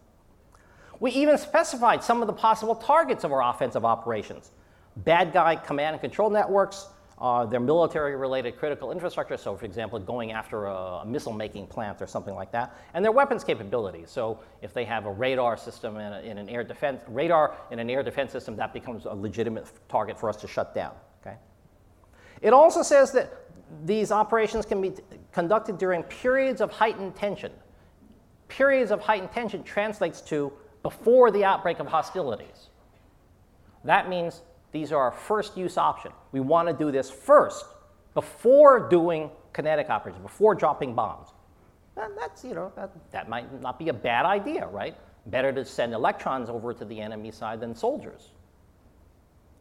We 1.00 1.12
even 1.12 1.38
specified 1.38 2.04
some 2.04 2.22
of 2.22 2.28
the 2.28 2.34
possible 2.34 2.76
targets 2.76 3.24
of 3.24 3.32
our 3.32 3.42
offensive 3.42 3.86
operations. 3.86 4.52
Bad 4.98 5.32
guy 5.32 5.56
command 5.56 5.94
and 5.94 6.02
control 6.02 6.30
networks, 6.30 6.88
uh, 7.22 7.46
their 7.46 7.60
military 7.60 8.16
related 8.16 8.58
critical 8.58 8.92
infrastructure, 8.92 9.36
so 9.36 9.56
for 9.56 9.66
example, 9.66 10.00
going 10.00 10.32
after 10.32 10.68
a, 10.68 10.76
a 10.76 11.06
missile 11.06 11.34
making 11.34 11.68
plant 11.68 12.02
or 12.02 12.08
something 12.08 12.34
like 12.34 12.52
that, 12.52 12.76
and 12.94 13.04
their 13.04 13.12
weapons 13.12 13.44
capabilities. 13.44 14.10
So 14.10 14.40
if 14.62 14.74
they 14.74 14.86
have 14.86 15.06
a 15.06 15.12
radar 15.12 15.58
system 15.58 15.98
in, 15.98 16.14
a, 16.14 16.20
in, 16.22 16.38
an 16.38 16.48
air 16.48 16.64
defense, 16.64 17.02
radar 17.08 17.58
in 17.72 17.80
an 17.80 17.90
air 17.90 18.04
defense 18.04 18.32
system, 18.32 18.56
that 18.56 18.74
becomes 18.74 19.06
a 19.06 19.14
legitimate 19.14 19.68
target 19.90 20.18
for 20.18 20.30
us 20.30 20.38
to 20.38 20.48
shut 20.48 20.74
down. 20.74 20.94
Okay? 21.22 21.36
It 22.42 22.54
also 22.54 22.84
says 22.84 23.12
that 23.12 23.34
these 23.86 24.12
operations 24.12 24.66
can 24.66 24.82
be 24.82 24.94
conducted 25.34 25.78
during 25.78 26.04
periods 26.04 26.62
of 26.62 26.72
heightened 26.72 27.16
tension. 27.16 27.52
Periods 28.48 28.92
of 28.92 29.02
heightened 29.02 29.32
tension 29.32 29.62
translates 29.64 30.22
to 30.22 30.52
before 30.84 31.32
the 31.32 31.44
outbreak 31.44 31.80
of 31.80 31.88
hostilities. 31.88 32.70
That 33.84 34.10
means 34.10 34.42
these 34.72 34.92
are 34.92 35.02
our 35.02 35.12
first 35.12 35.58
use 35.58 35.78
option. 35.78 36.12
We 36.32 36.40
want 36.40 36.68
to 36.68 36.74
do 36.74 36.92
this 36.92 37.10
first 37.10 37.66
before 38.14 38.88
doing 38.90 39.30
kinetic 39.54 39.90
operations, 39.90 40.22
before 40.22 40.56
dropping 40.56 40.94
bombs. 40.94 41.30
And 41.98 42.14
that's, 42.18 42.44
you 42.44 42.54
know, 42.54 42.72
that, 42.76 42.92
that 43.12 43.30
might 43.30 43.62
not 43.62 43.78
be 43.78 43.90
a 43.90 43.94
bad 43.94 44.26
idea, 44.26 44.68
right? 44.68 44.96
Better 45.28 45.52
to 45.52 45.66
send 45.66 45.94
electrons 45.94 46.50
over 46.50 46.74
to 46.74 46.86
the 46.86 47.00
enemy 47.00 47.32
side 47.32 47.60
than 47.60 47.76
soldiers. 47.76 48.30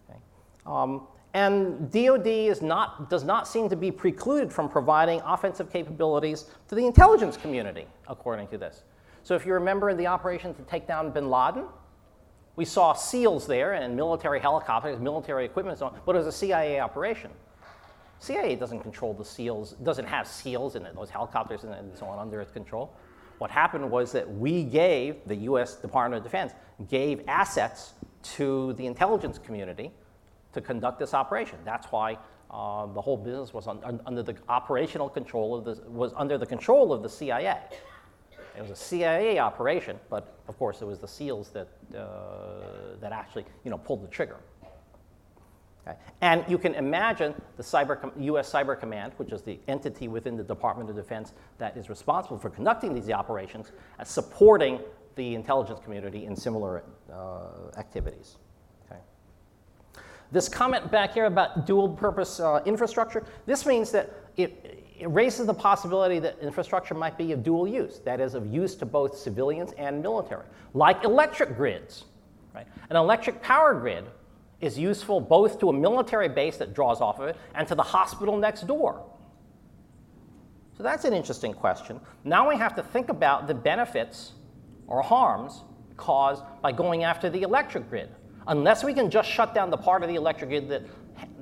Okay. 0.08 0.18
Um, 0.66 1.08
and 1.34 1.90
DoD 1.90 2.26
is 2.26 2.62
not, 2.62 3.10
does 3.10 3.24
not 3.24 3.46
seem 3.46 3.68
to 3.68 3.76
be 3.76 3.90
precluded 3.90 4.52
from 4.52 4.68
providing 4.68 5.20
offensive 5.24 5.70
capabilities 5.70 6.46
to 6.68 6.74
the 6.74 6.86
intelligence 6.86 7.36
community, 7.36 7.86
according 8.08 8.48
to 8.48 8.58
this. 8.58 8.84
So 9.24 9.34
if 9.34 9.44
you 9.44 9.52
remember 9.52 9.90
in 9.90 9.96
the 9.96 10.06
operation 10.06 10.54
to 10.54 10.62
take 10.62 10.86
down 10.86 11.10
bin 11.10 11.28
Laden, 11.28 11.66
we 12.58 12.64
saw 12.64 12.92
SEALs 12.92 13.46
there 13.46 13.74
and 13.74 13.94
military 13.94 14.40
helicopters, 14.40 14.98
military 14.98 15.44
equipment, 15.44 15.78
so 15.78 15.86
on, 15.86 16.00
but 16.04 16.16
it 16.16 16.18
was 16.18 16.26
a 16.26 16.32
CIA 16.32 16.80
operation. 16.80 17.30
CIA 18.18 18.56
doesn't 18.56 18.80
control 18.80 19.14
the 19.14 19.24
SEALs, 19.24 19.74
doesn't 19.84 20.06
have 20.06 20.26
SEALs 20.26 20.74
in 20.74 20.84
it, 20.84 20.92
those 20.96 21.08
helicopters 21.08 21.62
and 21.62 21.96
so 21.96 22.06
on 22.06 22.18
under 22.18 22.40
its 22.40 22.50
control. 22.50 22.92
What 23.38 23.52
happened 23.52 23.88
was 23.88 24.10
that 24.10 24.28
we 24.28 24.64
gave, 24.64 25.18
the 25.26 25.36
US 25.36 25.76
Department 25.76 26.18
of 26.18 26.24
Defense 26.24 26.52
gave 26.88 27.22
assets 27.28 27.94
to 28.34 28.72
the 28.72 28.86
intelligence 28.86 29.38
community 29.38 29.92
to 30.52 30.60
conduct 30.60 30.98
this 30.98 31.14
operation. 31.14 31.60
That's 31.64 31.86
why 31.92 32.18
uh, 32.50 32.86
the 32.86 33.00
whole 33.00 33.16
business 33.16 33.54
was 33.54 33.68
un, 33.68 34.00
under 34.04 34.24
the 34.24 34.34
operational 34.48 35.08
control 35.08 35.54
of 35.54 35.64
the, 35.64 35.80
was 35.88 36.12
under 36.16 36.36
the 36.36 36.46
control 36.46 36.92
of 36.92 37.04
the 37.04 37.08
CIA. 37.08 37.56
It 38.58 38.62
was 38.62 38.70
a 38.72 38.76
CIA 38.76 39.38
operation, 39.38 40.00
but 40.10 40.36
of 40.48 40.58
course 40.58 40.82
it 40.82 40.84
was 40.84 40.98
the 40.98 41.06
SEALs 41.06 41.50
that, 41.50 41.68
uh, 41.96 42.96
that 43.00 43.12
actually 43.12 43.44
you 43.62 43.70
know, 43.70 43.78
pulled 43.78 44.02
the 44.02 44.08
trigger. 44.08 44.38
Okay. 45.86 45.96
And 46.22 46.44
you 46.48 46.58
can 46.58 46.74
imagine 46.74 47.34
the 47.56 47.62
cyber, 47.62 48.12
US 48.20 48.52
Cyber 48.52 48.78
Command, 48.78 49.12
which 49.16 49.30
is 49.30 49.42
the 49.42 49.60
entity 49.68 50.08
within 50.08 50.36
the 50.36 50.42
Department 50.42 50.90
of 50.90 50.96
Defense 50.96 51.34
that 51.58 51.76
is 51.76 51.88
responsible 51.88 52.36
for 52.36 52.50
conducting 52.50 52.94
these 52.94 53.08
operations, 53.10 53.70
as 54.00 54.08
supporting 54.08 54.80
the 55.14 55.36
intelligence 55.36 55.78
community 55.84 56.24
in 56.26 56.34
similar 56.34 56.82
uh, 57.12 57.78
activities. 57.78 58.38
This 60.30 60.48
comment 60.48 60.90
back 60.90 61.14
here 61.14 61.24
about 61.24 61.64
dual 61.64 61.88
purpose 61.88 62.38
uh, 62.38 62.60
infrastructure, 62.66 63.24
this 63.46 63.64
means 63.64 63.90
that 63.92 64.10
it, 64.38 64.84
it 64.98 65.10
raises 65.10 65.46
the 65.46 65.54
possibility 65.54 66.20
that 66.20 66.38
infrastructure 66.40 66.94
might 66.94 67.18
be 67.18 67.32
of 67.32 67.42
dual 67.42 67.68
use, 67.68 67.98
that 68.04 68.20
is, 68.20 68.34
of 68.34 68.46
use 68.46 68.76
to 68.76 68.86
both 68.86 69.18
civilians 69.18 69.72
and 69.72 70.00
military, 70.00 70.46
like 70.74 71.04
electric 71.04 71.56
grids. 71.56 72.04
Right? 72.54 72.66
An 72.88 72.96
electric 72.96 73.42
power 73.42 73.74
grid 73.74 74.04
is 74.60 74.78
useful 74.78 75.20
both 75.20 75.58
to 75.60 75.68
a 75.68 75.72
military 75.72 76.28
base 76.28 76.56
that 76.56 76.72
draws 76.72 77.00
off 77.00 77.18
of 77.18 77.28
it 77.28 77.36
and 77.54 77.66
to 77.68 77.74
the 77.74 77.82
hospital 77.82 78.36
next 78.36 78.66
door. 78.66 79.04
So 80.76 80.84
that's 80.84 81.04
an 81.04 81.12
interesting 81.12 81.52
question. 81.52 82.00
Now 82.22 82.48
we 82.48 82.56
have 82.56 82.76
to 82.76 82.82
think 82.82 83.08
about 83.08 83.48
the 83.48 83.54
benefits 83.54 84.32
or 84.86 85.02
harms 85.02 85.64
caused 85.96 86.44
by 86.62 86.70
going 86.70 87.02
after 87.02 87.28
the 87.28 87.42
electric 87.42 87.90
grid. 87.90 88.10
Unless 88.46 88.84
we 88.84 88.94
can 88.94 89.10
just 89.10 89.28
shut 89.28 89.52
down 89.52 89.70
the 89.70 89.76
part 89.76 90.02
of 90.02 90.08
the 90.08 90.14
electric 90.14 90.50
grid 90.50 90.68
that, 90.68 90.82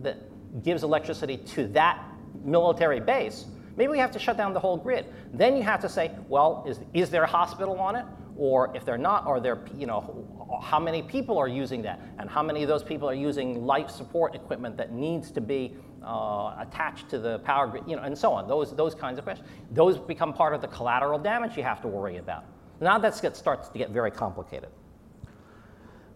that 0.03 0.17
gives 0.63 0.83
electricity 0.83 1.37
to 1.37 1.69
that 1.69 2.03
military 2.45 3.01
base, 3.01 3.47
maybe 3.77 3.91
we 3.91 3.99
have 3.99 4.11
to 4.13 4.19
shut 4.19 4.37
down 4.37 4.53
the 4.53 4.61
whole 4.61 4.77
grid. 4.77 5.07
Then 5.33 5.57
you 5.57 5.63
have 5.63 5.81
to 5.81 5.89
say, 5.89 6.11
well, 6.29 6.65
is, 6.67 6.81
is 6.95 7.11
there 7.11 7.23
a 7.23 7.27
hospital 7.27 7.79
on 7.79 7.97
it? 7.97 8.05
Or 8.37 8.75
if 8.77 8.85
they're 8.85 8.99
not, 8.99 9.27
are 9.27 9.41
there, 9.41 9.61
you 9.77 9.87
know, 9.87 10.61
how 10.63 10.79
many 10.79 11.03
people 11.03 11.39
are 11.39 11.49
using 11.49 11.83
that? 11.83 12.01
And 12.19 12.29
how 12.29 12.43
many 12.43 12.63
of 12.63 12.69
those 12.69 12.83
people 12.83 13.09
are 13.09 13.15
using 13.15 13.65
life 13.65 13.91
support 13.91 14.35
equipment 14.35 14.77
that 14.77 14.93
needs 14.93 15.31
to 15.33 15.41
be 15.41 15.75
uh, 16.05 16.55
attached 16.59 17.09
to 17.11 17.19
the 17.19 17.39
power 17.41 17.67
grid, 17.67 17.85
you 17.87 17.97
know, 17.97 18.03
and 18.03 18.17
so 18.17 18.33
on. 18.33 18.47
Those, 18.47 18.75
those 18.77 18.95
kinds 18.95 19.19
of 19.19 19.25
questions. 19.25 19.49
Those 19.73 19.99
become 19.99 20.33
part 20.33 20.55
of 20.55 20.61
the 20.61 20.69
collateral 20.69 21.19
damage 21.19 21.57
you 21.57 21.63
have 21.63 21.81
to 21.83 21.89
worry 21.89 22.19
about. 22.19 22.45
Now 22.81 22.99
that 22.99 23.15
starts 23.15 23.69
to 23.69 23.79
get 23.79 23.91
very 23.91 24.11
complicated. 24.11 24.69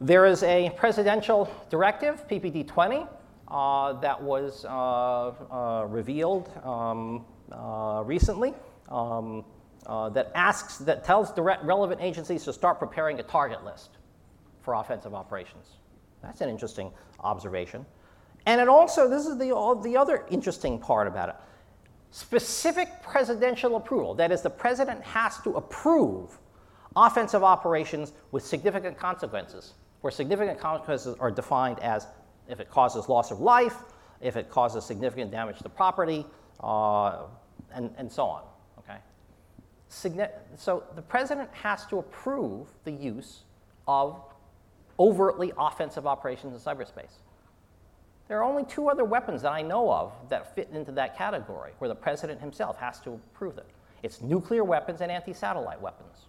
There 0.01 0.27
is 0.27 0.43
a 0.43 0.71
presidential 0.77 1.51
directive, 1.69 2.27
PPD 2.29 2.67
20, 2.67 2.97
uh, 2.97 3.07
that 3.51 4.23
was 4.23 4.65
uh, 4.65 4.69
uh, 4.69 5.87
revealed 5.89 6.49
um, 6.65 7.25
uh, 7.53 8.03
recently. 8.05 8.55
Um, 8.89 9.45
uh, 9.87 10.09
that 10.11 10.31
asks, 10.35 10.77
that 10.79 11.05
tells 11.05 11.35
the 11.35 11.43
re- 11.43 11.57
relevant 11.63 12.01
agencies 12.03 12.45
to 12.45 12.53
start 12.53 12.79
preparing 12.79 13.19
a 13.19 13.23
target 13.23 13.65
list 13.65 13.97
for 14.63 14.75
offensive 14.75 15.15
operations. 15.15 15.79
That's 16.23 16.43
an 16.43 16.51
interesting 16.51 16.93
observation. 17.21 17.87
And 18.47 18.61
it 18.61 18.69
also, 18.69 19.09
this 19.09 19.27
is 19.27 19.39
the, 19.39 19.81
the 19.83 19.97
other 19.97 20.27
interesting 20.31 20.79
part 20.79 21.07
about 21.07 21.31
it 21.31 21.37
specific 22.13 23.03
presidential 23.03 23.77
approval. 23.77 24.15
That 24.15 24.33
is, 24.33 24.43
the 24.43 24.51
president 24.51 25.03
has 25.03 25.39
to 25.43 25.51
approve 25.51 26.39
offensive 26.97 27.45
operations 27.45 28.13
with 28.33 28.45
significant 28.45 28.99
consequences, 28.99 29.75
where 30.01 30.11
significant 30.11 30.59
consequences 30.59 31.17
are 31.21 31.31
defined 31.31 31.79
as 31.81 32.09
if 32.51 32.61
it 32.61 32.71
causes 32.71 33.09
loss 33.09 33.31
of 33.31 33.41
life, 33.41 33.77
if 34.21 34.37
it 34.37 34.51
causes 34.51 34.85
significant 34.85 35.31
damage 35.31 35.59
to 35.61 35.69
property, 35.69 36.27
uh, 36.63 37.23
and, 37.73 37.91
and 37.97 38.11
so 38.11 38.25
on 38.25 38.43
okay. 38.79 38.99
so 40.57 40.85
the 40.95 41.03
president 41.03 41.49
has 41.53 41.87
to 41.87 41.99
approve 41.99 42.69
the 42.85 42.91
use 42.93 43.45
of 43.89 44.21
overtly 44.99 45.53
offensive 45.59 46.07
operations 46.07 46.55
in 46.55 46.61
cyberspace. 46.61 47.23
There 48.29 48.39
are 48.39 48.45
only 48.45 48.65
two 48.65 48.89
other 48.89 49.05
weapons 49.05 49.43
that 49.43 49.51
I 49.51 49.63
know 49.63 49.91
of 49.91 50.13
that 50.29 50.55
fit 50.55 50.69
into 50.73 50.93
that 50.93 51.17
category 51.17 51.73
where 51.79 51.89
the 51.89 51.95
president 51.95 52.41
himself 52.41 52.77
has 52.77 53.01
to 53.01 53.13
approve 53.13 53.59
it. 53.59 53.67
It's 54.03 54.21
nuclear 54.21 54.63
weapons 54.63 55.01
and 55.01 55.11
anti-satellite 55.11 55.81
weapons. 55.81 56.27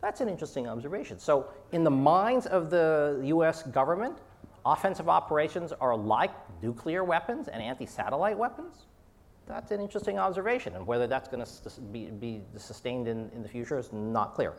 That's 0.00 0.20
an 0.20 0.28
interesting 0.28 0.66
observation. 0.66 1.18
So 1.18 1.46
in 1.72 1.84
the 1.84 1.90
minds 1.90 2.46
of 2.46 2.70
the 2.70 3.20
US 3.24 3.62
government, 3.64 4.18
offensive 4.72 5.08
operations 5.08 5.72
are 5.80 5.96
like 5.96 6.32
nuclear 6.62 7.04
weapons 7.04 7.48
and 7.48 7.62
anti-satellite 7.62 8.36
weapons. 8.36 8.86
That's 9.46 9.70
an 9.70 9.80
interesting 9.80 10.18
observation, 10.18 10.74
and 10.74 10.86
whether 10.86 11.06
that's 11.06 11.28
going 11.28 11.44
to 11.44 11.80
be, 11.92 12.06
be 12.06 12.42
sustained 12.56 13.06
in, 13.06 13.30
in 13.30 13.42
the 13.42 13.48
future 13.48 13.78
is 13.78 13.92
not 13.92 14.34
clear. 14.34 14.54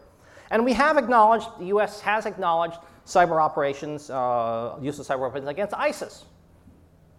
And 0.50 0.64
we 0.64 0.72
have 0.74 0.98
acknowledged, 0.98 1.48
the 1.60 1.66
US 1.78 2.00
has 2.02 2.26
acknowledged 2.26 2.78
cyber 3.06 3.42
operations, 3.42 4.10
uh, 4.10 4.78
use 4.82 4.98
of 4.98 5.06
cyber 5.06 5.28
operations 5.28 5.50
against 5.50 5.74
ISIS. 5.74 6.26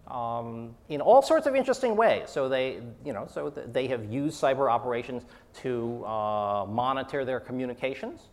Um, 0.07 0.75
in 0.87 1.01
all 1.01 1.21
sorts 1.21 1.45
of 1.45 1.55
interesting 1.55 1.95
ways. 1.95 2.31
So 2.31 2.49
they, 2.49 2.81
you 3.05 3.13
know, 3.13 3.27
so 3.31 3.51
they 3.51 3.85
have 3.87 4.11
used 4.11 4.41
cyber 4.41 4.71
operations 4.71 5.23
to 5.61 6.03
uh, 6.03 6.65
monitor 6.67 7.23
their 7.23 7.39
communications. 7.39 8.29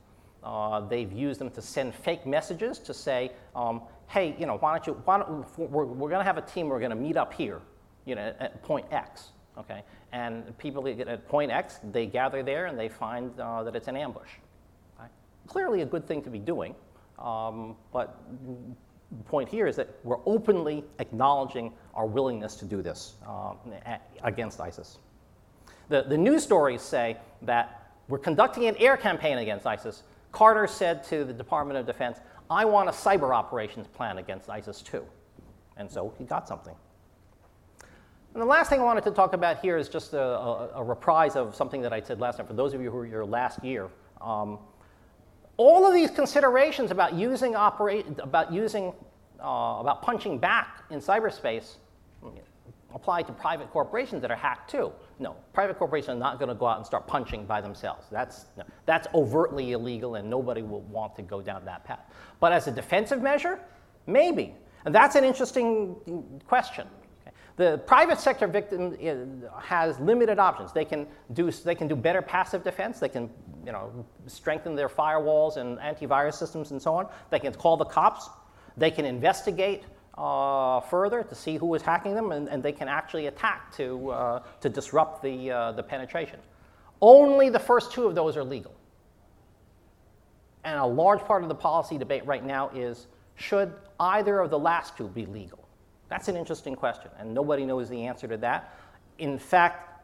Uh, 0.47 0.81
they've 0.81 1.13
used 1.13 1.41
them 1.41 1.51
to 1.51 1.61
send 1.61 1.93
fake 1.93 2.25
messages 2.25 2.79
to 2.79 2.95
say, 2.95 3.33
um, 3.57 3.83
hey, 4.07 4.37
you 4.39 4.47
know, 4.47 4.57
why 4.59 4.73
don't 4.73 4.87
you, 4.87 4.93
why 5.05 5.19
don't, 5.19 5.59
we're, 5.59 5.85
we're 5.85 6.09
going 6.09 6.21
to 6.21 6.25
have 6.25 6.39
a 6.39 6.43
team, 6.43 6.69
we're 6.69 6.79
going 6.79 6.91
to 6.91 6.97
meet 6.97 7.17
up 7.17 7.35
here 7.35 7.61
you 8.07 8.15
know, 8.15 8.33
at 8.39 8.63
point 8.63 8.87
X, 8.91 9.33
okay? 9.59 9.83
And 10.13 10.57
people 10.57 10.87
at 10.89 11.29
point 11.29 11.51
X, 11.51 11.81
they 11.93 12.07
gather 12.07 12.43
there 12.43 12.67
and 12.67 12.79
they 12.79 12.89
find 12.89 13.39
uh, 13.39 13.65
that 13.65 13.77
it's 13.77 13.89
an 13.89 13.97
ambush. 13.97 14.31
Clearly 15.49 15.83
a 15.83 15.87
good 15.87 16.09
thing 16.09 16.23
to 16.23 16.31
be 16.31 16.41
doing, 16.41 16.75
um, 17.21 17.77
but 17.93 18.21
the 19.17 19.23
point 19.25 19.49
here 19.49 19.69
is 19.69 19.77
that 19.77 19.89
we're 20.03 20.19
openly 20.27 20.83
acknowledging 20.99 21.73
our 21.95 22.07
willingness 22.07 22.57
to 22.57 22.65
do 22.65 22.83
this 22.83 23.15
uh, 23.25 23.53
against 24.25 24.61
ISIS. 24.61 24.99
The, 25.89 26.03
the 26.03 26.19
news 26.19 26.43
stories 26.43 26.83
say 26.83 27.17
that 27.43 27.93
we're 28.09 28.19
conducting 28.19 28.67
an 28.67 28.77
air 28.79 28.97
campaign 28.97 29.39
against 29.39 29.67
ISIS. 29.67 30.03
Carter 30.37 30.67
said 30.67 31.03
to 31.05 31.25
the 31.25 31.33
Department 31.33 31.79
of 31.79 31.87
Defense, 31.87 32.19
I 32.51 32.67
want 32.67 32.91
a 32.91 32.93
cyber 32.93 33.35
operations 33.35 33.87
plan 33.87 34.19
against 34.19 34.51
ISIS 34.51 34.83
too. 34.83 35.03
And 35.79 35.91
so 35.91 36.13
he 36.19 36.25
got 36.25 36.47
something. 36.47 36.75
And 38.35 38.43
the 38.43 38.45
last 38.45 38.69
thing 38.69 38.79
I 38.79 38.85
wanted 38.85 39.05
to 39.05 39.13
talk 39.13 39.33
about 39.33 39.61
here 39.61 39.79
is 39.79 39.89
just 39.89 40.13
a, 40.13 40.21
a, 40.21 40.69
a 40.75 40.85
reprise 40.85 41.37
of 41.37 41.57
something 41.57 41.81
that 41.81 41.95
I 41.95 42.03
said 42.03 42.21
last 42.21 42.37
time. 42.37 42.47
For 42.47 42.53
those 42.53 42.75
of 42.75 42.83
you 42.83 42.91
who 42.91 42.99
were 42.99 43.07
here 43.07 43.25
last 43.25 43.65
year, 43.65 43.89
um, 44.21 44.59
all 45.57 45.87
of 45.87 45.95
these 45.95 46.11
considerations 46.11 46.91
about 46.91 47.15
using 47.15 47.55
about 47.55 48.53
using, 48.53 48.93
uh, 49.43 49.79
about 49.81 50.03
punching 50.03 50.37
back 50.37 50.83
in 50.91 51.01
cyberspace 51.01 51.77
apply 52.97 53.23
to 53.23 53.33
private 53.33 53.71
corporations 53.71 54.23
that 54.23 54.31
are 54.31 54.37
hacked 54.37 54.71
too. 54.71 54.91
No, 55.19 55.37
private 55.53 55.79
corporations 55.79 56.17
are 56.17 56.19
not 56.19 56.39
going 56.39 56.49
to 56.49 56.55
go 56.55 56.67
out 56.67 56.79
and 56.79 56.87
start 56.87 57.07
punching 57.07 57.45
by 57.45 57.61
themselves. 57.61 58.07
That's, 58.11 58.47
no, 58.57 58.65
that's 58.87 59.07
overtly 59.15 59.73
illegal, 59.73 60.15
and 60.15 60.29
nobody 60.29 60.63
will 60.63 60.81
want 60.81 61.15
to 61.17 61.23
go 61.23 61.43
down 61.43 61.65
that 61.67 61.85
path. 61.85 62.11
But 62.41 62.53
as 62.53 62.67
a 62.67 62.71
defensive 62.71 63.21
measure, 63.21 63.61
maybe. 64.07 64.55
And 64.87 64.95
that's 64.95 65.15
an 65.15 65.25
interesting 65.25 65.95
question. 66.49 66.87
The 67.57 67.79
private 67.87 68.19
sector 68.19 68.47
victim 68.47 68.97
has 69.61 69.99
limited 70.01 70.39
options. 70.39 70.73
They 70.73 70.85
can 70.85 71.07
do, 71.35 71.51
they 71.51 71.75
can 71.75 71.89
do 71.89 71.97
better 71.97 72.23
passive 72.23 72.65
defense. 72.65 72.99
They 72.99 73.09
can 73.09 73.31
you 73.65 73.73
know, 73.73 74.07
strengthen 74.27 74.75
their 74.75 74.89
firewalls 74.89 75.59
and 75.59 75.79
antivirus 75.79 76.35
systems 76.35 76.71
and 76.71 76.81
so 76.81 76.95
on. 76.95 77.09
They 77.31 77.41
can 77.41 77.53
call 77.53 77.77
the 77.77 77.85
cops. 77.85 78.29
They 78.77 78.91
can 78.91 79.05
investigate 79.05 79.85
uh, 80.19 80.81
further 80.81 81.23
to 81.23 81.35
see 81.35 81.57
who 81.57 81.75
is 81.75 81.83
hacking 81.83 82.15
them, 82.15 82.33
and, 82.33 82.49
and 82.49 82.63
they 82.63 82.73
can 82.73 82.89
actually 82.89 83.27
attack 83.27 83.75
to, 83.77 84.11
uh, 84.11 84.43
to 84.61 84.69
disrupt 84.69 85.23
the, 85.23 85.51
uh, 85.51 85.73
the 85.73 85.83
penetration. 85.83 86.39
Only 87.01 87.51
the 87.51 87.59
first 87.59 87.93
two 87.93 88.07
of 88.07 88.15
those 88.15 88.37
are 88.37 88.45
legal. 88.45 88.75
And 90.65 90.79
a 90.81 90.87
large 90.87 91.21
part 91.21 91.43
of 91.43 91.49
the 91.49 91.55
policy 91.55 91.99
debate 91.99 92.27
right 92.27 92.45
now 92.45 92.71
is 92.71 93.07
should 93.37 93.73
either 94.01 94.41
of 94.41 94.51
the 94.51 94.59
last 94.59 94.97
two 94.97 95.09
be 95.09 95.27
legal? 95.27 95.69
That's 96.09 96.29
an 96.29 96.37
interesting 96.37 96.75
question, 96.75 97.11
and 97.19 97.35
nobody 97.35 97.65
knows 97.67 97.89
the 97.89 98.05
answer 98.05 98.27
to 98.29 98.37
that. 98.39 98.75
In 99.19 99.39
fact, 99.39 100.03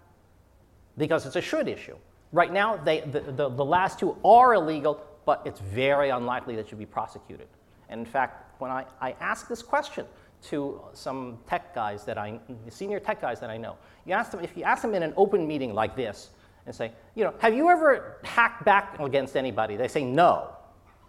because 0.98 1.26
it's 1.26 1.36
a 1.36 1.40
should 1.40 1.68
issue. 1.68 1.96
Right 2.32 2.52
now, 2.52 2.76
they, 2.76 3.00
the, 3.00 3.20
the, 3.20 3.48
the 3.48 3.64
last 3.64 3.98
two 3.98 4.16
are 4.24 4.54
illegal, 4.54 5.02
but 5.24 5.42
it's 5.44 5.60
very 5.60 6.10
unlikely 6.10 6.56
that 6.56 6.70
you'll 6.70 6.78
be 6.78 6.86
prosecuted. 6.86 7.48
And 7.92 8.00
in 8.00 8.06
fact, 8.06 8.60
when 8.60 8.70
I, 8.70 8.84
I 9.00 9.14
ask 9.20 9.48
this 9.48 9.62
question 9.62 10.06
to 10.44 10.80
some 10.92 11.38
tech 11.48 11.74
guys 11.74 12.04
that 12.04 12.18
I, 12.18 12.40
senior 12.68 12.98
tech 12.98 13.20
guys 13.20 13.38
that 13.40 13.50
I 13.50 13.56
know. 13.56 13.76
You 14.04 14.14
ask 14.14 14.32
them, 14.32 14.40
if 14.40 14.56
you 14.56 14.64
ask 14.64 14.82
them 14.82 14.94
in 14.94 15.02
an 15.02 15.14
open 15.16 15.46
meeting 15.46 15.72
like 15.72 15.94
this 15.94 16.30
and 16.66 16.74
say, 16.74 16.92
you 17.14 17.22
know, 17.22 17.32
have 17.38 17.54
you 17.54 17.70
ever 17.70 18.16
hacked 18.24 18.64
back 18.64 18.98
against 18.98 19.36
anybody? 19.36 19.76
They 19.76 19.88
say 19.88 20.04
no. 20.04 20.48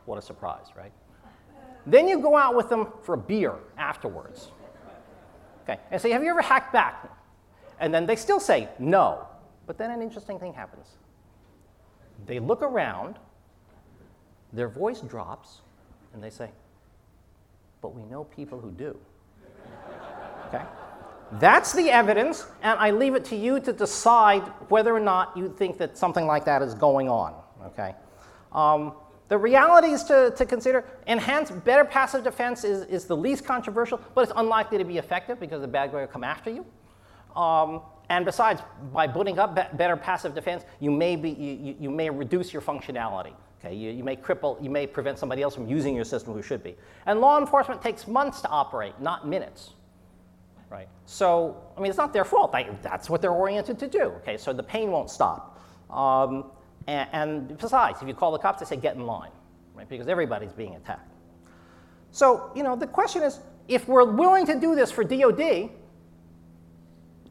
What 0.05 0.17
a 0.17 0.21
surprise, 0.21 0.67
right? 0.77 0.91
Then 1.85 2.07
you 2.07 2.19
go 2.19 2.37
out 2.37 2.55
with 2.55 2.69
them 2.69 2.87
for 3.01 3.15
a 3.15 3.17
beer 3.17 3.55
afterwards. 3.77 4.51
Okay, 5.63 5.79
and 5.91 5.99
say, 5.99 6.11
have 6.11 6.23
you 6.23 6.29
ever 6.29 6.41
hacked 6.41 6.73
back? 6.73 7.09
And 7.79 7.93
then 7.93 8.05
they 8.05 8.15
still 8.15 8.39
say 8.39 8.67
no. 8.77 9.27
But 9.65 9.77
then 9.77 9.89
an 9.91 10.01
interesting 10.01 10.37
thing 10.37 10.53
happens. 10.53 10.87
They 12.25 12.39
look 12.39 12.61
around, 12.61 13.15
their 14.51 14.67
voice 14.67 14.99
drops, 14.99 15.61
and 16.13 16.21
they 16.21 16.29
say, 16.29 16.51
but 17.83 17.93
we 17.93 18.01
know 18.05 18.23
people 18.23 18.59
who 18.59 18.71
do. 18.71 18.97
Okay? 20.47 20.63
That's 21.33 21.73
the 21.73 21.89
evidence, 21.91 22.47
and 22.61 22.79
I 22.79 22.91
leave 22.91 23.13
it 23.13 23.25
to 23.25 23.35
you 23.35 23.59
to 23.59 23.73
decide 23.73 24.43
whether 24.69 24.95
or 24.95 24.99
not 24.99 25.35
you 25.35 25.53
think 25.57 25.77
that 25.79 25.97
something 25.97 26.25
like 26.25 26.45
that 26.45 26.61
is 26.61 26.73
going 26.73 27.09
on. 27.09 27.35
Okay? 27.65 27.93
Um, 28.53 28.93
the 29.27 29.37
realities 29.37 30.03
to, 30.03 30.33
to 30.37 30.45
consider 30.45 30.85
enhanced, 31.07 31.63
better 31.65 31.83
passive 31.83 32.23
defense 32.23 32.63
is, 32.63 32.85
is 32.85 33.05
the 33.05 33.17
least 33.17 33.45
controversial, 33.45 33.99
but 34.15 34.21
it's 34.21 34.33
unlikely 34.35 34.77
to 34.77 34.85
be 34.85 34.97
effective 34.97 35.39
because 35.39 35.61
the 35.61 35.67
bad 35.67 35.91
guy 35.91 36.01
will 36.01 36.07
come 36.07 36.23
after 36.23 36.51
you. 36.51 36.65
Um, 37.35 37.81
and 38.09 38.25
besides, 38.25 38.61
by 38.93 39.07
putting 39.07 39.39
up 39.39 39.55
be- 39.55 39.77
better 39.77 39.97
passive 39.97 40.35
defense, 40.35 40.63
you 40.79 40.91
may, 40.91 41.15
be, 41.15 41.31
you, 41.31 41.75
you 41.79 41.89
may 41.89 42.09
reduce 42.09 42.53
your 42.53 42.61
functionality. 42.61 43.33
Okay, 43.63 43.75
you, 43.75 43.91
you 43.91 44.03
may 44.03 44.15
cripple, 44.15 44.61
you 44.61 44.69
may 44.69 44.85
prevent 44.85 45.17
somebody 45.17 45.41
else 45.41 45.55
from 45.55 45.67
using 45.67 45.95
your 45.95 46.03
system 46.03 46.33
who 46.33 46.41
should 46.41 46.63
be. 46.63 46.75
And 47.05 47.21
law 47.21 47.39
enforcement 47.39 47.81
takes 47.81 48.07
months 48.07 48.41
to 48.41 48.49
operate, 48.49 48.99
not 48.99 49.27
minutes. 49.27 49.71
Right? 50.69 50.89
So, 51.05 51.63
I 51.77 51.81
mean, 51.81 51.89
it's 51.89 51.97
not 51.97 52.13
their 52.13 52.25
fault. 52.25 52.53
That's 52.81 53.09
what 53.09 53.21
they're 53.21 53.31
oriented 53.31 53.79
to 53.79 53.87
do. 53.87 54.01
Okay, 54.21 54.37
so 54.37 54.51
the 54.53 54.63
pain 54.63 54.91
won't 54.91 55.09
stop. 55.09 55.61
Um, 55.89 56.51
and, 56.87 57.09
and, 57.13 57.57
besides, 57.57 58.01
if 58.01 58.07
you 58.07 58.13
call 58.13 58.31
the 58.31 58.39
cops, 58.39 58.59
they 58.59 58.65
say 58.65 58.75
get 58.75 58.95
in 58.95 59.05
line, 59.05 59.31
right? 59.75 59.87
Because 59.87 60.07
everybody's 60.07 60.51
being 60.51 60.75
attacked. 60.75 61.13
So, 62.11 62.51
you 62.55 62.63
know, 62.63 62.75
the 62.75 62.87
question 62.87 63.23
is, 63.23 63.39
if 63.67 63.87
we're 63.87 64.11
willing 64.11 64.45
to 64.47 64.59
do 64.59 64.75
this 64.75 64.91
for 64.91 65.03
DoD 65.03 65.69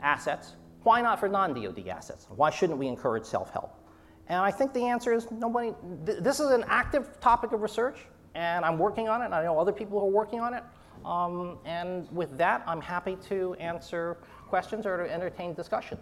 assets, 0.01 0.55
why 0.83 1.03
not 1.03 1.21
for 1.21 1.29
non-DoD 1.29 1.87
assets? 1.89 2.27
Why 2.31 2.51
shouldn't 2.51 2.79
we 2.79 2.89
encourage 2.89 3.25
self-help? 3.25 3.82
And 4.29 4.39
I 4.39 4.51
think 4.51 4.73
the 4.73 4.85
answer 4.85 5.13
is 5.13 5.31
nobody, 5.31 5.73
th- 6.07 6.19
this 6.21 6.41
is 6.41 6.51
an 6.51 6.65
active 6.69 7.21
topic 7.21 7.53
of 7.53 7.61
research, 7.61 7.99
and 8.35 8.65
I'm 8.65 8.79
working 8.79 9.09
on 9.09 9.23
it, 9.23 9.27
and 9.27 9.35
I 9.35 9.45
know 9.45 9.59
other 9.59 9.73
people 9.73 10.01
who 10.01 10.07
are 10.07 10.11
working 10.11 10.41
on 10.41 10.55
it. 10.55 10.63
Um, 11.05 11.59
and 11.65 12.09
with 12.13 12.37
that, 12.39 12.63
I'm 12.67 12.81
happy 12.81 13.17
to 13.29 13.55
answer 13.55 14.19
questions 14.49 14.87
or 14.87 14.97
to 14.99 15.13
entertain 15.13 15.55
discussion. 15.55 15.99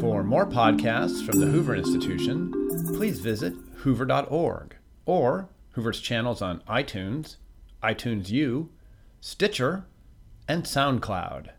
For 0.00 0.24
more 0.24 0.46
podcasts 0.46 1.24
from 1.24 1.40
the 1.40 1.46
Hoover 1.46 1.74
Institution, 1.74 2.52
please 2.96 3.20
visit 3.20 3.54
hoover.org 3.78 4.76
or 5.04 5.48
Hoover's 5.72 6.00
channels 6.00 6.40
on 6.40 6.60
iTunes, 6.68 7.36
iTunes 7.82 8.30
U, 8.30 8.70
Stitcher, 9.20 9.84
and 10.46 10.64
SoundCloud. 10.64 11.50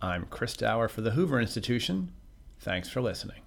I'm 0.00 0.26
Chris 0.26 0.56
Dauer 0.56 0.88
for 0.88 1.00
the 1.00 1.12
Hoover 1.12 1.40
Institution. 1.40 2.12
Thanks 2.60 2.88
for 2.88 3.00
listening. 3.00 3.41